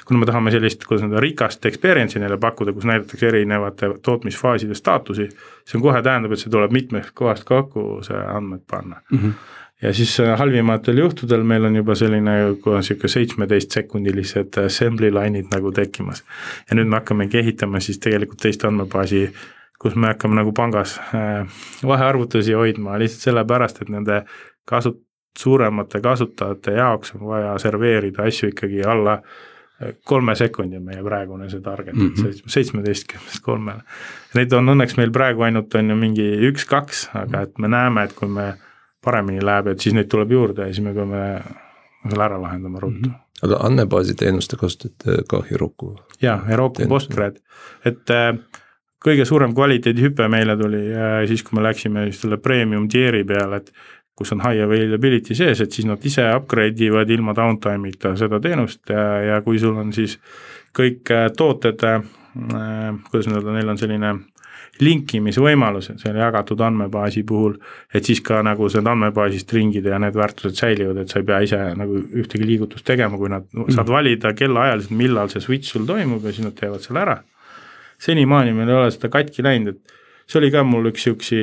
kuna 0.07 0.21
me 0.21 0.27
tahame 0.27 0.53
sellist, 0.55 0.85
kuidas 0.87 1.03
öelda, 1.03 1.19
rikast 1.21 1.67
experience'i 1.67 2.23
neile 2.23 2.37
pakkuda, 2.39 2.73
kus 2.73 2.87
näidatakse 2.87 3.27
erinevate 3.27 3.91
tootmisfaaside 4.07 4.75
staatusi, 4.79 5.27
see 5.67 5.81
on 5.81 5.83
kohe 5.83 6.03
tähendab, 6.03 6.37
et 6.37 6.45
see 6.45 6.53
tuleb 6.53 6.71
mitmest 6.71 7.11
kohast 7.19 7.43
kokku, 7.49 8.05
see 8.07 8.23
andmed 8.37 8.63
panna 8.71 9.03
mm. 9.11 9.19
-hmm 9.19 9.56
ja 9.83 9.93
siis 9.93 10.21
äh, 10.21 10.39
halvimatel 10.39 10.99
juhtudel 10.99 11.43
meil 11.45 11.65
on 11.65 11.77
juba 11.77 11.95
selline 11.95 12.37
sihuke 12.81 13.09
seitsmeteist 13.09 13.77
sekundilised 13.77 14.59
assembly 14.65 15.11
line'id 15.13 15.51
nagu 15.53 15.73
tekkimas. 15.73 16.25
ja 16.71 16.77
nüüd 16.77 16.89
me 16.89 17.01
hakkamegi 17.01 17.39
ehitama 17.39 17.81
siis 17.81 17.99
tegelikult 17.99 18.41
teist 18.43 18.65
andmebaasi 18.65 19.27
kus 19.79 19.97
me 19.97 20.13
hakkame 20.13 20.41
nagu 20.41 20.53
pangas 20.53 20.99
äh, 21.15 21.59
vahearvutusi 21.87 22.53
hoidma 22.53 22.99
lihtsalt 22.99 23.29
sellepärast, 23.31 23.83
et 23.83 23.93
nende 23.93 24.23
kasu-, 24.65 24.97
suuremate 25.39 26.01
kasutajate 26.01 26.79
jaoks 26.79 27.15
on 27.19 27.29
vaja 27.29 27.59
serveerida 27.59 28.25
asju 28.25 28.55
ikkagi 28.55 28.83
alla 28.85 29.21
kolme 30.05 30.35
sekundi 30.35 30.79
meie 30.81 31.03
praegune 31.05 31.51
see 31.51 31.61
target 31.61 31.95
mm 31.95 32.13
-hmm., 32.17 32.43
seitsmeteistkümnest 32.47 33.43
kolmele. 33.43 33.83
Neid 34.35 34.53
on 34.53 34.69
õnneks 34.73 34.97
meil 34.97 35.11
praegu 35.13 35.43
ainult 35.43 35.75
on 35.75 35.91
ju 35.91 35.97
mingi 35.97 36.29
üks-kaks, 36.51 37.11
aga 37.15 37.41
et 37.41 37.59
me 37.59 37.69
näeme, 37.69 38.05
et 38.05 38.13
kui 38.13 38.29
me 38.29 38.55
paremini 39.07 39.45
läheb, 39.45 39.73
et 39.73 39.85
siis 39.87 39.95
neid 39.97 40.11
tuleb 40.11 40.35
juurde 40.35 40.67
ja 40.67 40.75
siis 40.75 40.85
me 40.85 40.95
peame 40.97 41.23
selle 42.07 42.27
ära 42.27 42.43
lahendama 42.43 42.83
ruttu 42.83 43.07
mm. 43.07 43.15
-hmm 43.15 43.23
aga 43.45 43.59
andmebaasi 43.69 44.15
teenuste 44.15 44.57
kasutate 44.57 45.23
ka 45.29 45.43
Heroku? 45.51 45.97
jaa, 46.23 46.39
Heroku 46.49 46.87
Postgred, 46.89 47.41
et 47.85 48.13
äh, 48.15 48.31
kõige 49.05 49.27
suurem 49.29 49.55
kvaliteedihüpe 49.57 50.29
meile 50.33 50.57
tuli 50.57 50.83
äh, 50.93 51.19
siis, 51.29 51.45
kui 51.45 51.59
me 51.59 51.67
läksime 51.67 52.07
just 52.09 52.25
selle 52.25 52.41
premium 52.43 52.89
tier'i 52.89 53.25
peale, 53.29 53.61
et 53.61 53.73
kus 54.17 54.33
on 54.33 54.41
high 54.41 54.65
availability 54.65 55.37
sees, 55.37 55.61
et 55.61 55.73
siis 55.73 55.89
nad 55.89 56.05
ise 56.09 56.25
upgrade 56.33 56.81
ivad 56.85 57.11
ilma 57.13 57.35
downtime'ita 57.37 58.15
seda 58.17 58.41
teenust 58.41 58.89
ja, 58.89 59.05
ja 59.27 59.43
kui 59.45 59.61
sul 59.61 59.77
on 59.77 59.93
siis 59.93 60.17
kõik 60.77 61.13
tooted 61.37 61.85
äh,, 61.85 62.01
kuidas 63.11 63.29
nüüd 63.29 63.43
öelda, 63.43 63.59
neil 63.59 63.75
on 63.75 63.81
selline 63.81 64.15
linkimisvõimalused 64.83 66.01
selle 66.03 66.21
jagatud 66.21 66.61
andmebaasi 66.67 67.23
puhul, 67.29 67.57
et 67.95 68.09
siis 68.09 68.21
ka 68.25 68.43
nagu 68.45 68.69
need 68.73 68.91
andmebaasist 68.93 69.53
ringid 69.57 69.89
ja 69.89 70.01
need 70.03 70.17
väärtused 70.19 70.59
säilivad, 70.59 71.03
et 71.03 71.13
sa 71.13 71.21
ei 71.23 71.29
pea 71.29 71.41
ise 71.47 71.61
nagu 71.79 72.01
ühtegi 72.23 72.49
liigutust 72.49 72.87
tegema, 72.87 73.19
kui 73.21 73.33
nad 73.33 73.47
mm., 73.49 73.73
saad 73.77 73.91
valida 73.93 74.35
kellaajaliselt, 74.37 74.97
millal 74.97 75.33
see 75.33 75.45
switch 75.45 75.73
sul 75.73 75.87
toimub 75.89 76.25
ja 76.25 76.35
siis 76.35 76.47
nad 76.47 76.57
teevad 76.59 76.85
selle 76.85 77.05
ära. 77.05 77.21
senimaani 78.03 78.53
meil 78.53 78.69
ei 78.69 78.77
ole 78.77 78.91
seda 78.93 79.09
katki 79.09 79.45
läinud, 79.45 79.77
et 79.77 79.97
see 80.29 80.41
oli 80.41 80.51
ka 80.53 80.63
mul 80.67 80.91
üks 80.91 81.07
siuksi, 81.07 81.39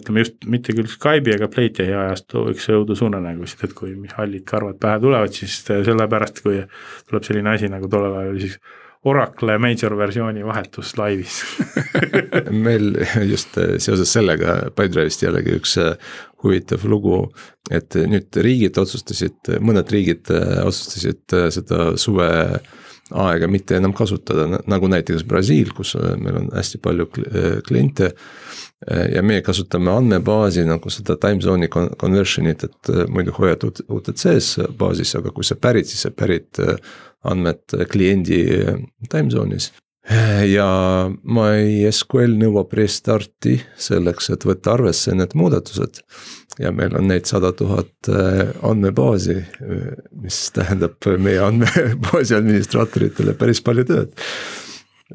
ütleme 0.00 0.24
just 0.24 0.44
mitte 0.50 0.74
küll 0.76 0.90
Skype'i 0.90 1.36
ega 1.36 1.48
Playtech'i 1.48 1.94
ajastu 1.96 2.48
üks 2.52 2.66
õudusuunanägusid, 2.74 3.64
et 3.64 3.76
kui 3.78 3.94
hallid 4.18 4.44
karvad 4.48 4.80
pähe 4.82 5.00
tulevad, 5.00 5.32
siis 5.32 5.60
sellepärast, 5.64 6.42
kui 6.44 6.60
tuleb 7.08 7.26
selline 7.26 7.54
asi 7.54 7.70
nagu 7.72 7.88
tollel 7.88 8.18
ajal 8.18 8.34
oli 8.34 8.48
siis 8.48 8.58
Oracle 9.04 9.58
major 9.60 9.96
versiooni 9.98 10.44
vahetus 10.46 10.94
laivis. 10.96 11.42
Meil 12.66 12.94
just 13.28 13.58
äh, 13.60 13.74
seoses 13.78 14.12
sellega 14.16 14.56
Pipedrive'ist 14.72 15.26
jällegi 15.26 15.58
üks 15.58 15.76
äh, 15.80 15.98
huvitav 16.44 16.86
lugu, 16.88 17.26
et 17.72 17.96
nüüd 17.96 18.36
riigid 18.44 18.80
otsustasid, 18.80 19.52
mõned 19.64 19.92
riigid 19.92 20.32
äh, 20.32 20.62
otsustasid 20.64 21.36
seda 21.58 21.90
suve 22.00 22.30
aega 23.14 23.48
mitte 23.50 23.78
enam 23.78 23.94
kasutada, 23.96 24.60
nagu 24.70 24.88
näiteks 24.90 25.24
Brasiil, 25.28 25.72
kus 25.76 25.94
meil 26.20 26.40
on 26.42 26.50
hästi 26.54 26.80
palju 26.82 27.08
kliente. 27.66 28.14
ja 29.14 29.22
meie 29.22 29.40
kasutame 29.40 29.88
andmebaasi 29.90 30.64
nagu 30.68 30.90
seda 30.92 31.16
time 31.16 31.40
zone'i 31.40 31.70
conversion'it, 31.72 32.64
et 32.64 32.90
muidu 33.08 33.32
hoiad 33.32 33.62
UTC-s 33.64 34.58
baasis, 34.76 35.14
aga 35.16 35.32
kui 35.32 35.44
sa 35.44 35.56
pärid, 35.56 35.88
siis 35.88 36.04
sa 36.04 36.10
pärid 36.10 36.60
andmed 37.24 37.78
kliendi 37.88 38.42
time 39.08 39.32
zone'is. 39.32 39.70
Ja 40.48 40.68
MySQL 41.24 42.36
nõuab 42.40 42.74
restarti 42.76 43.56
selleks, 43.80 44.30
et 44.34 44.44
võtta 44.44 44.74
arvesse 44.76 45.14
need 45.16 45.32
muudatused. 45.38 46.02
ja 46.58 46.70
meil 46.70 46.94
on 46.94 47.08
neid 47.08 47.26
sada 47.26 47.52
tuhat 47.52 48.08
äh, 48.08 48.52
andmebaasi, 48.62 49.40
mis 50.22 50.38
tähendab 50.54 51.08
meie 51.18 51.40
andmebaasi 51.42 52.36
administraatoritele 52.40 53.34
päris 53.34 53.62
palju 53.64 53.84
tööd. 53.88 54.12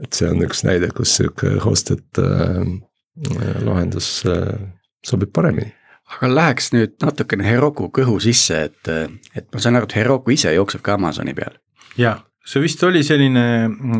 et 0.02 0.14
see 0.14 0.30
on 0.30 0.42
üks 0.46 0.64
näide, 0.66 0.90
kus 0.96 1.16
sihuke 1.20 1.58
hosted 1.64 2.06
äh, 2.18 2.64
lahendus 3.66 4.24
sobib 5.06 5.32
paremini 5.34 5.74
aga 6.10 6.30
läheks 6.34 6.72
nüüd 6.74 6.96
natukene 7.04 7.46
Heroku 7.46 7.92
kõhu 7.94 8.18
sisse, 8.24 8.64
et, 8.72 8.90
et 9.38 9.46
ma 9.54 9.62
saan 9.62 9.78
aru, 9.78 9.86
et 9.86 9.98
Heroku 10.00 10.34
ise 10.34 10.54
jookseb 10.56 10.82
ka 10.82 10.98
Amazoni 10.98 11.36
peal 11.38 11.60
jah, 12.00 12.24
see 12.46 12.64
vist 12.64 12.84
oli 12.88 13.04
selline, 13.06 13.46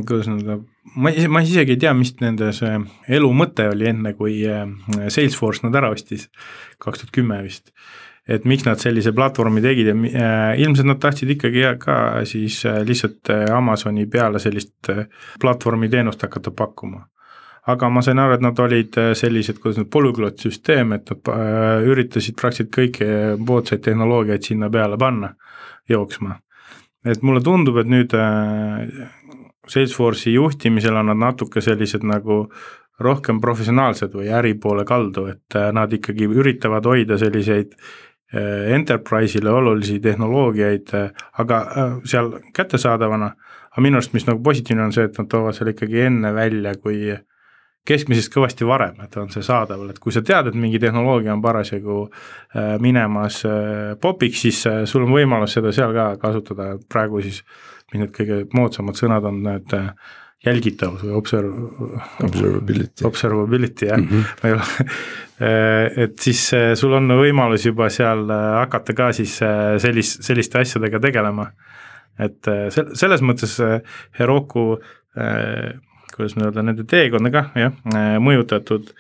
kuidas 0.08 0.30
nüüd, 0.32 0.66
ma, 0.96 1.12
ma 1.30 1.42
isegi 1.42 1.76
ei 1.76 1.82
tea, 1.82 1.94
mis 1.98 2.14
nende 2.22 2.52
see 2.56 2.78
elu 3.18 3.32
mõte 3.36 3.70
oli 3.72 3.90
enne, 3.92 4.14
kui 4.18 4.42
äh, 4.48 4.66
Salesforce 5.12 5.66
nad 5.66 5.78
ära 5.80 5.92
ostis, 5.94 6.28
kaks 6.82 7.04
tuhat 7.04 7.16
kümme 7.16 7.42
vist. 7.46 7.74
et 8.30 8.44
miks 8.46 8.62
nad 8.62 8.78
sellise 8.78 9.10
platvormi 9.18 9.62
tegid 9.62 9.88
ja 9.90 9.94
äh, 9.96 10.60
ilmselt 10.62 10.86
nad 10.86 11.00
tahtsid 11.02 11.32
ikkagi 11.34 11.64
ka 11.82 11.96
siis 12.30 12.60
äh, 12.70 12.84
lihtsalt 12.86 13.32
Amazoni 13.56 14.06
peale 14.06 14.40
sellist 14.40 14.92
platvormi 15.42 15.90
teenust 15.90 16.22
hakata 16.22 16.52
pakkuma. 16.52 17.08
Aga 17.70 17.90
ma 17.90 18.02
sain 18.02 18.18
aru, 18.18 18.34
et 18.34 18.42
nad 18.42 18.60
olid 18.60 18.96
sellised, 19.20 19.60
kuidas 19.62 19.78
nüüd, 19.78 19.90
polüglot 19.94 20.40
süsteem, 20.42 20.94
et 20.96 21.10
nad 21.12 21.84
üritasid 21.86 22.38
praktiliselt 22.40 22.72
kõiki 22.74 23.10
moodsaid 23.46 23.84
tehnoloogiaid 23.86 24.48
sinna 24.48 24.72
peale 24.74 24.98
panna 24.98 25.34
jooksma. 25.90 26.40
Et 27.08 27.22
mulle 27.24 27.40
tundub, 27.40 27.78
et 27.80 27.88
nüüd 27.88 28.14
äh, 28.18 29.10
Salesforce'i 29.70 30.34
juhtimisel 30.34 30.98
on 30.98 31.12
nad 31.12 31.20
natuke 31.20 31.62
sellised 31.62 32.06
nagu 32.08 32.46
rohkem 33.00 33.40
professionaalsed 33.42 34.14
või 34.16 34.32
äri 34.36 34.56
poole 34.60 34.86
kaldu, 34.86 35.28
et 35.32 35.56
äh, 35.56 35.70
nad 35.76 35.94
ikkagi 35.94 36.28
üritavad 36.28 36.86
hoida 36.90 37.18
selliseid 37.22 37.76
äh, 37.78 38.74
enterprise'ile 38.76 39.54
olulisi 39.54 40.00
tehnoloogiaid, 40.04 40.94
aga 41.40 41.64
seal 42.04 42.34
kättesaadavana, 42.56 43.34
aga 43.72 43.86
minu 43.86 44.02
arust, 44.02 44.14
mis 44.18 44.28
nagu 44.28 44.44
positiivne 44.44 44.90
on 44.90 44.96
see, 44.96 45.08
et 45.08 45.18
nad 45.22 45.32
toovad 45.32 45.58
selle 45.58 45.76
ikkagi 45.78 46.08
enne 46.10 46.34
välja, 46.36 46.76
kui 46.82 47.14
keskmisest 47.90 48.32
kõvasti 48.34 48.68
varem, 48.68 49.00
et 49.04 49.16
on 49.20 49.32
see 49.34 49.44
saadaval, 49.46 49.90
et 49.92 50.00
kui 50.02 50.14
sa 50.14 50.22
tead, 50.26 50.52
et 50.52 50.58
mingi 50.58 50.80
tehnoloogia 50.82 51.34
on 51.34 51.44
parasjagu 51.44 52.00
äh, 52.06 52.76
minemas 52.82 53.42
äh, 53.48 53.96
popiks, 54.02 54.44
siis 54.46 54.62
äh, 54.70 54.84
sul 54.90 55.08
on 55.08 55.16
võimalus 55.16 55.56
seda 55.58 55.74
seal 55.76 55.96
ka 55.96 56.12
kasutada, 56.22 56.74
praegu 56.92 57.24
siis 57.26 57.42
mis 57.92 58.04
need 58.04 58.14
kõige 58.16 58.42
moodsamad 58.56 59.00
sõnad 59.00 59.26
on, 59.30 59.42
need 59.46 59.74
jälgitavus 60.46 61.02
või 61.04 61.16
observ-. 61.20 61.90
Observability. 62.24 63.04
Observability 63.08 63.90
jah 63.90 64.00
mm, 64.00 64.08
-hmm. 64.08 64.24
ma 64.40 64.50
ei 64.50 64.56
ole 64.56 64.68
et 66.06 66.16
siis 66.20 66.46
sul 66.80 66.94
on 66.96 67.12
võimalus 67.20 67.66
juba 67.68 67.90
seal 67.92 68.24
hakata 68.32 68.96
ka 68.96 69.12
siis 69.16 69.36
sellist, 69.84 70.24
selliste 70.24 70.60
asjadega 70.60 71.00
tegelema. 71.00 71.52
et 72.20 72.48
selles 73.00 73.22
mõttes 73.24 73.60
Heroku 74.20 74.80
kuidas 76.20 76.36
nüüd 76.36 76.50
öelda, 76.50 76.64
nende 76.68 76.86
teekonda 76.90 77.32
kah 77.34 77.52
jah, 77.58 77.76
äh, 77.96 78.18
mõjutatud 78.24 78.92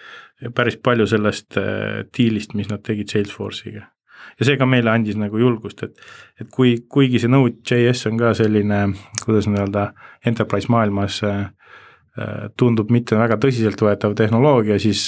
päris 0.55 0.77
palju 0.79 1.07
sellest 1.09 1.57
äh, 1.59 2.05
diilist, 2.15 2.55
mis 2.55 2.69
nad 2.71 2.83
tegid 2.85 3.11
Salesforce'iga. 3.11 3.89
Ja 4.37 4.47
see 4.47 4.57
ka 4.59 4.67
meile 4.69 4.91
andis 4.93 5.17
nagu 5.19 5.39
julgust, 5.39 5.83
et, 5.87 5.95
et 6.41 6.49
kui, 6.53 6.75
kuigi 6.89 7.21
see 7.21 7.31
Node.js 7.31 8.05
on 8.09 8.19
ka 8.19 8.33
selline, 8.37 8.81
kuidas 9.25 9.49
nüüd 9.49 9.63
öelda, 9.63 9.89
enterprise 10.27 10.71
maailmas 10.71 11.21
äh, 11.27 11.47
tundub 12.59 12.91
mitte 12.91 13.15
väga 13.15 13.37
tõsiseltvõetav 13.39 14.15
tehnoloogia, 14.17 14.79
siis 14.81 15.05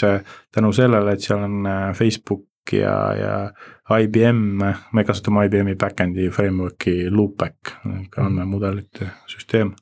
tänu 0.54 0.72
sellele, 0.76 1.18
et 1.18 1.26
seal 1.26 1.44
on 1.44 1.68
Facebook 1.98 2.72
ja, 2.78 2.96
ja 3.18 4.00
IBM, 4.06 4.62
me 4.96 5.04
kasutame 5.04 5.48
IBM-i 5.50 5.76
back-end'i 5.76 6.30
framework'i 6.32 7.10
Loopback, 7.12 7.74
andmemudelite 8.22 9.10
süsteem 9.28 9.74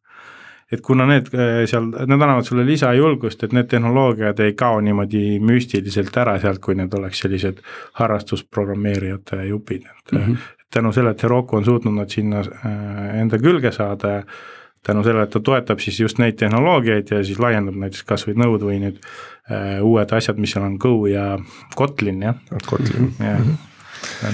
et 0.71 0.81
kuna 0.85 1.07
need 1.09 1.31
äh, 1.33 1.63
seal, 1.69 1.89
need 1.89 2.15
annavad 2.19 2.45
sulle 2.47 2.65
lisajulgust, 2.67 3.43
et 3.43 3.55
need 3.57 3.69
tehnoloogiad 3.71 4.39
ei 4.45 4.53
kao 4.57 4.81
niimoodi 4.85 5.39
müstiliselt 5.41 6.15
ära 6.21 6.37
sealt, 6.41 6.61
kui 6.63 6.77
need 6.77 6.93
oleks 6.93 7.23
sellised 7.25 7.63
harrastusprogrammeerijate 7.99 9.43
jupid, 9.49 9.89
et 9.89 10.13
mm 10.13 10.21
-hmm. 10.21 10.47
tänu 10.73 10.91
sellele, 10.93 11.11
et 11.11 11.23
Heroku 11.23 11.57
on 11.57 11.65
suutnud 11.65 11.93
nad 11.93 12.09
sinna 12.09 12.39
äh, 12.39 13.19
enda 13.21 13.37
külge 13.37 13.71
saada 13.71 14.07
ja 14.07 14.23
tänu 14.83 15.03
sellele, 15.03 15.23
et 15.23 15.29
ta 15.29 15.39
toetab 15.39 15.79
siis 15.79 15.99
just 15.99 16.17
neid 16.17 16.37
tehnoloogiaid 16.37 17.07
ja 17.11 17.23
siis 17.23 17.39
laiendab 17.39 17.75
näiteks 17.75 18.03
kas 18.03 18.27
või 18.27 18.37
Node 18.37 18.65
või 18.65 18.79
nüüd 18.79 19.01
uued 19.81 20.11
asjad, 20.13 20.37
mis 20.37 20.51
seal 20.51 20.65
on 20.65 20.77
Go 20.77 21.05
ja 21.05 21.39
Kotlin 21.75 22.21
jah. 22.21 22.35
Kotlin. 22.69 23.13
jah 23.19 23.39
mm, 23.39 23.45
-hmm. 23.45 23.68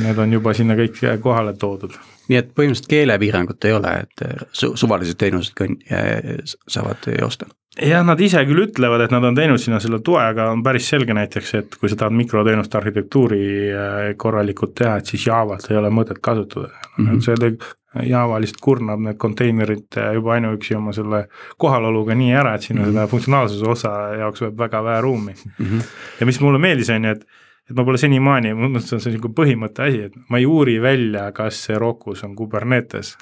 Need 0.04 0.18
on 0.18 0.34
juba 0.34 0.54
sinna 0.54 0.76
kõik 0.80 1.02
kohale 1.22 1.54
toodud 1.54 1.96
nii 2.32 2.40
et 2.40 2.50
põhimõtteliselt 2.56 2.90
keelepiirangut 2.90 3.68
ei 3.68 3.76
ole, 3.76 3.94
et 4.06 4.26
äh, 4.26 4.48
su 4.56 4.74
suvalised 4.80 5.20
teenused 5.22 5.56
ka 5.58 5.68
äh, 5.68 6.42
saavad 6.72 7.08
joosta? 7.20 7.50
jah, 7.76 8.06
nad 8.08 8.22
ise 8.24 8.40
küll 8.48 8.66
ütlevad, 8.70 9.04
et 9.04 9.14
nad 9.14 9.26
on 9.28 9.36
teinud 9.36 9.60
sinna 9.62 9.82
selle 9.84 10.00
toe, 10.06 10.22
aga 10.24 10.48
on 10.54 10.62
päris 10.64 10.88
selge 10.90 11.16
näiteks, 11.16 11.56
et 11.60 11.80
kui 11.80 11.92
sa 11.92 11.98
tahad 12.00 12.16
mikroteenuste 12.18 12.80
arhitektuuri 12.80 13.46
äh, 13.70 14.04
korralikult 14.22 14.78
teha, 14.80 15.00
et 15.02 15.12
siis 15.12 15.28
Javalt 15.28 15.68
ei 15.72 15.82
ole 15.82 15.92
mõtet 15.94 16.22
kasutada 16.24 16.72
mm. 16.72 17.10
-hmm. 17.10 17.26
see 17.26 17.58
Java 18.04 18.42
lihtsalt 18.44 18.60
kurnab 18.60 19.00
need 19.00 19.16
konteinerid 19.16 19.96
juba 20.18 20.34
ainuüksi 20.34 20.76
oma 20.76 20.92
selle 20.92 21.22
kohaloluga 21.58 22.16
nii 22.16 22.34
ära, 22.36 22.56
et 22.56 22.66
sinna 22.66 22.82
mm 22.82 22.88
-hmm. 22.88 22.98
seda 22.98 23.08
funktsionaalsuse 23.08 23.70
osa 23.72 23.92
jaoks 24.20 24.42
jääb 24.42 24.58
väga 24.60 24.84
vähe 24.84 25.02
ruumi 25.02 25.32
mm. 25.32 25.66
-hmm. 25.66 25.86
ja 26.20 26.26
mis 26.26 26.42
mulle 26.42 26.60
meeldis, 26.60 26.90
on 26.90 27.06
ju, 27.06 27.12
et 27.12 27.26
et 27.70 27.76
ma 27.78 27.86
pole 27.88 27.98
senimaani, 27.98 28.54
minu 28.54 28.70
meelest 28.76 28.92
see 28.92 28.98
on 29.00 29.04
niisugune 29.08 29.38
põhimõtte 29.38 29.86
asi, 29.88 30.02
et 30.10 30.18
ma 30.30 30.42
ei 30.42 30.48
uuri 30.50 30.78
välja, 30.84 31.28
kas 31.36 31.64
see 31.68 31.78
Rockus 31.82 32.24
on 32.28 32.36
Kubernetes. 32.38 33.16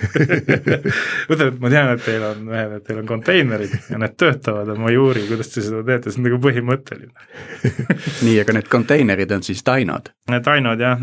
Ütleb, 1.30 1.48
et 1.50 1.58
ma 1.60 1.70
tean, 1.72 1.90
et 1.92 2.04
teil 2.04 2.22
on, 2.24 2.46
et 2.56 2.84
teil 2.86 3.00
on 3.02 3.08
konteinerid 3.08 3.74
ja 3.90 3.98
need 4.00 4.14
töötavad, 4.20 4.70
ma 4.80 4.92
ei 4.92 5.00
uuri, 5.00 5.26
kuidas 5.28 5.50
te 5.52 5.64
seda 5.64 5.82
teete, 5.86 6.12
see 6.12 6.22
on 6.22 6.28
nagu 6.30 6.38
põhimõtteline. 6.46 7.26
Nii, 8.26 8.38
aga 8.44 8.56
need 8.56 8.70
konteinerid 8.72 9.34
on 9.36 9.44
siis? 9.44 9.64
Need 9.66 10.46
Tainod 10.46 10.80
jah, 10.80 11.02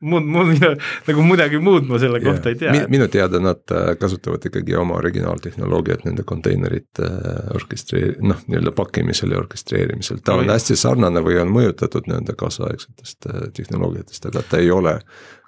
muud 0.00 0.46
mina 0.52 0.70
nagu 1.08 1.24
midagi 1.26 1.58
muud 1.62 1.88
ma 1.88 1.98
selle 1.98 2.20
yeah. 2.20 2.28
kohta 2.30 2.52
ei 2.52 2.58
tea. 2.58 2.74
minu 2.90 3.08
teada 3.10 3.40
nad 3.42 3.74
äh, 3.74 3.90
kasutavad 3.98 4.44
ikkagi 4.46 4.76
oma 4.78 4.98
originaaltehnoloogiat 5.00 6.04
nende 6.06 6.22
konteinerite 6.28 7.06
äh, 7.06 7.40
orkestreeri-, 7.58 8.20
noh, 8.22 8.38
nii-öelda 8.46 8.72
pakkimisel 8.78 9.34
ja 9.34 9.42
orkestreerimisel, 9.42 10.22
ta 10.24 10.36
on 10.38 10.46
oh, 10.46 10.54
hästi 10.54 10.76
sarnane 10.78 11.22
või 11.24 11.40
on 11.42 11.50
mõjutatud 11.54 12.06
nende 12.10 12.36
kaasaegsetest 12.38 13.30
äh, 13.32 13.42
tehnoloogiatest, 13.56 14.30
aga 14.30 14.44
ta 14.50 14.62
ei 14.62 14.70
ole 14.70 14.98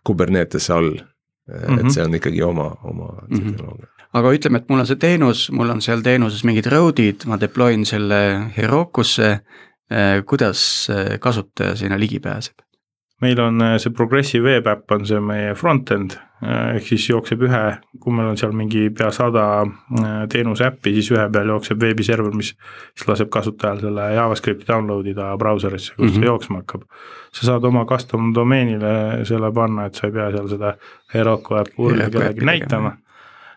Kubernetese 0.07 0.73
all 0.73 0.91
mm. 0.91 1.55
-hmm. 1.55 1.79
et 1.79 1.83
mhm. 1.85 1.95
see 1.95 2.05
on 2.05 2.15
ikkagi 2.15 2.43
oma, 2.43 2.71
oma 2.83 3.07
mm 3.07 3.37
-hmm. 3.37 3.55
tehnoloogia 3.55 3.87
aga 4.13 4.33
ütleme, 4.35 4.59
et 4.59 4.69
mul 4.69 4.81
on 4.81 4.87
see 4.87 4.97
teenus, 4.97 5.51
mul 5.51 5.71
on 5.71 5.81
seal 5.83 6.03
teenuses 6.03 6.43
mingid 6.45 6.67
road'id, 6.67 7.27
ma 7.27 7.39
deploy 7.41 7.77
n 7.77 7.85
selle 7.87 8.51
Herokusse, 8.57 9.39
kuidas 10.27 10.89
kasutaja 11.21 11.77
sinna 11.77 11.99
ligi 11.99 12.19
pääseb? 12.21 12.59
Meil 13.21 13.41
on 13.41 13.61
äh, 13.63 13.79
see 13.79 13.93
Progressive 13.93 14.49
Web 14.49 14.67
App 14.67 14.91
on 14.91 15.05
see 15.07 15.21
meie 15.21 15.53
front-end, 15.59 16.17
äh, 16.43 16.77
ehk 16.77 16.87
siis 16.89 17.05
jookseb 17.11 17.43
ühe, 17.45 17.63
kui 18.01 18.15
meil 18.17 18.31
on 18.33 18.39
seal 18.41 18.55
mingi 18.57 18.87
pea 18.97 19.11
sada 19.15 19.45
äh, 19.65 20.23
teenuse 20.33 20.67
äppi, 20.71 20.95
siis 20.97 21.11
ühe 21.15 21.27
peal 21.33 21.53
jookseb 21.53 21.81
veebiserver, 21.83 22.33
mis 22.37 22.55
siis 22.55 23.09
laseb 23.09 23.31
kasutajal 23.33 23.83
selle 23.85 24.09
JavaScripti 24.17 24.69
download 24.71 25.11
ida 25.13 25.35
brauserisse, 25.41 25.93
kus 25.97 26.07
mm 26.07 26.09
-hmm. 26.09 26.19
see 26.19 26.33
jooksma 26.33 26.63
hakkab. 26.63 26.89
sa 27.33 27.47
saad 27.47 27.65
oma 27.65 27.85
custom 27.85 28.33
domeenile 28.35 29.25
selle 29.25 29.53
panna, 29.53 29.85
et 29.87 29.95
sa 29.95 30.07
ei 30.07 30.13
pea 30.13 30.31
seal 30.31 30.49
seda 30.49 30.75
Heroku 31.15 31.55
äppi 31.55 31.77
kellelegi 31.77 32.45
näitama. 32.45 32.97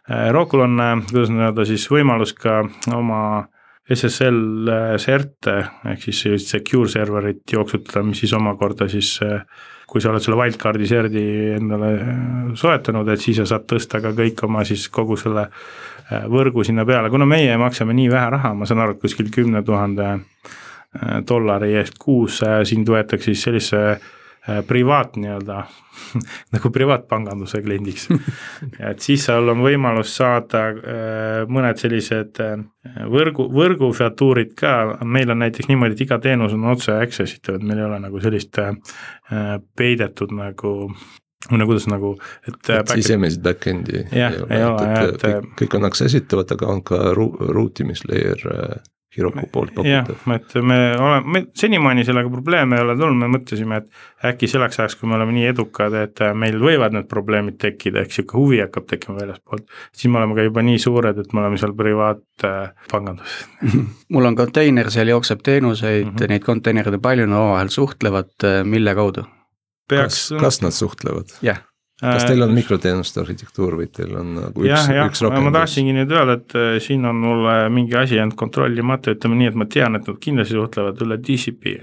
Herokul 0.10 0.60
on, 0.60 0.80
kuidas 1.10 1.30
öelda 1.30 1.66
siis 1.66 1.88
võimalus 1.92 2.34
ka 2.36 2.66
oma 2.96 3.48
SSL 3.92 4.98
CERT-e 5.04 5.56
ehk 5.92 6.06
siis 6.06 6.24
sellist 6.24 6.54
secure 6.54 6.88
serverit 6.88 7.44
jooksutada, 7.52 8.04
mis 8.08 8.24
siis 8.24 8.34
omakorda 8.38 8.88
siis 8.92 9.18
kui 9.94 10.02
sa 10.02 10.10
oled 10.10 10.24
selle 10.26 10.40
wildcard'i 10.40 10.88
CERT-i 10.90 11.26
endale 11.58 11.90
äh, 12.02 12.16
soetanud, 12.58 13.10
et 13.14 13.22
siis 13.22 13.38
sa 13.42 13.46
saad 13.52 13.68
tõsta 13.70 14.02
ka 14.02 14.14
kõik 14.18 14.42
oma 14.48 14.64
siis 14.66 14.88
kogu 14.94 15.18
selle 15.22 15.46
äh, 15.46 16.26
võrgu 16.32 16.66
sinna 16.66 16.86
peale, 16.88 17.12
kuna 17.14 17.28
meie 17.30 17.54
maksame 17.62 17.94
nii 17.98 18.10
vähe 18.14 18.34
raha, 18.34 18.56
ma 18.58 18.70
saan 18.70 18.82
aru, 18.82 18.98
et 18.98 19.04
kuskil 19.04 19.30
kümne 19.34 19.62
tuhande 19.68 20.10
äh, 20.16 21.22
dollari 21.30 21.76
eest 21.78 22.00
kuus 22.02 22.42
sind 22.70 22.90
võetakse 22.90 23.32
siis 23.32 23.46
sellisesse 23.50 23.84
Äh, 23.84 24.23
privaat 24.68 25.16
nii-öelda 25.16 25.62
nagu 26.54 26.72
privaatpanganduse 26.76 27.62
kliendiks 27.64 28.10
et 28.90 29.00
siis 29.04 29.24
sul 29.30 29.54
on 29.54 29.64
võimalus 29.64 30.16
saada 30.18 30.66
äh, 30.72 31.40
mõned 31.48 31.80
sellised 31.80 32.42
äh, 32.44 32.58
võrgu, 33.12 33.48
võrgufeatuurid 33.56 34.54
ka, 34.60 34.76
meil 35.08 35.32
on 35.32 35.44
näiteks 35.46 35.72
niimoodi, 35.72 35.96
et 35.96 36.06
iga 36.08 36.20
teenus 36.24 36.56
on 36.58 36.68
otse 36.74 36.96
access 36.98 37.38
itav, 37.38 37.60
et 37.60 37.68
meil 37.68 37.80
ei 37.80 37.88
ole 37.88 38.00
nagu 38.04 38.24
sellist 38.24 38.60
peidetud 39.80 40.34
nagu 40.36 40.74
no 41.52 41.66
kuidas 41.68 41.88
nagu, 41.92 42.14
et. 42.48 42.60
et 42.70 42.96
sisemist 42.98 43.42
back-end'i 43.44 44.04
ole, 44.12 44.44
ei 44.50 44.64
ole, 44.68 44.90
et, 45.08 45.26
kõik, 45.60 45.78
on 45.80 45.88
access 45.88 46.16
itavad, 46.20 46.52
aga 46.56 46.70
on 46.72 46.84
ka 46.88 47.00
ruutimislayer 47.16 48.44
Hiroku 49.14 49.46
poolt 49.52 49.74
pakutav. 49.76 49.90
jah, 49.92 50.08
et 50.36 50.56
me 50.66 50.78
oleme, 50.98 51.34
me 51.36 51.42
senimaani 51.58 52.06
sellega 52.08 52.32
probleeme 52.34 52.80
ei 52.80 52.86
ole 52.86 52.96
tulnud, 52.98 53.20
me 53.22 53.30
mõtlesime, 53.36 53.78
et 53.84 54.30
äkki 54.32 54.50
selleks 54.50 54.80
ajaks, 54.80 54.96
kui 54.98 55.10
me 55.10 55.18
oleme 55.20 55.36
nii 55.36 55.46
edukad, 55.52 55.94
et 56.00 56.24
meil 56.40 56.58
võivad 56.62 56.96
need 56.96 57.10
probleemid 57.12 57.60
tekkida, 57.62 58.02
ehk 58.02 58.16
sihuke 58.16 58.40
huvi 58.40 58.62
hakkab 58.64 58.88
tekkima 58.90 59.20
väljaspoolt. 59.20 59.68
siis 59.94 60.10
me 60.10 60.22
oleme 60.22 60.38
ka 60.40 60.48
juba 60.48 60.64
nii 60.66 60.82
suured, 60.82 61.20
et 61.22 61.34
me 61.34 61.44
oleme 61.44 61.62
seal 61.62 61.76
privaatpanganduses 61.78 63.44
äh,. 63.62 63.84
mul 64.16 64.32
on 64.32 64.40
konteiner, 64.40 64.90
seal 64.94 65.14
jookseb 65.14 65.46
teenuseid 65.46 66.08
mm, 66.08 66.16
-hmm. 66.16 66.34
neid 66.34 66.48
konteinereid 66.48 66.98
on 66.98 67.06
palju, 67.06 67.28
nad 67.30 67.40
omavahel 67.40 67.70
suhtlevad, 67.70 68.34
äh, 68.44 68.64
mille 68.66 68.96
kaudu? 68.98 69.28
peaks. 69.90 70.30
kas, 70.34 70.42
kas 70.42 70.62
nad 70.66 70.74
suhtlevad? 70.74 71.38
jah 71.42 71.54
yeah 71.54 71.73
kas 72.02 72.26
teil 72.26 72.42
on 72.42 72.52
äh, 72.52 72.58
mikroteenuste 72.58 73.22
arhitektuur 73.22 73.78
või 73.78 73.88
teil 73.94 74.16
on 74.18 74.34
nagu 74.40 74.66
üks, 74.66 74.88
üks 74.90 75.22
rakendus? 75.24 75.46
ma 75.46 75.54
tahtsingi 75.60 75.94
nüüd 75.96 76.14
öelda, 76.14 76.38
et 76.40 76.56
äh, 76.58 76.76
siin 76.84 77.06
on 77.10 77.20
mul 77.22 77.48
mingi 77.74 77.98
asi 78.00 78.18
jäänud 78.18 78.36
kontrollimata, 78.40 79.14
ütleme 79.14 79.38
nii, 79.40 79.52
et 79.52 79.60
ma 79.62 79.68
tean, 79.70 80.00
et 80.00 80.10
nad 80.10 80.20
kindlasti 80.24 80.58
suhtlevad 80.58 81.04
üle 81.06 81.20
TCP 81.24 81.76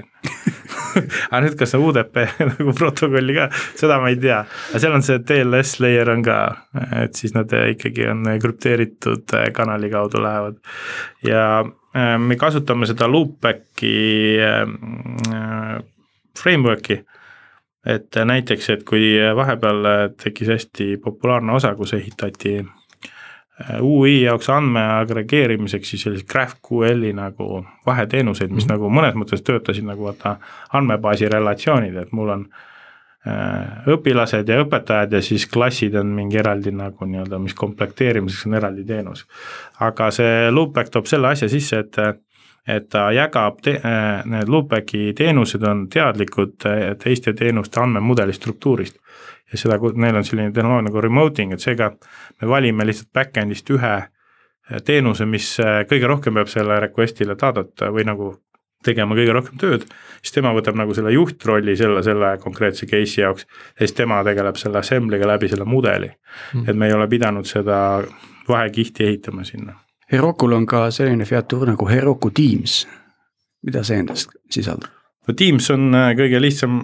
aga 1.30 1.42
nüüd, 1.44 1.56
kas 1.60 1.74
see 1.74 1.82
UDP 1.86 2.18
nagu 2.50 2.74
protokolli 2.76 3.36
ka, 3.38 3.48
seda 3.78 4.00
ma 4.02 4.10
ei 4.12 4.18
tea, 4.22 4.40
aga 4.70 4.82
seal 4.82 4.96
on 4.98 5.06
see 5.06 5.20
TLS 5.28 5.76
layer 5.84 6.10
on 6.12 6.24
ka, 6.26 6.38
et 7.04 7.20
siis 7.20 7.36
nad 7.36 7.54
ikkagi 7.60 8.08
on 8.10 8.26
krüpteeritud 8.42 9.36
äh, 9.38 9.50
kanali 9.56 9.92
kaudu 9.92 10.22
lähevad. 10.24 10.58
Ja 11.26 11.44
me 11.90 12.36
kasutame 12.38 12.86
seda 12.86 13.08
loopback'i 13.10 13.94
framework'i 16.38 17.00
et 17.86 18.16
näiteks, 18.24 18.70
et 18.70 18.84
kui 18.84 19.14
vahepeal 19.36 19.88
tekkis 20.20 20.48
hästi 20.48 20.96
populaarne 21.04 21.52
osa, 21.56 21.74
kus 21.74 21.94
ehitati 21.96 22.58
äh, 22.60 23.80
UI 23.80 24.22
jaoks 24.22 24.50
andme 24.52 24.82
agregeerimiseks 25.00 25.94
siis 25.94 26.04
selliseid 26.04 26.28
GraphQL-i 26.30 27.12
nagu 27.16 27.64
vaheteenuseid, 27.86 28.50
mis 28.50 28.66
mm 28.66 28.68
-hmm. 28.68 28.72
nagu 28.72 28.90
mõnes 29.00 29.16
mõttes 29.16 29.44
töötasid 29.44 29.84
nagu 29.84 30.04
vaata 30.04 30.36
andmebaasi 30.72 31.28
relatsioonid, 31.28 31.96
et 31.96 32.12
mul 32.12 32.28
on 32.28 32.46
äh, 33.26 33.88
õpilased 33.96 34.48
ja 34.48 34.60
õpetajad 34.64 35.12
ja 35.12 35.22
siis 35.22 35.46
klassid 35.46 35.94
on 35.94 36.06
mingi 36.06 36.38
eraldi 36.38 36.70
nagu 36.70 37.04
nii-öelda, 37.04 37.38
mis 37.38 37.54
komplekteerimiseks 37.54 38.46
on 38.46 38.54
eraldi 38.54 38.84
teenus. 38.84 39.26
aga 39.80 40.10
see 40.10 40.50
loopback 40.50 40.88
toob 40.88 41.06
selle 41.06 41.28
asja 41.28 41.48
sisse, 41.48 41.78
et 41.78 41.96
et 42.76 42.88
ta 42.92 43.08
jagab 43.14 43.60
te-, 43.64 43.78
äh, 43.78 44.22
need 44.28 44.50
loopback'i 44.50 45.12
teenused 45.16 45.64
on 45.66 45.86
teadlikud 45.92 46.66
äh, 46.68 46.84
teiste 47.00 47.34
teenuste 47.36 47.80
andmemudeli 47.82 48.32
struktuurist. 48.36 48.98
ja 49.52 49.58
seda, 49.58 49.78
neil 49.98 50.16
on 50.16 50.24
selline 50.24 50.52
tehnoloogia 50.54 50.86
nagu 50.86 51.00
remoting, 51.02 51.54
et 51.54 51.62
seega 51.62 51.90
me 52.40 52.48
valime 52.48 52.86
lihtsalt 52.86 53.10
back-end'ist 53.14 53.72
ühe 53.74 53.96
äh, 53.96 54.78
teenuse, 54.86 55.26
mis 55.26 55.56
kõige 55.90 56.06
rohkem 56.06 56.38
peab 56.38 56.52
selle 56.52 56.78
request'ile 56.86 57.36
taadata 57.36 57.90
või 57.94 58.06
nagu 58.06 58.30
tegema 58.84 59.16
kõige 59.18 59.34
rohkem 59.36 59.58
tööd, 59.60 59.84
siis 60.22 60.32
tema 60.38 60.54
võtab 60.56 60.78
nagu 60.78 60.94
selle 60.96 61.12
juhtrolli 61.12 61.74
selle, 61.76 62.00
selle 62.06 62.32
konkreetse 62.40 62.88
case'i 62.88 63.24
jaoks 63.24 63.44
ja 63.44 63.84
siis 63.84 63.98
tema 63.98 64.22
tegeleb 64.24 64.56
selle 64.56 64.80
assembly'ga 64.80 65.28
läbi 65.34 65.52
selle 65.52 65.68
mudeli. 65.68 66.08
Mm.. 66.54 66.64
et 66.68 66.76
me 66.76 66.88
ei 66.88 66.96
ole 66.96 67.08
pidanud 67.10 67.48
seda 67.48 68.00
vahekihti 68.48 69.10
ehitama 69.10 69.44
sinna 69.44 69.76
Herokul 70.12 70.52
on 70.52 70.66
ka 70.66 70.88
selline 70.90 71.24
featuur 71.24 71.68
nagu 71.70 71.88
Heroku 71.88 72.30
Teams. 72.30 72.88
mida 73.62 73.82
see 73.84 73.98
endast 74.00 74.30
sisaldab? 74.50 74.90
no 75.28 75.34
Teams 75.36 75.70
on 75.70 75.94
äh, 75.94 76.12
kõige 76.18 76.40
lihtsam, 76.40 76.80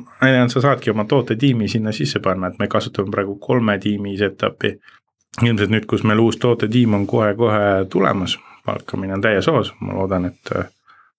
sa 0.52 0.60
saadki 0.60 0.92
oma 0.92 1.04
tootetiimi 1.08 1.68
sinna 1.68 1.92
sisse 1.92 2.20
panna, 2.20 2.50
et 2.52 2.58
me 2.58 2.68
kasutame 2.68 3.10
praegu 3.10 3.38
kolme 3.40 3.78
tiimi 3.78 4.16
setup'i. 4.18 4.76
ilmselt 5.42 5.70
nüüd, 5.70 5.86
kus 5.86 6.04
meil 6.04 6.20
uus 6.20 6.38
tootetiim 6.40 6.94
on 6.94 7.06
kohe-kohe 7.06 7.84
tulemas, 7.92 8.38
palkamine 8.64 9.14
on 9.14 9.24
täies 9.24 9.46
hoos, 9.46 9.72
ma 9.80 9.96
loodan, 9.96 10.30
et 10.30 10.52
äh, 10.56 10.68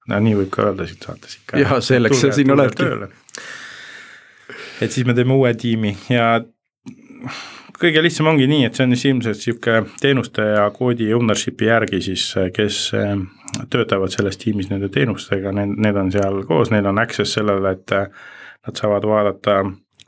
no 0.08 0.20
nii 0.24 0.38
võib 0.42 0.50
ka 0.54 0.70
öelda 0.70 0.88
siit 0.88 1.04
saates 1.06 1.40
ikka. 1.42 1.60
jah, 1.62 1.78
selleks 1.84 2.22
sa 2.22 2.32
siin 2.34 2.52
oledki. 2.52 2.88
et 4.82 4.92
siis 4.92 5.06
me 5.06 5.14
teeme 5.14 5.34
uue 5.34 5.54
tiimi 5.54 5.98
ja 6.10 6.38
kõige 7.82 8.02
lihtsam 8.04 8.30
ongi 8.32 8.48
nii, 8.50 8.68
et 8.68 8.78
see 8.78 8.86
on 8.88 8.96
siis 8.96 9.06
ilmselt 9.12 9.40
niisugune 9.40 9.98
teenuste 10.02 10.46
ja 10.46 10.68
koodi 10.76 11.10
ownership'i 11.14 11.70
järgi 11.70 12.02
siis, 12.10 12.30
kes 12.54 12.80
eh, 12.98 13.14
töötavad 13.74 14.14
selles 14.14 14.40
tiimis 14.42 14.72
nende 14.72 14.90
teenustega, 14.94 15.54
need, 15.56 15.78
need 15.86 16.00
on 16.00 16.12
seal 16.14 16.42
koos, 16.50 16.72
neil 16.74 16.90
on 16.90 17.02
access 17.02 17.38
sellele, 17.38 17.76
et 17.78 17.96
eh, 17.96 18.08
nad 18.68 18.82
saavad 18.82 19.08
vaadata 19.08 19.60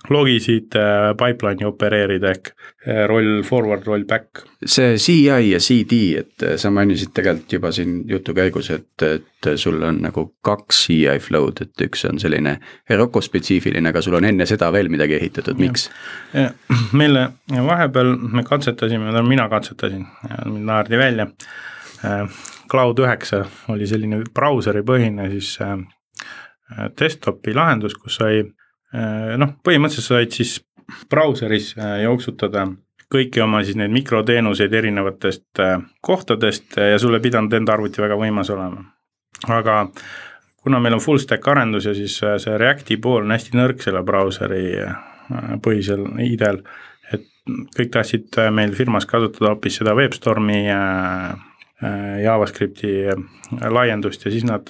logisid 0.08 0.76
äh, 0.76 1.12
pipeline'i 1.18 1.66
opereerida 1.68 2.32
ehk 2.32 2.52
äh, 2.88 3.04
roll 3.10 3.44
forward, 3.44 3.84
roll 3.88 4.06
back. 4.08 4.44
see 4.66 4.96
CI 4.98 5.52
ja 5.52 5.60
CD, 5.60 6.00
et 6.20 6.44
äh, 6.44 6.56
sa 6.58 6.72
mainisid 6.72 7.12
tegelikult 7.16 7.54
juba 7.54 7.72
siin 7.76 7.98
jutu 8.08 8.34
käigus, 8.36 8.72
et, 8.72 9.04
et 9.04 9.50
sul 9.60 9.82
on 9.84 10.00
nagu 10.06 10.26
kaks 10.46 10.86
CI 10.88 11.18
flow'd, 11.24 11.60
et 11.66 11.84
üks 11.84 12.06
on 12.08 12.20
selline 12.20 12.58
Heroku 12.90 13.22
spetsiifiline, 13.22 13.92
aga 13.92 14.02
sul 14.02 14.16
on 14.20 14.28
enne 14.30 14.48
seda 14.50 14.72
veel 14.74 14.92
midagi 14.92 15.18
ehitatud, 15.20 15.60
miks? 15.60 15.90
meile 16.96 17.30
vahepeal 17.52 18.16
me 18.16 18.46
katsetasime, 18.48 19.12
no 19.12 19.24
mina 19.28 19.50
katsetasin, 19.52 20.06
mind 20.46 20.66
naerdi 20.70 21.00
välja. 21.00 21.28
Cloud 22.70 23.02
üheksa 23.04 23.42
oli 23.74 23.88
selline 23.90 24.22
brauseripõhine 24.34 25.26
siis 25.34 25.58
desktopi 27.00 27.52
lahendus, 27.58 27.98
kus 28.00 28.20
sai 28.22 28.44
noh, 28.94 29.56
põhimõtteliselt 29.66 30.08
sa 30.08 30.18
said 30.18 30.36
siis 30.36 30.56
brauseris 31.10 31.74
äh, 31.78 32.02
jooksutada 32.04 32.68
kõiki 33.10 33.42
oma 33.42 33.62
siis 33.66 33.78
neid 33.78 33.94
mikroteenuseid 33.94 34.74
erinevatest 34.74 35.62
äh, 35.62 35.78
kohtadest 36.02 36.78
ja 36.78 36.98
sul 37.02 37.18
ei 37.18 37.24
pidanud 37.24 37.54
enda 37.54 37.76
arvuti 37.76 38.02
väga 38.02 38.18
võimas 38.20 38.50
olema. 38.54 38.84
aga 39.48 39.80
kuna 40.64 40.80
meil 40.80 40.98
on 40.98 41.04
full 41.04 41.22
stack 41.22 41.48
arendus 41.48 41.86
ja 41.86 41.94
siis 41.98 42.18
see 42.20 42.58
Reacti 42.58 42.98
pool 42.98 43.24
on 43.24 43.32
hästi 43.32 43.58
nõrk 43.58 43.84
selle 43.84 44.04
brauseri 44.04 44.64
põhisel 45.64 46.08
IDE-l, 46.26 46.64
et 47.14 47.28
kõik 47.78 47.92
tahtsid 47.94 48.40
meil 48.52 48.74
firmas 48.76 49.06
kasutada 49.06 49.54
hoopis 49.54 49.78
seda 49.80 49.94
WebStormi 49.98 50.64
JavaScripti 52.24 52.90
laiendust 53.72 54.26
ja 54.26 54.32
siis 54.34 54.44
nad 54.44 54.68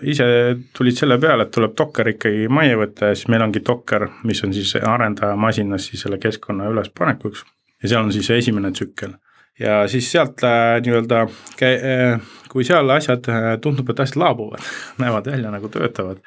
ise 0.00 0.24
tulid 0.72 0.96
selle 0.96 1.18
peale, 1.20 1.44
et 1.44 1.52
tuleb 1.52 1.74
Docker 1.76 2.08
ikkagi 2.14 2.46
majja 2.48 2.78
võtta 2.80 3.10
ja 3.10 3.18
siis 3.18 3.28
meil 3.28 3.44
ongi 3.44 3.60
Docker, 3.66 4.06
mis 4.24 4.40
on 4.46 4.54
siis 4.56 4.72
arendaja 4.80 5.36
masinas 5.36 5.90
siis 5.90 6.06
selle 6.06 6.16
keskkonna 6.22 6.70
ülespanekuks 6.72 7.44
ja 7.82 7.90
seal 7.90 8.06
on 8.06 8.12
siis 8.14 8.30
esimene 8.30 8.72
tsükkel. 8.72 9.16
Ja 9.60 9.86
siis 9.88 10.10
sealt 10.12 10.42
äh, 10.44 10.76
nii-öelda, 10.84 11.22
äh, 11.64 12.20
kui 12.52 12.64
seal 12.64 12.90
asjad 12.92 13.24
äh, 13.32 13.54
tundub, 13.64 13.88
et 13.88 14.02
asjad 14.04 14.20
laabuvad, 14.20 14.64
näevad 15.02 15.30
välja 15.32 15.52
nagu 15.52 15.70
töötavad, 15.72 16.20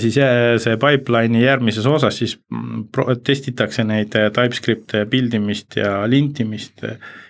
siis 0.00 0.14
see 0.16 0.76
pipeline'i 0.80 1.42
järgmises 1.42 1.84
osas 1.84 2.16
siis 2.16 2.38
mm, 2.48 2.86
testitakse 3.28 3.84
neid 3.84 4.14
TypeScript'e 4.14 5.02
build 5.12 5.36
imist 5.36 5.76
ja 5.76 5.98
lintimist 6.08 6.80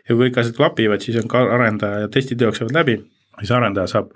ja 0.06 0.14
kui 0.14 0.26
kõik 0.26 0.40
asjad 0.42 0.56
klapivad, 0.56 1.02
siis 1.02 1.18
on 1.22 1.28
ka 1.30 1.42
arendaja 1.56 2.04
ja 2.04 2.12
testid 2.12 2.40
jooksevad 2.42 2.74
läbi, 2.76 3.00
siis 3.40 3.52
arendaja 3.56 3.90
saab 3.96 4.14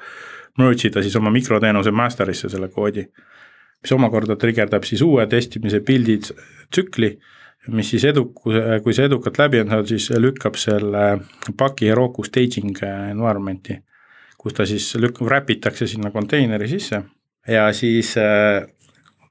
merge 0.59 0.89
ida 0.89 1.03
siis 1.03 1.17
oma 1.17 1.33
mikroteenuse 1.35 1.93
master'isse 1.95 2.51
selle 2.53 2.69
koodi, 2.73 3.07
mis 3.81 3.93
omakorda 3.97 4.37
trigerdab 4.37 4.85
siis 4.89 5.03
uue 5.07 5.27
testimise 5.31 5.81
build'i 5.87 6.19
tsükli 6.21 7.15
mis 7.69 7.91
siis 7.93 8.05
eduku, 8.09 8.53
kui 8.83 8.97
see 8.97 9.07
edukalt 9.09 9.39
läbi 9.41 9.61
on 9.61 9.71
saanud, 9.71 9.89
siis 9.91 10.09
lükkab 10.17 10.57
selle 10.61 11.05
paki 11.59 11.91
Heroku 11.91 12.25
staging 12.25 12.77
environment'i, 12.87 13.77
kus 14.41 14.57
ta 14.57 14.67
siis 14.69 14.89
lükkab, 14.97 15.27
wrap 15.29 15.51
itakse 15.53 15.89
sinna 15.91 16.13
konteineri 16.15 16.69
sisse. 16.71 17.03
Ja 17.49 17.67
siis 17.73 18.15
äh, 18.21 18.63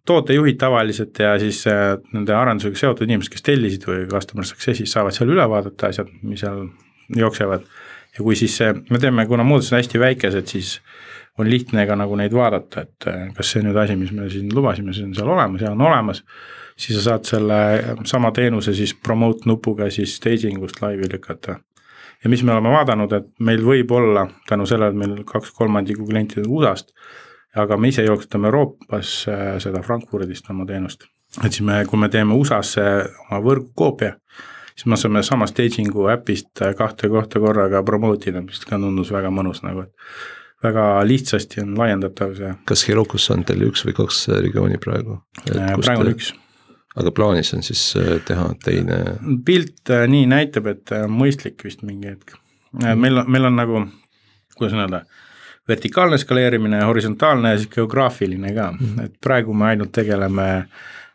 tootejuhid 0.09 0.59
tavaliselt 0.61 1.19
ja 1.21 1.35
siis 1.41 1.61
äh, 1.69 1.95
nende 2.15 2.35
arendusega 2.35 2.81
seotud 2.83 3.07
inimesed, 3.07 3.33
kes 3.33 3.45
tellisid 3.45 3.85
või 3.89 4.05
customer 4.11 4.47
success'is 4.47 4.91
saavad 4.95 5.15
seal 5.15 5.31
üle 5.33 5.45
vaadata 5.51 5.93
asjad, 5.93 6.11
mis 6.25 6.43
seal 6.43 6.65
jooksevad. 7.15 7.65
ja 8.17 8.25
kui 8.25 8.35
siis 8.39 8.57
see, 8.57 8.73
me 8.89 9.01
teeme, 9.01 9.25
kuna 9.29 9.45
muudatused 9.47 9.75
on 9.75 9.83
hästi 9.83 10.01
väikesed, 10.01 10.49
siis 10.49 10.77
on 11.39 11.47
lihtne 11.47 11.85
ka 11.87 11.95
nagu 11.95 12.15
neid 12.19 12.33
vaadata, 12.35 12.87
et 12.87 13.09
äh, 13.11 13.27
kas 13.37 13.53
see 13.53 13.65
nüüd 13.65 13.77
asi, 13.79 13.95
mis 13.99 14.11
me 14.15 14.29
siin 14.33 14.49
lubasime, 14.55 14.93
see 14.93 15.07
on 15.07 15.13
seal 15.17 15.29
olemas 15.37 15.63
ja 15.63 15.75
on 15.75 15.87
olemas 15.87 16.25
siis 16.79 16.99
sa 16.99 17.03
saad 17.09 17.27
selle 17.27 17.57
sama 18.07 18.31
teenuse 18.35 18.73
siis 18.75 18.93
promote 18.95 19.49
nupuga 19.49 19.89
siis 19.91 20.15
staging 20.15 20.63
ust 20.63 20.81
laivi 20.81 21.09
lükata. 21.11 21.59
ja 22.23 22.29
mis 22.29 22.43
me 22.43 22.51
oleme 22.51 22.71
vaadanud, 22.73 23.13
et 23.15 23.27
meil 23.39 23.63
võib 23.63 23.91
olla 23.95 24.27
tänu 24.47 24.65
sellele, 24.67 24.91
et 24.91 24.99
meil 24.99 25.23
kaks 25.27 25.51
kolmandikku 25.55 26.07
klientide 26.07 26.47
USA-st, 26.47 26.91
aga 27.55 27.77
me 27.77 27.89
ise 27.89 28.05
jooksutame 28.05 28.49
Euroopas 28.49 29.13
äh, 29.29 29.57
seda 29.63 29.81
Frankfurdist 29.85 30.49
oma 30.49 30.65
teenust. 30.69 31.05
et 31.43 31.51
siis 31.51 31.65
me, 31.65 31.83
kui 31.85 31.99
me 31.99 32.09
teeme 32.09 32.33
USA-sse 32.33 32.83
oma 33.27 33.39
võrgukoopia, 33.45 34.15
siis 34.73 34.85
me 34.89 34.97
saame 34.97 35.23
sama 35.23 35.47
staging'u 35.47 36.09
äpist 36.13 36.63
kahte 36.77 37.09
kohta 37.09 37.39
korraga 37.39 37.83
promote 37.83 38.31
ida, 38.31 38.41
mis 38.41 38.65
ka 38.65 38.81
tundus 38.81 39.13
väga 39.13 39.31
mõnus 39.33 39.63
nagu, 39.65 39.85
et 39.85 40.63
väga 40.63 40.91
lihtsasti 41.05 41.63
on 41.63 41.77
laiendatav 41.77 42.35
see. 42.37 42.53
kas 42.65 42.85
Herokus 42.89 43.29
on 43.33 43.45
teil 43.47 43.69
üks 43.69 43.85
või 43.87 43.97
kaks 44.01 44.27
regiooni 44.41 44.81
praegu? 44.81 45.21
Äh, 45.49 45.75
praegu 45.79 46.07
on 46.07 46.15
üks 46.17 46.33
aga 46.99 47.13
plaanis 47.15 47.53
on 47.55 47.63
siis 47.65 47.81
äh, 47.99 48.17
teha 48.25 48.49
teine? 48.63 48.99
pilt 49.45 49.91
äh, 49.93 50.05
nii 50.09 50.27
näitab, 50.29 50.69
et 50.71 50.93
äh, 50.95 51.05
mõistlik 51.11 51.63
vist 51.65 51.83
mingi 51.85 52.11
hetk. 52.13 52.35
meil 52.73 53.21
on, 53.21 53.31
meil 53.31 53.49
on 53.49 53.57
nagu, 53.59 53.83
kuidas 54.57 54.77
öelda, 54.77 55.03
vertikaalne 55.69 56.17
skaleerimine, 56.17 56.81
horisontaalne 56.85 57.53
ja 57.53 57.59
siis 57.61 57.69
geograafiline 57.75 58.53
ka 58.53 58.71
-hmm. 58.71 59.05
et 59.05 59.13
praegu 59.21 59.53
me 59.53 59.65
ainult 59.73 59.91
tegeleme 59.91 60.49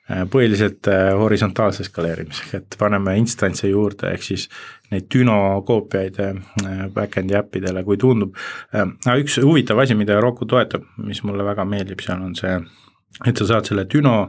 põhiliselt 0.05 0.85
horisontaalse 1.17 1.85
skaleerimisega, 1.85 2.59
et 2.59 2.77
paneme 2.79 3.17
instantse 3.17 3.69
juurde, 3.69 4.11
ehk 4.13 4.23
siis 4.23 4.49
neid 4.93 5.07
Düno 5.15 5.63
koopiaid 5.67 6.19
back-end'i 6.95 7.39
äppidele, 7.39 7.85
kui 7.85 7.97
tundub. 7.97 8.37
üks 9.17 9.39
huvitav 9.43 9.79
asi, 9.79 9.95
mida 9.95 10.21
Roku 10.21 10.45
toetab, 10.45 10.85
mis 10.97 11.23
mulle 11.23 11.45
väga 11.45 11.65
meeldib 11.65 12.05
seal, 12.05 12.21
on 12.21 12.35
see, 12.35 12.61
et 13.27 13.37
sa 13.37 13.47
saad 13.47 13.65
selle 13.65 13.87
Düno 13.95 14.29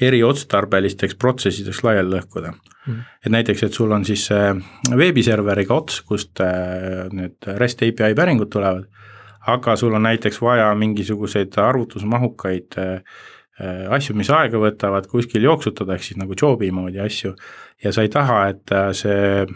eriotstarbelisteks 0.00 1.16
protsessideks 1.18 1.82
laiali 1.82 2.12
lõhkuda 2.14 2.52
mm.. 2.52 3.00
et 3.26 3.32
näiteks, 3.34 3.64
et 3.66 3.74
sul 3.74 3.92
on 3.94 4.04
siis 4.06 4.28
veebiserveriga 5.02 5.74
ots, 5.74 6.02
kust 6.06 6.42
äh, 6.44 7.08
need 7.10 7.48
REST 7.58 7.82
API 7.88 8.14
päringud 8.18 8.50
tulevad, 8.52 8.86
aga 9.46 9.76
sul 9.76 9.94
on 9.94 10.02
näiteks 10.08 10.40
vaja 10.42 10.72
mingisuguseid 10.74 11.56
arvutusmahukaid 11.62 12.78
äh, 12.78 13.22
äh, 13.60 13.86
asju, 13.94 14.16
mis 14.18 14.30
aega 14.30 14.60
võtavad, 14.60 15.08
kuskil 15.10 15.46
jooksutada, 15.46 15.94
ehk 15.94 16.08
siis 16.08 16.20
nagu 16.20 16.36
job'i 16.36 16.70
moodi 16.74 17.00
asju, 17.04 17.34
ja 17.84 17.94
sa 17.94 18.04
ei 18.04 18.12
taha, 18.12 18.42
et 18.52 18.76
see, 18.98 19.46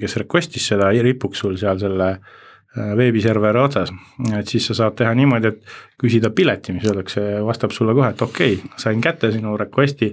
kes 0.00 0.16
request'is 0.22 0.72
seda, 0.74 0.92
ripuks 1.04 1.44
sul 1.44 1.56
seal 1.60 1.80
selle 1.80 2.10
äh, 2.16 2.40
Äh, 2.72 2.94
veebiserveri 2.96 3.60
otsas, 3.60 3.90
et 4.32 4.48
siis 4.48 4.64
sa 4.64 4.72
saad 4.78 4.94
teha 4.96 5.10
niimoodi, 5.12 5.50
et 5.50 5.74
küsida 6.00 6.30
pileti, 6.32 6.72
mis 6.72 6.86
öeldakse, 6.88 7.20
vastab 7.44 7.74
sulle 7.76 7.92
kohe, 7.92 8.08
et 8.14 8.22
okei 8.24 8.54
okay,, 8.54 8.78
sain 8.80 9.02
kätte 9.04 9.28
sinu 9.34 9.58
request'i. 9.60 10.08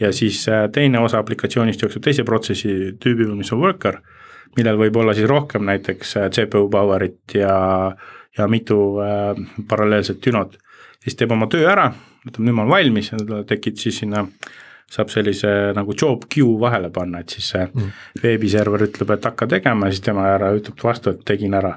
Ja 0.00 0.08
siis 0.16 0.38
äh, 0.48 0.70
teine 0.72 1.02
osa 1.04 1.20
aplikatsioonist 1.20 1.84
jookseb 1.84 2.06
teise 2.06 2.24
protsessi 2.24 2.94
tüübi 2.96 3.26
peal, 3.26 3.34
mis 3.36 3.52
on 3.52 3.60
worker, 3.60 3.98
millel 4.56 4.80
võib 4.80 4.96
olla 5.02 5.12
siis 5.12 5.28
rohkem 5.28 5.68
näiteks 5.68 6.16
äh, 6.16 6.30
CPU 6.32 6.70
power'it 6.72 7.36
ja, 7.36 7.58
ja 8.36 8.48
mitu 8.48 8.78
äh, 9.02 9.38
paralleelset 9.68 10.20
dünot. 10.26 10.58
siis 11.02 11.16
teeb 11.16 11.32
oma 11.32 11.46
töö 11.46 11.68
ära, 11.70 11.92
ütleb 12.26 12.44
nüüd 12.44 12.56
ma 12.56 12.64
olen 12.64 12.74
valmis 12.74 13.12
ja 13.12 13.42
tekid 13.46 13.78
siis 13.78 14.00
sinna 14.02 14.26
saab 14.88 15.10
sellise 15.12 15.48
nagu 15.76 15.92
job 15.92 16.24
queue 16.32 16.56
vahele 16.60 16.88
panna, 16.92 17.20
et 17.20 17.34
siis 17.34 17.50
see 17.52 17.64
mm. 17.66 17.88
veebiserver 18.22 18.86
ütleb, 18.86 19.10
et 19.14 19.26
hakka 19.28 19.48
tegema 19.50 19.88
ja 19.88 19.94
siis 19.94 20.04
tema 20.06 20.24
ära 20.32 20.48
ütleb 20.56 20.80
vastu, 20.84 21.12
et 21.12 21.26
tegin 21.28 21.56
ära. 21.58 21.74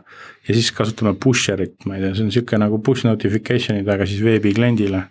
ja 0.48 0.56
siis 0.56 0.72
kasutame 0.76 1.14
pusher'it, 1.20 1.76
ma 1.86 1.98
ei 1.98 2.06
tea, 2.06 2.14
see 2.16 2.24
on 2.26 2.32
niisugune 2.32 2.64
nagu 2.64 2.80
push 2.84 3.08
notification'id, 3.08 3.90
aga 3.92 4.08
siis 4.08 4.24
veebikliendile, 4.24 5.04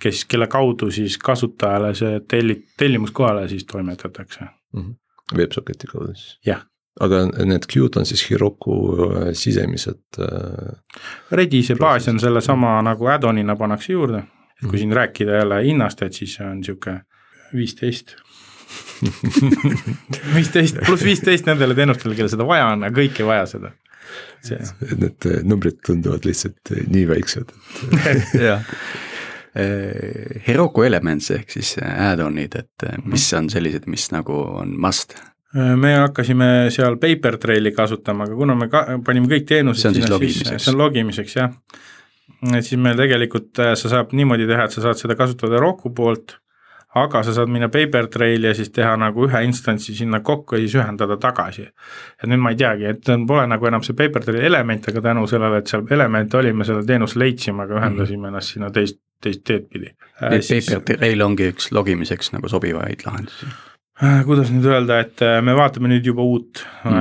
kes, 0.00 0.24
kelle 0.30 0.48
kaudu 0.48 0.88
siis 0.94 1.18
kasutajale 1.20 1.92
see 2.00 2.24
telli-, 2.32 2.62
tellimus 2.80 3.12
kohale 3.12 3.44
siis 3.52 3.68
toimetatakse 3.68 4.44
mm. 4.44 4.80
-hmm. 4.80 4.96
Websocketi 5.36 5.86
kaudu 5.92 6.14
siis? 6.14 6.38
jah 6.46 6.64
aga 7.04 7.24
need 7.46 7.66
queue'd 7.70 7.98
on 8.00 8.06
siis 8.08 8.24
Heroku 8.30 8.78
äh, 8.94 9.28
sisemised 9.38 10.20
äh,? 10.22 10.72
Redise 11.30 11.76
baas 11.78 12.08
on 12.08 12.20
sellesama 12.22 12.78
nagu 12.86 13.10
add-on'ina 13.10 13.56
pannakse 13.58 13.92
juurde, 13.92 14.24
et 14.58 14.64
kui 14.66 14.74
mm. 14.76 14.80
siin 14.84 14.96
rääkida 14.98 15.42
jälle 15.42 15.62
hinnast, 15.66 16.02
et 16.02 16.18
siis 16.18 16.38
on 16.44 16.58
niisugune 16.60 17.02
viisteist 17.54 18.16
viisteist 20.36 20.80
pluss 20.84 21.04
viisteist 21.06 21.46
nendele 21.48 21.76
teenustele, 21.78 22.16
kellel 22.18 22.32
seda 22.32 22.46
vaja 22.48 22.72
on, 22.74 22.84
aga 22.88 23.00
kõik 23.00 23.20
ei 23.22 23.28
vaja 23.28 23.46
seda. 23.48 23.72
Need 24.48 25.28
eh, 25.28 25.40
numbrid 25.46 25.80
tunduvad 25.86 26.26
lihtsalt 26.28 26.72
nii 26.88 27.04
väiksed, 27.08 27.54
et 28.08 28.34
jah. 28.48 28.66
Eh, 29.58 30.38
Heroku 30.46 30.84
Elements 30.86 31.30
ehk 31.34 31.50
siis 31.52 31.74
add-on'id, 31.82 32.58
et 32.58 32.86
mis 33.04 33.24
mhm. 33.32 33.38
on 33.38 33.50
sellised, 33.52 33.88
mis 33.90 34.10
nagu 34.14 34.36
on 34.62 34.76
must? 34.80 35.16
Me 35.54 35.94
hakkasime 35.96 36.48
seal 36.74 36.98
Papertraili 37.00 37.72
kasutama, 37.72 38.26
aga 38.28 38.36
kuna 38.36 38.56
me 38.58 38.68
ka, 38.72 38.84
panime 39.04 39.30
kõik 39.30 39.46
teenused 39.48 39.80
see 39.80 39.88
on 39.88 39.94
siis 39.94 40.10
logimiseks? 40.12 40.64
see 40.64 40.74
on 40.74 40.82
logimiseks 40.82 41.36
jah. 41.38 41.54
et 42.52 42.66
siis 42.66 42.80
meil 42.80 42.98
tegelikult, 43.00 43.54
sa 43.56 43.94
saab 43.94 44.12
niimoodi 44.12 44.48
teha, 44.50 44.68
et 44.68 44.76
sa 44.76 44.84
saad 44.88 45.00
seda 45.00 45.16
kasutada 45.16 45.60
Roku 45.62 45.94
poolt 45.94 46.36
aga 46.96 47.22
sa 47.22 47.34
saad 47.36 47.50
minna 47.52 47.68
paper 47.68 48.08
trail'i 48.12 48.48
ja 48.48 48.54
siis 48.56 48.70
teha 48.72 48.94
nagu 49.00 49.26
ühe 49.26 49.42
instantsi 49.44 49.94
sinna 49.96 50.20
kokku 50.24 50.56
ja 50.56 50.62
siis 50.64 50.76
ühendada 50.80 51.18
tagasi. 51.20 51.68
et 52.22 52.28
nüüd 52.30 52.40
ma 52.42 52.52
ei 52.54 52.60
teagi, 52.60 52.88
et 52.94 53.12
pole 53.28 53.44
nagu 53.46 53.68
enam 53.68 53.84
see 53.84 53.96
paper 53.96 54.24
trail'i 54.24 54.46
element, 54.48 54.88
aga 54.88 55.04
tänu 55.10 55.26
sellele, 55.28 55.62
et 55.62 55.72
seal 55.72 55.84
element 55.90 56.34
oli, 56.40 56.52
me 56.52 56.64
selle 56.64 56.84
teenuse 56.88 57.20
leidsime, 57.20 57.64
aga 57.64 57.80
ühendasime 57.80 58.16
mm 58.16 58.24
-hmm. 58.24 58.28
ennast 58.28 58.54
sinna 58.54 58.70
teist, 58.70 59.00
teist 59.22 59.44
teed 59.44 59.68
pidi. 59.72 59.94
nii 60.20 60.38
et 60.40 60.68
paper 60.68 60.96
trail 60.96 61.22
ongi 61.22 61.50
üks 61.52 61.72
logimiseks 61.72 62.32
nagu 62.32 62.48
sobivaid 62.48 63.04
lahendusi 63.06 63.46
Äh, 63.46 63.67
kuidas 63.98 64.52
nüüd 64.54 64.66
öelda, 64.70 65.00
et 65.02 65.22
äh, 65.26 65.40
me 65.42 65.56
vaatame 65.58 65.90
nüüd 65.90 66.06
juba 66.06 66.22
uut 66.22 66.60
mm., 66.86 66.98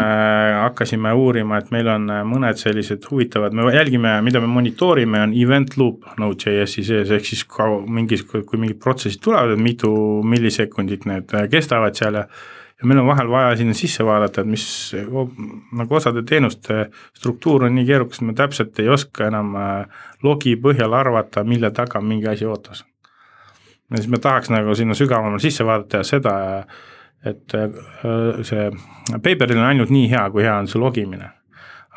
hakkasime 0.63 1.11
uurima, 1.13 1.59
et 1.61 1.69
meil 1.73 1.89
on 1.93 2.09
mõned 2.25 2.57
sellised 2.57 3.05
huvitavad, 3.11 3.53
me 3.53 3.69
jälgime, 3.75 4.15
mida 4.25 4.41
me 4.41 4.49
monitoorime, 4.49 5.21
on 5.27 5.35
event 5.37 5.77
loop 5.77 6.07
Node.js-i 6.17 6.85
sees, 6.87 7.13
ehk 7.13 7.29
siis 7.29 7.45
ka 7.45 7.69
mingis, 7.85 8.25
kui 8.25 8.57
mingid 8.57 8.81
protsessid 8.81 9.21
tulevad, 9.21 9.53
et 9.53 9.61
mitu 9.61 9.91
millisekundit 10.25 11.05
need 11.09 11.37
kestavad 11.53 11.97
seal 11.97 12.23
ja 12.23 12.27
ja 12.77 12.85
meil 12.85 12.99
on 13.01 13.07
vahel 13.07 13.29
vaja 13.29 13.55
sinna 13.57 13.73
sisse 13.73 14.05
vaadata, 14.05 14.43
et 14.43 14.49
mis 14.53 14.65
nagu 15.77 15.95
osade 15.97 16.21
teenuste 16.29 16.83
struktuur 17.17 17.65
on 17.65 17.73
nii 17.73 17.87
keerukas, 17.87 18.21
et 18.21 18.29
me 18.29 18.37
täpselt 18.37 18.77
ei 18.81 18.91
oska 18.93 19.31
enam 19.31 19.55
logi 20.25 20.53
põhjal 20.61 20.93
arvata, 20.93 21.41
mille 21.41 21.73
taga 21.73 22.01
mingi 22.05 22.29
asi 22.29 22.45
ootas 22.45 22.83
ja 23.91 23.97
siis 23.97 24.11
me 24.11 24.19
tahaks 24.19 24.51
nagu 24.51 24.75
sinna 24.75 24.95
sügavamale 24.97 25.39
sisse 25.39 25.65
vaadata 25.65 26.01
ja 26.01 26.07
seda, 26.07 26.35
et 27.25 27.55
äh, 27.55 28.43
see 28.47 28.69
Paperil 29.13 29.59
on 29.59 29.69
ainult 29.69 29.91
nii 29.93 30.09
hea, 30.11 30.23
kui 30.31 30.45
hea 30.45 30.55
on 30.59 30.69
see 30.71 30.81
logimine. 30.81 31.33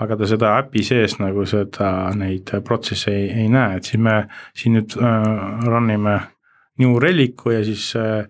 aga 0.01 0.17
ta 0.17 0.25
seda 0.25 0.51
äpi 0.63 0.81
sees 0.81 1.19
nagu 1.21 1.43
seda, 1.45 1.91
neid 2.17 2.49
protsesse 2.65 3.13
ei, 3.13 3.27
ei 3.43 3.49
näe, 3.53 3.77
et 3.77 3.85
siis 3.85 4.01
me 4.01 4.15
siin 4.57 4.79
nüüd 4.79 4.97
äh, 4.97 5.67
run 5.67 5.91
ime 5.93 6.15
New 6.81 6.95
Relic'u 7.03 7.53
ja 7.53 7.61
siis 7.65 7.91
äh, 8.01 8.23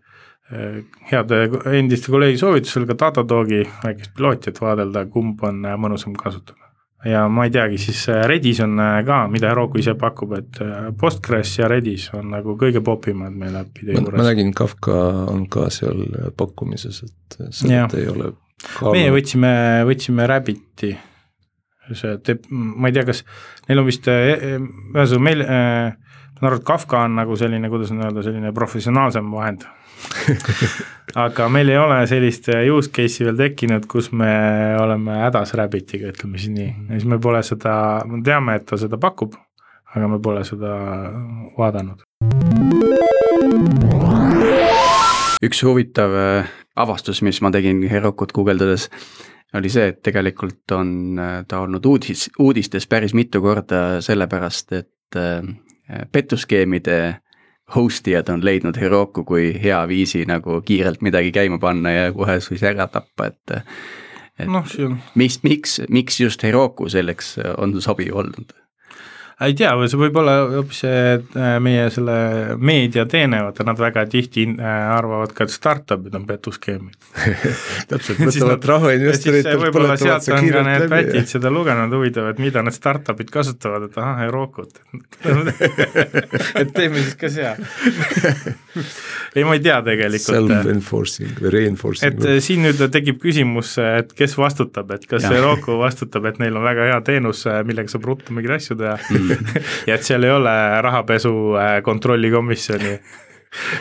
heade 1.12 1.44
endiste 1.78 2.10
kolleegi 2.10 2.40
soovitusel 2.42 2.88
ka 2.88 2.96
Datadogi 2.98 3.62
väikest 3.84 4.16
pilooti, 4.16 4.50
et 4.50 4.58
vaadelda, 4.58 5.04
kumb 5.14 5.44
on 5.46 5.62
mõnusam 5.78 6.16
kasutada 6.18 6.59
ja 7.04 7.24
ma 7.32 7.46
ei 7.46 7.52
teagi, 7.54 7.78
siis 7.80 8.02
Redis 8.28 8.60
on 8.64 8.80
ka, 9.06 9.22
mida 9.32 9.50
Heroku 9.52 9.80
ise 9.80 9.94
pakub, 9.98 10.34
et 10.36 10.60
Postgres 11.00 11.54
ja 11.58 11.68
Redis 11.70 12.10
on 12.16 12.32
nagu 12.34 12.56
kõige 12.60 12.82
popimad 12.84 13.36
meil 13.36 13.56
äppide 13.62 13.96
juures. 13.96 14.18
ma 14.20 14.26
nägin, 14.28 14.52
Kafka 14.56 14.96
on 15.32 15.46
ka 15.52 15.68
seal 15.72 16.04
pakkumises, 16.36 17.02
et 17.06 17.38
sealt 17.48 17.96
ei 17.96 18.08
ole 18.10 18.32
kaalu. 18.66 18.94
meie 18.98 19.14
võtsime, 19.14 19.54
võtsime 19.88 20.28
Rabbiti, 20.28 20.92
see 21.90 22.20
teeb, 22.26 22.46
ma 22.50 22.90
ei 22.90 22.96
tea, 22.98 23.06
kas 23.08 23.24
neil 23.68 23.82
on 23.82 23.88
vist, 23.88 24.06
ühesõnaga 24.10 25.24
meil 25.24 25.44
äh,, 25.46 25.90
ma 25.96 26.40
saan 26.40 26.50
aru, 26.52 26.60
et 26.60 26.68
Kafka 26.68 27.04
on 27.08 27.16
nagu 27.20 27.36
selline, 27.38 27.72
kuidas 27.72 27.94
nüüd 27.94 28.10
öelda, 28.10 28.24
selline 28.26 28.52
professionaalsem 28.56 29.32
vahend 29.32 29.66
aga 31.24 31.48
meil 31.52 31.70
ei 31.72 31.78
ole 31.80 32.00
sellist 32.10 32.48
use 32.50 32.90
case'i 32.94 33.26
veel 33.28 33.38
tekkinud, 33.38 33.86
kus 33.90 34.10
me 34.16 34.32
oleme 34.80 35.20
hädas 35.24 35.54
Rabbitiga, 35.58 36.12
ütleme 36.14 36.40
siis 36.40 36.54
nii, 36.54 36.68
ja 36.88 36.98
siis 36.98 37.08
me 37.10 37.20
pole 37.22 37.42
seda, 37.46 37.74
me 38.08 38.22
teame, 38.26 38.58
et 38.60 38.68
ta 38.70 38.78
seda 38.80 39.00
pakub, 39.00 39.34
aga 39.94 40.10
me 40.10 40.20
pole 40.22 40.44
seda 40.48 40.76
vaadanud. 41.58 42.06
üks 45.40 45.62
huvitav 45.64 46.14
äh, 46.20 46.50
avastus, 46.76 47.22
mis 47.24 47.40
ma 47.40 47.50
tegin 47.54 47.80
Herokut 47.88 48.32
guugeldades, 48.36 48.90
oli 49.56 49.70
see, 49.72 49.88
et 49.90 50.02
tegelikult 50.04 50.74
on 50.76 51.18
äh, 51.18 51.40
ta 51.48 51.62
olnud 51.64 51.86
uudis, 51.88 52.28
uudistes 52.38 52.86
päris 52.90 53.16
mitu 53.16 53.40
korda 53.42 54.00
sellepärast, 54.04 54.76
et 54.76 55.18
äh, 55.18 56.04
petuskeemide 56.12 57.00
host 57.74 58.08
ijad 58.08 58.28
on 58.32 58.44
leidnud 58.44 58.76
Heroku 58.80 59.24
kui 59.24 59.52
hea 59.62 59.80
viisi 59.88 60.24
nagu 60.28 60.60
kiirelt 60.66 61.02
midagi 61.02 61.32
käima 61.32 61.58
panna 61.58 61.92
ja 61.94 62.12
kohe 62.12 62.40
siis 62.40 62.62
ära 62.66 62.86
tappa, 62.90 63.30
et. 63.30 63.56
et 64.38 64.48
noh, 64.50 64.66
see 64.68 64.86
on. 64.88 64.98
mis, 65.14 65.40
miks, 65.42 65.80
miks 65.88 66.20
just 66.20 66.42
Heroku 66.42 66.88
selleks 66.88 67.36
on 67.58 67.76
sobiv 67.82 68.16
olnud? 68.16 68.56
Ei 69.40 69.54
tea, 69.56 69.70
see 69.88 69.98
võib 70.00 70.18
olla 70.20 70.34
hoopis 70.50 70.82
see 70.82 70.96
äh, 71.16 71.54
meie 71.64 71.86
selle 71.92 72.16
meediateene, 72.60 73.40
vaata 73.46 73.64
nad 73.64 73.78
väga 73.80 74.04
tihti 74.12 74.44
äh, 74.52 74.90
arvavad 74.92 75.32
ka, 75.36 75.46
et 75.46 75.54
startup'id 75.54 76.16
on 76.18 76.26
petuskeemid 76.28 76.96
täpselt, 77.90 78.20
võtavad 78.28 78.66
raha 78.72 78.92
investoritelt. 78.98 80.02
sealt 80.02 80.28
on 80.36 80.50
ka 80.52 80.64
need 80.66 80.86
pätid 80.92 81.30
seda 81.32 81.52
lugenud, 81.52 81.94
huvitav, 81.96 82.28
et 82.34 82.42
mida 82.42 82.64
need 82.66 82.76
startup'id 82.76 83.32
kasutavad, 83.32 83.88
et 83.88 83.96
ahah, 84.00 84.26
Eurokut 84.28 84.82
et 86.60 86.74
teeme 86.76 87.00
siis 87.00 87.16
ka 87.20 87.32
seal 87.32 87.64
ei, 89.34 89.44
ma 89.46 89.54
ei 89.56 89.62
tea 89.62 89.78
tegelikult. 89.86 90.50
Self-enforcing 90.50 91.40
või 91.40 91.54
reinforcing. 91.54 92.20
et 92.20 92.44
siin 92.44 92.64
nüüd 92.66 92.80
tekib 92.92 93.20
küsimus, 93.22 93.72
et 93.80 94.12
kes 94.16 94.36
vastutab, 94.38 94.92
et 94.96 95.08
kas 95.08 95.24
Euroopa 95.30 95.78
vastutab, 95.80 96.28
et 96.30 96.40
neil 96.42 96.60
on 96.60 96.66
väga 96.66 96.90
hea 96.90 97.00
teenus, 97.06 97.46
millega 97.66 97.92
saab 97.92 98.08
ruttu 98.10 98.36
mingeid 98.36 98.58
asju 98.58 98.76
teha 98.80 98.96
mm. 98.98 99.29
ja 99.88 99.96
et 99.96 100.06
seal 100.06 100.24
ei 100.24 100.32
ole 100.34 100.54
rahapesu 100.82 101.32
äh, 101.56 101.82
kontrollikomisjoni. 101.82 102.94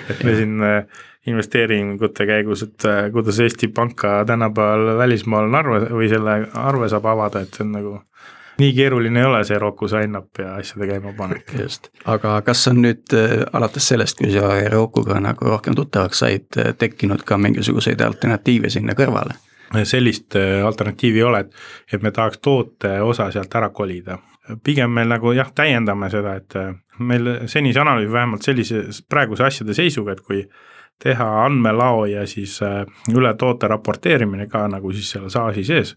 et 0.10 0.24
me 0.24 0.36
siin 0.36 0.64
äh, 0.66 0.84
investeeringute 1.28 2.26
käigus, 2.26 2.64
et 2.66 2.86
äh, 2.86 3.12
kuidas 3.14 3.40
Eesti 3.40 3.68
Panka 3.68 4.24
tänapäeval 4.26 4.98
välismaal 4.98 5.50
on 5.50 5.56
arve 5.56 5.82
või 5.94 6.10
selle 6.10 6.40
arve 6.54 6.90
saab 6.90 7.06
avada, 7.06 7.44
et 7.46 7.54
see 7.54 7.66
on 7.68 7.76
nagu 7.78 7.98
nii 8.60 8.74
keeruline 8.76 9.22
ei 9.22 9.26
ole 9.26 9.44
see 9.48 9.60
Roku 9.60 9.88
sign-up 9.88 10.42
ja 10.42 10.56
asjade 10.60 10.88
käimapanek. 10.90 11.54
just, 11.60 11.92
aga 12.06 12.40
kas 12.46 12.66
on 12.72 12.82
nüüd 12.84 13.14
alates 13.54 13.92
sellest, 13.94 14.18
kui 14.20 14.34
sa 14.34 14.56
Rokuga 14.74 15.20
nagu 15.24 15.54
rohkem 15.54 15.78
tuttavaks 15.78 16.26
said, 16.26 16.60
tekkinud 16.78 17.24
ka 17.26 17.38
mingisuguseid 17.38 18.02
alternatiive 18.02 18.74
sinna 18.74 18.98
kõrvale? 18.98 19.38
sellist 19.86 20.34
alternatiivi 20.66 21.22
ei 21.22 21.24
ole, 21.24 21.40
et, 21.46 21.54
et 21.94 22.02
me 22.02 22.12
tahaks 22.12 22.42
toote 22.42 22.96
osa 23.06 23.30
sealt 23.32 23.54
ära 23.56 23.70
kolida 23.70 24.18
pigem 24.64 24.92
me 24.94 25.06
nagu 25.08 25.34
jah, 25.38 25.52
täiendame 25.56 26.10
seda, 26.14 26.36
et 26.40 26.56
äh, 26.60 26.74
meil 27.00 27.32
senise 27.52 27.82
analüüs 27.84 28.12
vähemalt 28.12 28.46
sellise 28.46 28.84
praeguse 29.10 29.46
asjade 29.48 29.76
seisuga, 29.78 30.16
et 30.16 30.22
kui 30.26 30.44
teha 31.00 31.28
andmelao 31.46 32.06
ja 32.10 32.26
siis 32.28 32.58
äh, 32.66 32.84
üle 33.14 33.34
toote 33.40 33.70
raporteerimine 33.72 34.50
ka 34.52 34.66
nagu 34.72 34.92
siis 34.96 35.12
selle 35.16 35.32
SaaS-i 35.32 35.64
sees, 35.68 35.96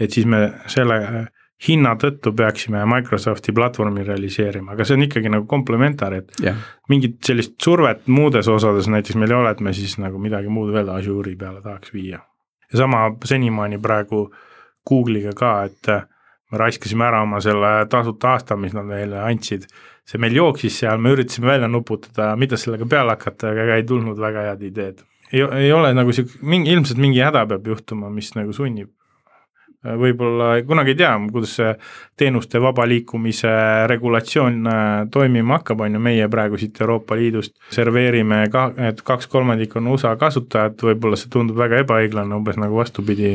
et 0.00 0.14
siis 0.14 0.26
me 0.26 0.46
selle 0.70 1.00
äh, 1.02 1.26
hinna 1.68 1.94
tõttu 2.00 2.32
peaksime 2.36 2.82
Microsofti 2.88 3.54
platvormi 3.54 4.04
realiseerima, 4.04 4.74
aga 4.74 4.86
see 4.86 4.98
on 4.98 5.06
ikkagi 5.06 5.30
nagu 5.32 5.46
komplementaar, 5.50 6.18
et 6.18 6.42
yeah. 6.42 6.58
mingit 6.90 7.20
sellist 7.24 7.54
survet 7.62 8.08
muudes 8.10 8.48
osades 8.50 8.88
näiteks 8.90 9.18
meil 9.20 9.32
ei 9.32 9.38
ole, 9.38 9.54
et 9.54 9.62
me 9.64 9.72
siis 9.76 9.96
nagu 10.02 10.20
midagi 10.20 10.50
muud 10.52 10.72
veel 10.74 10.90
Azure'i 10.92 11.36
peale 11.40 11.62
tahaks 11.64 11.94
viia. 11.94 12.20
ja 12.72 12.82
sama 12.82 13.06
senimaani 13.24 13.78
praegu 13.78 14.26
Google'iga 14.88 15.32
ka, 15.36 15.54
et 15.70 15.92
me 16.54 16.60
raiskasime 16.62 17.06
ära 17.08 17.22
oma 17.24 17.40
selle 17.44 17.72
tasuta 17.90 18.34
aasta, 18.34 18.56
mis 18.60 18.74
nad 18.76 18.86
meile 18.88 19.20
andsid. 19.24 19.66
see 20.04 20.20
meil 20.20 20.34
jooksis 20.36 20.82
seal, 20.82 20.98
me 21.00 21.14
üritasime 21.14 21.48
välja 21.48 21.68
nuputada, 21.68 22.34
mida 22.36 22.58
sellega 22.60 22.84
peale 22.84 23.14
hakata, 23.14 23.54
aga 23.54 23.78
ei 23.78 23.86
tulnud 23.88 24.18
väga 24.20 24.50
head 24.50 24.66
ideed. 24.68 25.00
ei, 25.32 25.40
ei 25.40 25.72
ole 25.72 25.94
nagu 25.96 26.12
sihuke, 26.12 26.42
mingi, 26.42 26.74
ilmselt 26.74 27.00
mingi 27.00 27.24
häda 27.24 27.46
peab 27.48 27.72
juhtuma, 27.72 28.10
mis 28.12 28.34
nagu 28.36 28.52
sunnib. 28.52 28.92
võib-olla 29.84 30.62
kunagi 30.64 30.94
ei 30.94 30.96
tea, 30.96 31.10
kuidas 31.32 31.50
see 31.58 31.72
teenuste 32.16 32.60
vaba 32.60 32.86
liikumise 32.88 33.50
regulatsioon 33.90 34.54
äh, 34.68 34.84
toimima 35.12 35.58
hakkab, 35.58 35.82
on 35.84 35.98
ju, 35.98 36.00
meie 36.00 36.28
praegu 36.32 36.60
siit 36.60 36.80
Euroopa 36.80 37.18
Liidust 37.20 37.56
serveerime 37.72 38.46
ka, 38.52 38.70
et 38.90 39.02
kaks 39.04 39.28
kolmandikku 39.32 39.80
on 39.80 39.92
USA 39.92 40.14
kasutajad, 40.20 40.78
võib-olla 40.88 41.20
see 41.20 41.32
tundub 41.32 41.60
väga 41.60 41.82
ebaõiglane, 41.84 42.32
umbes 42.36 42.60
nagu 42.60 42.80
vastupidi 42.80 43.34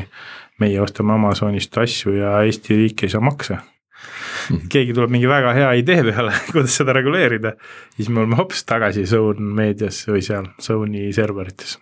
meie 0.60 0.80
ostame 0.82 1.16
Amazonist 1.16 1.78
asju 1.78 2.16
ja 2.18 2.38
Eesti 2.46 2.78
riik 2.78 3.04
ei 3.04 3.14
saa 3.14 3.24
makse 3.24 3.58
mhm. 3.58 4.68
keegi 4.72 4.96
tuleb 4.98 5.14
mingi 5.14 5.30
väga 5.30 5.54
hea 5.58 5.72
idee 5.82 6.04
peale, 6.12 6.36
kuidas 6.52 6.78
seda 6.82 6.96
reguleerida, 6.98 7.56
siis 7.96 8.10
me 8.10 8.24
oleme 8.24 8.40
hoopis 8.40 8.66
tagasi 8.70 9.06
Zone 9.10 9.54
meedias 9.62 10.06
või 10.10 10.24
seal 10.26 10.52
Zone'i 10.62 11.12
serverites 11.16 11.78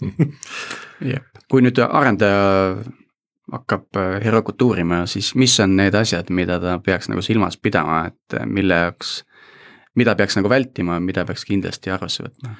kui 1.50 1.62
nüüd 1.62 1.78
arendaja 1.86 2.46
hakkab 3.52 3.96
äh, 3.96 4.16
Herokut 4.24 4.62
uurima, 4.62 5.04
siis 5.06 5.34
mis 5.38 5.54
on 5.62 5.76
need 5.78 5.94
asjad, 5.94 6.30
mida 6.34 6.58
ta 6.62 6.78
peaks 6.82 7.10
nagu 7.12 7.22
silmas 7.22 7.58
pidama, 7.62 8.06
et 8.10 8.38
äh, 8.38 8.46
mille 8.46 8.80
jaoks, 8.86 9.20
mida 9.98 10.16
peaks 10.18 10.38
nagu 10.38 10.50
vältima, 10.50 10.98
mida 11.00 11.24
peaks 11.28 11.46
kindlasti 11.46 11.94
arvesse 11.94 12.26
võtma? 12.26 12.56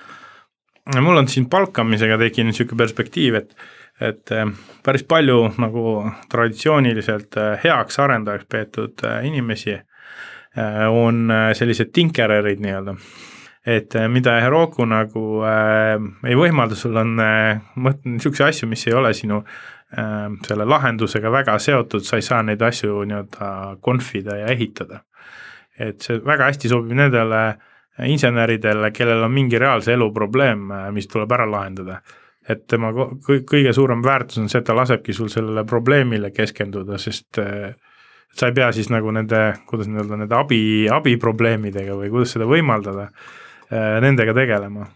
mul 1.03 1.19
on 1.19 1.27
siin 1.27 1.49
palkamisega 1.51 2.15
tekkinud 2.21 2.53
niisugune 2.53 2.79
perspektiiv, 2.79 3.41
et 3.41 3.57
et 4.01 4.33
äh, 4.33 4.49
päris 4.85 5.05
palju 5.09 5.39
nagu 5.61 5.85
traditsiooniliselt 6.33 7.37
äh, 7.41 7.55
heaks 7.65 7.99
arendajaks 8.03 8.49
peetud 8.51 9.05
äh, 9.05 9.25
inimesi 9.27 9.79
on 10.89 11.29
sellised 11.53 11.91
tinkererid 11.93 12.63
nii-öelda. 12.65 12.95
et 13.67 13.93
mida 14.09 14.39
Heroku 14.41 14.87
nagu 14.89 15.43
äh, 15.45 15.99
ei 16.25 16.37
võimalda, 16.39 16.75
sul 16.79 16.97
on 16.97 17.19
äh, 17.21 17.61
niisuguseid 17.77 18.49
asju, 18.49 18.69
mis 18.71 18.87
ei 18.87 18.95
ole 18.97 19.11
sinu 19.13 19.43
äh, 19.43 20.31
selle 20.47 20.65
lahendusega 20.65 21.33
väga 21.33 21.59
seotud, 21.59 22.01
sa 22.09 22.17
ei 22.17 22.25
saa 22.25 22.41
neid 22.43 22.63
asju 22.63 23.05
nii-öelda 23.05 23.77
confida 23.85 24.39
ja 24.41 24.47
ehitada. 24.55 25.03
et 25.79 26.01
see 26.01 26.23
väga 26.25 26.49
hästi 26.49 26.73
sobib 26.73 26.97
nendele 26.97 27.59
inseneridele, 28.09 28.91
kellel 28.97 29.29
on 29.29 29.33
mingi 29.33 29.59
reaalse 29.61 29.93
elu 29.93 30.09
probleem, 30.13 30.71
mis 30.93 31.09
tuleb 31.09 31.33
ära 31.37 31.45
lahendada 31.51 32.01
et 32.49 32.67
tema 32.71 32.93
kõige 33.27 33.73
suurem 33.75 34.03
väärtus 34.05 34.39
on 34.43 34.51
see, 34.51 34.61
et 34.63 34.69
ta 34.69 34.77
lasebki 34.77 35.15
sul 35.17 35.31
sellele 35.33 35.65
probleemile 35.67 36.31
keskenduda, 36.35 36.99
sest 37.03 37.41
äh, 37.43 37.75
sa 38.37 38.51
ei 38.51 38.55
pea 38.57 38.71
siis 38.75 38.91
nagu 38.93 39.11
nende, 39.15 39.43
kuidas 39.67 39.91
nii-öelda 39.91 40.21
nende 40.23 40.39
abi, 40.39 40.61
abiprobleemidega 40.93 41.97
või 41.99 42.13
kuidas 42.13 42.37
seda 42.37 42.47
võimaldada, 42.51 43.09
äh, 43.67 43.99
nendega 44.05 44.35
tegelema. 44.37 44.87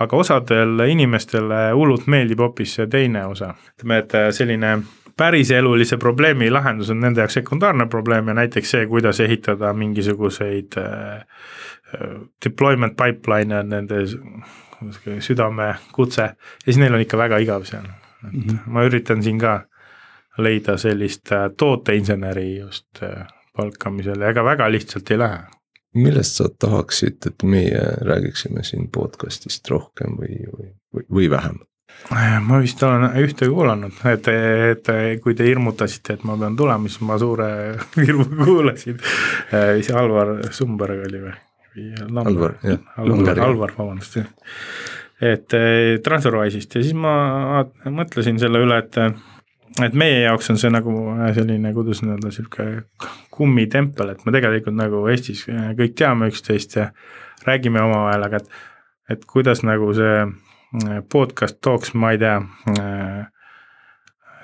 aga 0.00 0.16
osadel 0.16 0.82
inimestele 0.90 1.70
hullult 1.72 2.06
meeldib 2.06 2.40
hoopis 2.40 2.74
see 2.78 2.86
teine 2.90 3.26
osa, 3.26 3.54
ütleme, 3.76 4.02
et 4.02 4.14
äh, 4.14 4.30
selline 4.34 4.76
päriselulise 5.16 5.96
probleemi 5.96 6.50
lahendus 6.50 6.90
on 6.92 7.00
nende 7.00 7.22
jaoks 7.22 7.38
sekundaarne 7.38 7.86
probleem 7.88 8.28
ja 8.28 8.34
näiteks 8.36 8.70
see, 8.70 8.86
kuidas 8.86 9.20
ehitada 9.24 9.72
mingisuguseid 9.72 10.76
deployment 12.44 12.98
pipeline'e 12.98 13.62
nende 13.64 14.02
südamekutse 15.20 16.22
ja 16.22 16.34
siis 16.64 16.78
neil 16.80 16.94
on 16.94 17.04
ikka 17.04 17.18
väga 17.18 17.38
igav 17.44 17.64
seal, 17.64 17.86
et 18.26 18.32
mm 18.32 18.42
-hmm. 18.42 18.58
ma 18.66 18.84
üritan 18.84 19.22
siin 19.22 19.38
ka 19.38 19.60
leida 20.38 20.76
sellist 20.78 21.32
äh, 21.32 21.50
tooteinseneri 21.56 22.56
just 22.58 23.02
äh, 23.02 23.26
palkamisel 23.56 24.20
ja 24.20 24.32
ega 24.34 24.44
väga 24.44 24.70
lihtsalt 24.72 25.10
ei 25.10 25.18
lähe. 25.18 25.38
millest 25.94 26.36
sa 26.36 26.48
tahaksid, 26.58 27.16
et 27.26 27.42
meie 27.42 27.80
räägiksime 28.04 28.62
siin 28.62 28.90
podcast'ist 28.92 29.70
rohkem 29.70 30.18
või, 30.20 30.42
või, 30.52 30.68
või, 30.94 31.06
või 31.10 31.30
vähem? 31.30 31.58
ma 32.44 32.60
vist 32.60 32.82
olen 32.82 33.08
ühte 33.22 33.48
kuulanud, 33.48 34.02
et, 34.12 34.28
et 34.28 34.90
kui 35.22 35.34
te 35.34 35.46
hirmutasite, 35.48 36.18
et 36.18 36.24
ma 36.28 36.36
pean 36.36 36.56
tulema, 36.56 36.88
siis 36.88 37.00
ma 37.00 37.18
suure 37.18 37.48
hirmuga 38.04 38.44
kuulasin. 38.44 39.00
äh, 39.54 39.96
Alvar 39.96 40.36
Sumberg 40.52 41.06
oli 41.08 41.22
või? 41.24 41.34
Alvar, 41.76 42.58
jah. 42.64 42.82
Alvar, 43.02 43.40
Alvar, 43.46 43.72
vabandust, 43.78 44.18
jah. 44.20 44.28
et 45.20 45.56
eh, 45.56 45.96
TransferWise'ist 46.04 46.76
ja 46.76 46.84
siis 46.84 46.96
ma 46.96 47.64
mõtlesin 47.92 48.40
selle 48.42 48.62
üle, 48.64 48.78
et 48.82 49.00
et 49.84 49.96
meie 49.98 50.22
jaoks 50.22 50.48
on 50.52 50.60
see 50.60 50.70
nagu 50.72 50.92
selline, 51.36 51.72
kuidas 51.76 52.00
öelda, 52.04 52.30
niisugune 52.30 52.84
kummitempel, 53.34 54.14
et 54.14 54.24
me 54.24 54.32
tegelikult 54.32 54.76
nagu 54.78 55.02
Eestis 55.12 55.44
kõik 55.48 55.96
teame 55.98 56.30
üksteist 56.32 56.78
ja 56.78 56.90
räägime 57.44 57.82
omavahel, 57.84 58.24
aga 58.28 58.40
et 58.40 58.48
et 59.12 59.24
kuidas 59.28 59.62
nagu 59.62 59.92
see 59.94 60.24
podcast 61.12 61.60
tooks, 61.62 61.92
ma 61.94 62.10
ei 62.14 62.18
tea, 62.18 62.40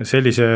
sellise 0.07 0.47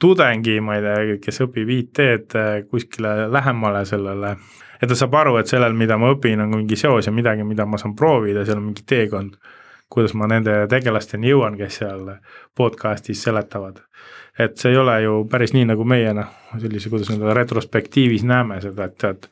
tudengi, 0.00 0.58
ma 0.60 0.78
ei 0.78 0.84
tea, 0.84 1.16
kes 1.22 1.42
õpib 1.46 1.70
IT-d 1.78 2.44
kuskile 2.70 3.28
lähemale 3.32 3.84
sellele, 3.88 4.34
et 4.80 4.88
ta 4.90 4.98
saab 4.98 5.16
aru, 5.20 5.38
et 5.40 5.50
sellel, 5.50 5.76
mida 5.78 5.98
ma 6.00 6.12
õpin, 6.14 6.42
on 6.44 6.52
mingi 6.58 6.78
seos 6.78 7.08
ja 7.08 7.14
midagi, 7.14 7.46
mida 7.46 7.66
ma 7.66 7.80
saan 7.80 7.94
proovida, 7.98 8.44
seal 8.44 8.60
on 8.60 8.68
mingi 8.70 8.84
teekond, 8.86 9.38
kuidas 9.92 10.14
ma 10.18 10.28
nende 10.30 10.64
tegelasteni 10.70 11.30
jõuan, 11.30 11.58
kes 11.60 11.80
seal 11.82 12.06
podcast'is 12.56 13.22
seletavad. 13.28 13.82
et 14.38 14.56
see 14.58 14.72
ei 14.72 14.76
ole 14.76 14.94
ju 15.04 15.18
päris 15.30 15.52
nii, 15.54 15.68
nagu 15.70 15.84
meie 15.86 16.10
noh, 16.12 16.30
sellise, 16.58 16.90
kuidas 16.90 17.12
öelda, 17.12 17.36
retrospektiivis 17.38 18.24
näeme 18.26 18.58
seda, 18.60 18.88
et 18.90 18.96
tead, 18.98 19.28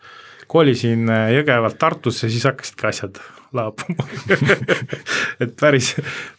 kolisin 0.46 1.08
Jõgevalt 1.08 1.78
Tartusse, 1.80 2.28
siis 2.30 2.44
hakkasidki 2.46 2.86
asjad 2.86 3.18
laabuma 3.56 4.06
et 5.42 5.56
päris, 5.60 5.94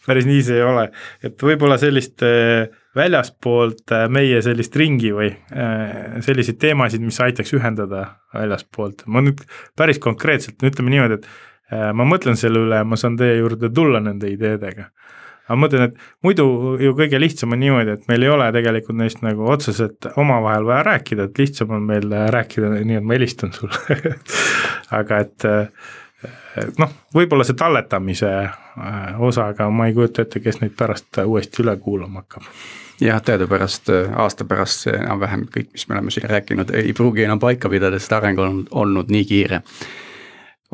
päris 0.06 0.26
nii 0.28 0.40
see 0.46 0.58
ei 0.60 0.66
ole, 0.66 0.88
et 1.24 1.46
võib-olla 1.48 1.78
sellist 1.80 2.24
äh, 2.26 2.70
väljaspoolt 2.96 3.92
äh, 3.92 4.06
meie 4.12 4.40
sellist 4.44 4.76
ringi 4.78 5.10
või 5.14 5.30
äh, 5.30 6.20
selliseid 6.24 6.60
teemasid, 6.62 7.02
mis 7.04 7.18
aitaks 7.24 7.54
ühendada 7.56 8.06
väljaspoolt, 8.34 9.06
ma 9.10 9.24
nüüd 9.24 9.42
päris 9.78 10.00
konkreetselt, 10.02 10.60
no 10.62 10.70
ütleme 10.70 10.94
niimoodi, 10.94 11.18
et 11.18 11.74
äh, 11.74 11.90
ma 11.96 12.06
mõtlen 12.08 12.38
selle 12.38 12.62
üle 12.66 12.82
ma 12.86 12.98
saan 13.00 13.18
teie 13.20 13.40
juurde 13.40 13.72
tulla 13.74 14.02
nende 14.04 14.30
ideedega. 14.30 14.90
aga 15.44 15.58
ma 15.58 15.66
mõtlen, 15.66 15.90
et 15.90 16.06
muidu 16.24 16.46
ju 16.80 16.94
kõige 16.96 17.20
lihtsam 17.20 17.56
on 17.56 17.62
niimoodi, 17.64 17.98
et 17.98 18.06
meil 18.08 18.22
ei 18.26 18.32
ole 18.36 18.46
tegelikult 18.54 19.00
neist 19.00 19.26
nagu 19.26 19.50
otseselt 19.56 20.12
omavahel 20.14 20.70
vaja 20.70 20.86
rääkida, 20.92 21.28
et 21.28 21.42
lihtsam 21.42 21.74
on 21.74 21.90
meil 21.90 22.08
rääkida 22.08 22.70
nii, 22.78 23.02
et 23.02 23.04
ma 23.04 23.18
helistan 23.18 23.52
sulle. 23.52 23.98
Aga 25.00 25.18
et 25.24 25.46
noh, 26.78 26.94
võib-olla 27.14 27.44
see 27.46 27.58
talletamise 27.58 28.30
osa, 29.18 29.50
aga 29.52 29.68
ma 29.70 29.88
ei 29.88 29.94
kujuta 29.94 30.24
ette, 30.24 30.40
kes 30.40 30.60
neid 30.62 30.74
pärast 30.78 31.22
uuesti 31.24 31.62
üle 31.62 31.76
kuulama 31.82 32.24
hakkab 32.24 32.48
jah, 33.00 33.22
teadupärast 33.22 33.88
äh, 33.88 34.12
aasta 34.16 34.44
pärast 34.44 34.86
see 34.86 34.94
enam-vähem 34.96 35.46
kõik, 35.50 35.72
mis 35.72 35.88
me 35.88 35.96
oleme 35.98 36.14
siin 36.14 36.28
rääkinud, 36.30 36.70
ei 36.78 36.92
pruugi 36.96 37.24
enam 37.26 37.40
paika 37.42 37.70
pidada, 37.72 37.98
sest 37.98 38.12
areng 38.16 38.38
on 38.42 38.64
olnud 38.70 39.10
nii 39.12 39.24
kiire. 39.28 39.60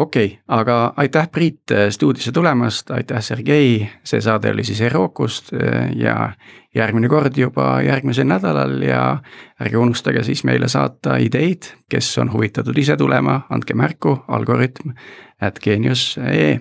Okei 0.00 0.26
okay,, 0.26 0.38
aga 0.48 0.92
aitäh, 0.96 1.28
Priit, 1.32 1.70
äh, 1.70 1.88
stuudiosse 1.90 2.32
tulemast, 2.32 2.90
aitäh, 2.90 3.20
Sergei, 3.20 3.88
see 4.04 4.20
saade 4.20 4.50
oli 4.54 4.64
siis 4.64 4.80
Herokust 4.80 5.52
äh, 5.52 5.90
ja 5.96 6.32
järgmine 6.74 7.08
kord 7.08 7.36
juba 7.36 7.80
järgmisel 7.84 8.28
nädalal. 8.30 8.80
Ja 8.82 9.18
ärge 9.60 9.76
unustage 9.76 10.22
siis 10.26 10.44
meile 10.44 10.68
saata 10.68 11.16
ideid, 11.20 11.72
kes 11.90 12.12
on 12.18 12.32
huvitatud 12.32 12.78
ise 12.78 12.96
tulema, 12.96 13.42
andke 13.50 13.74
märku, 13.74 14.18
algoritm 14.28 14.94
at 15.40 15.60
geenius.ee 15.60 16.60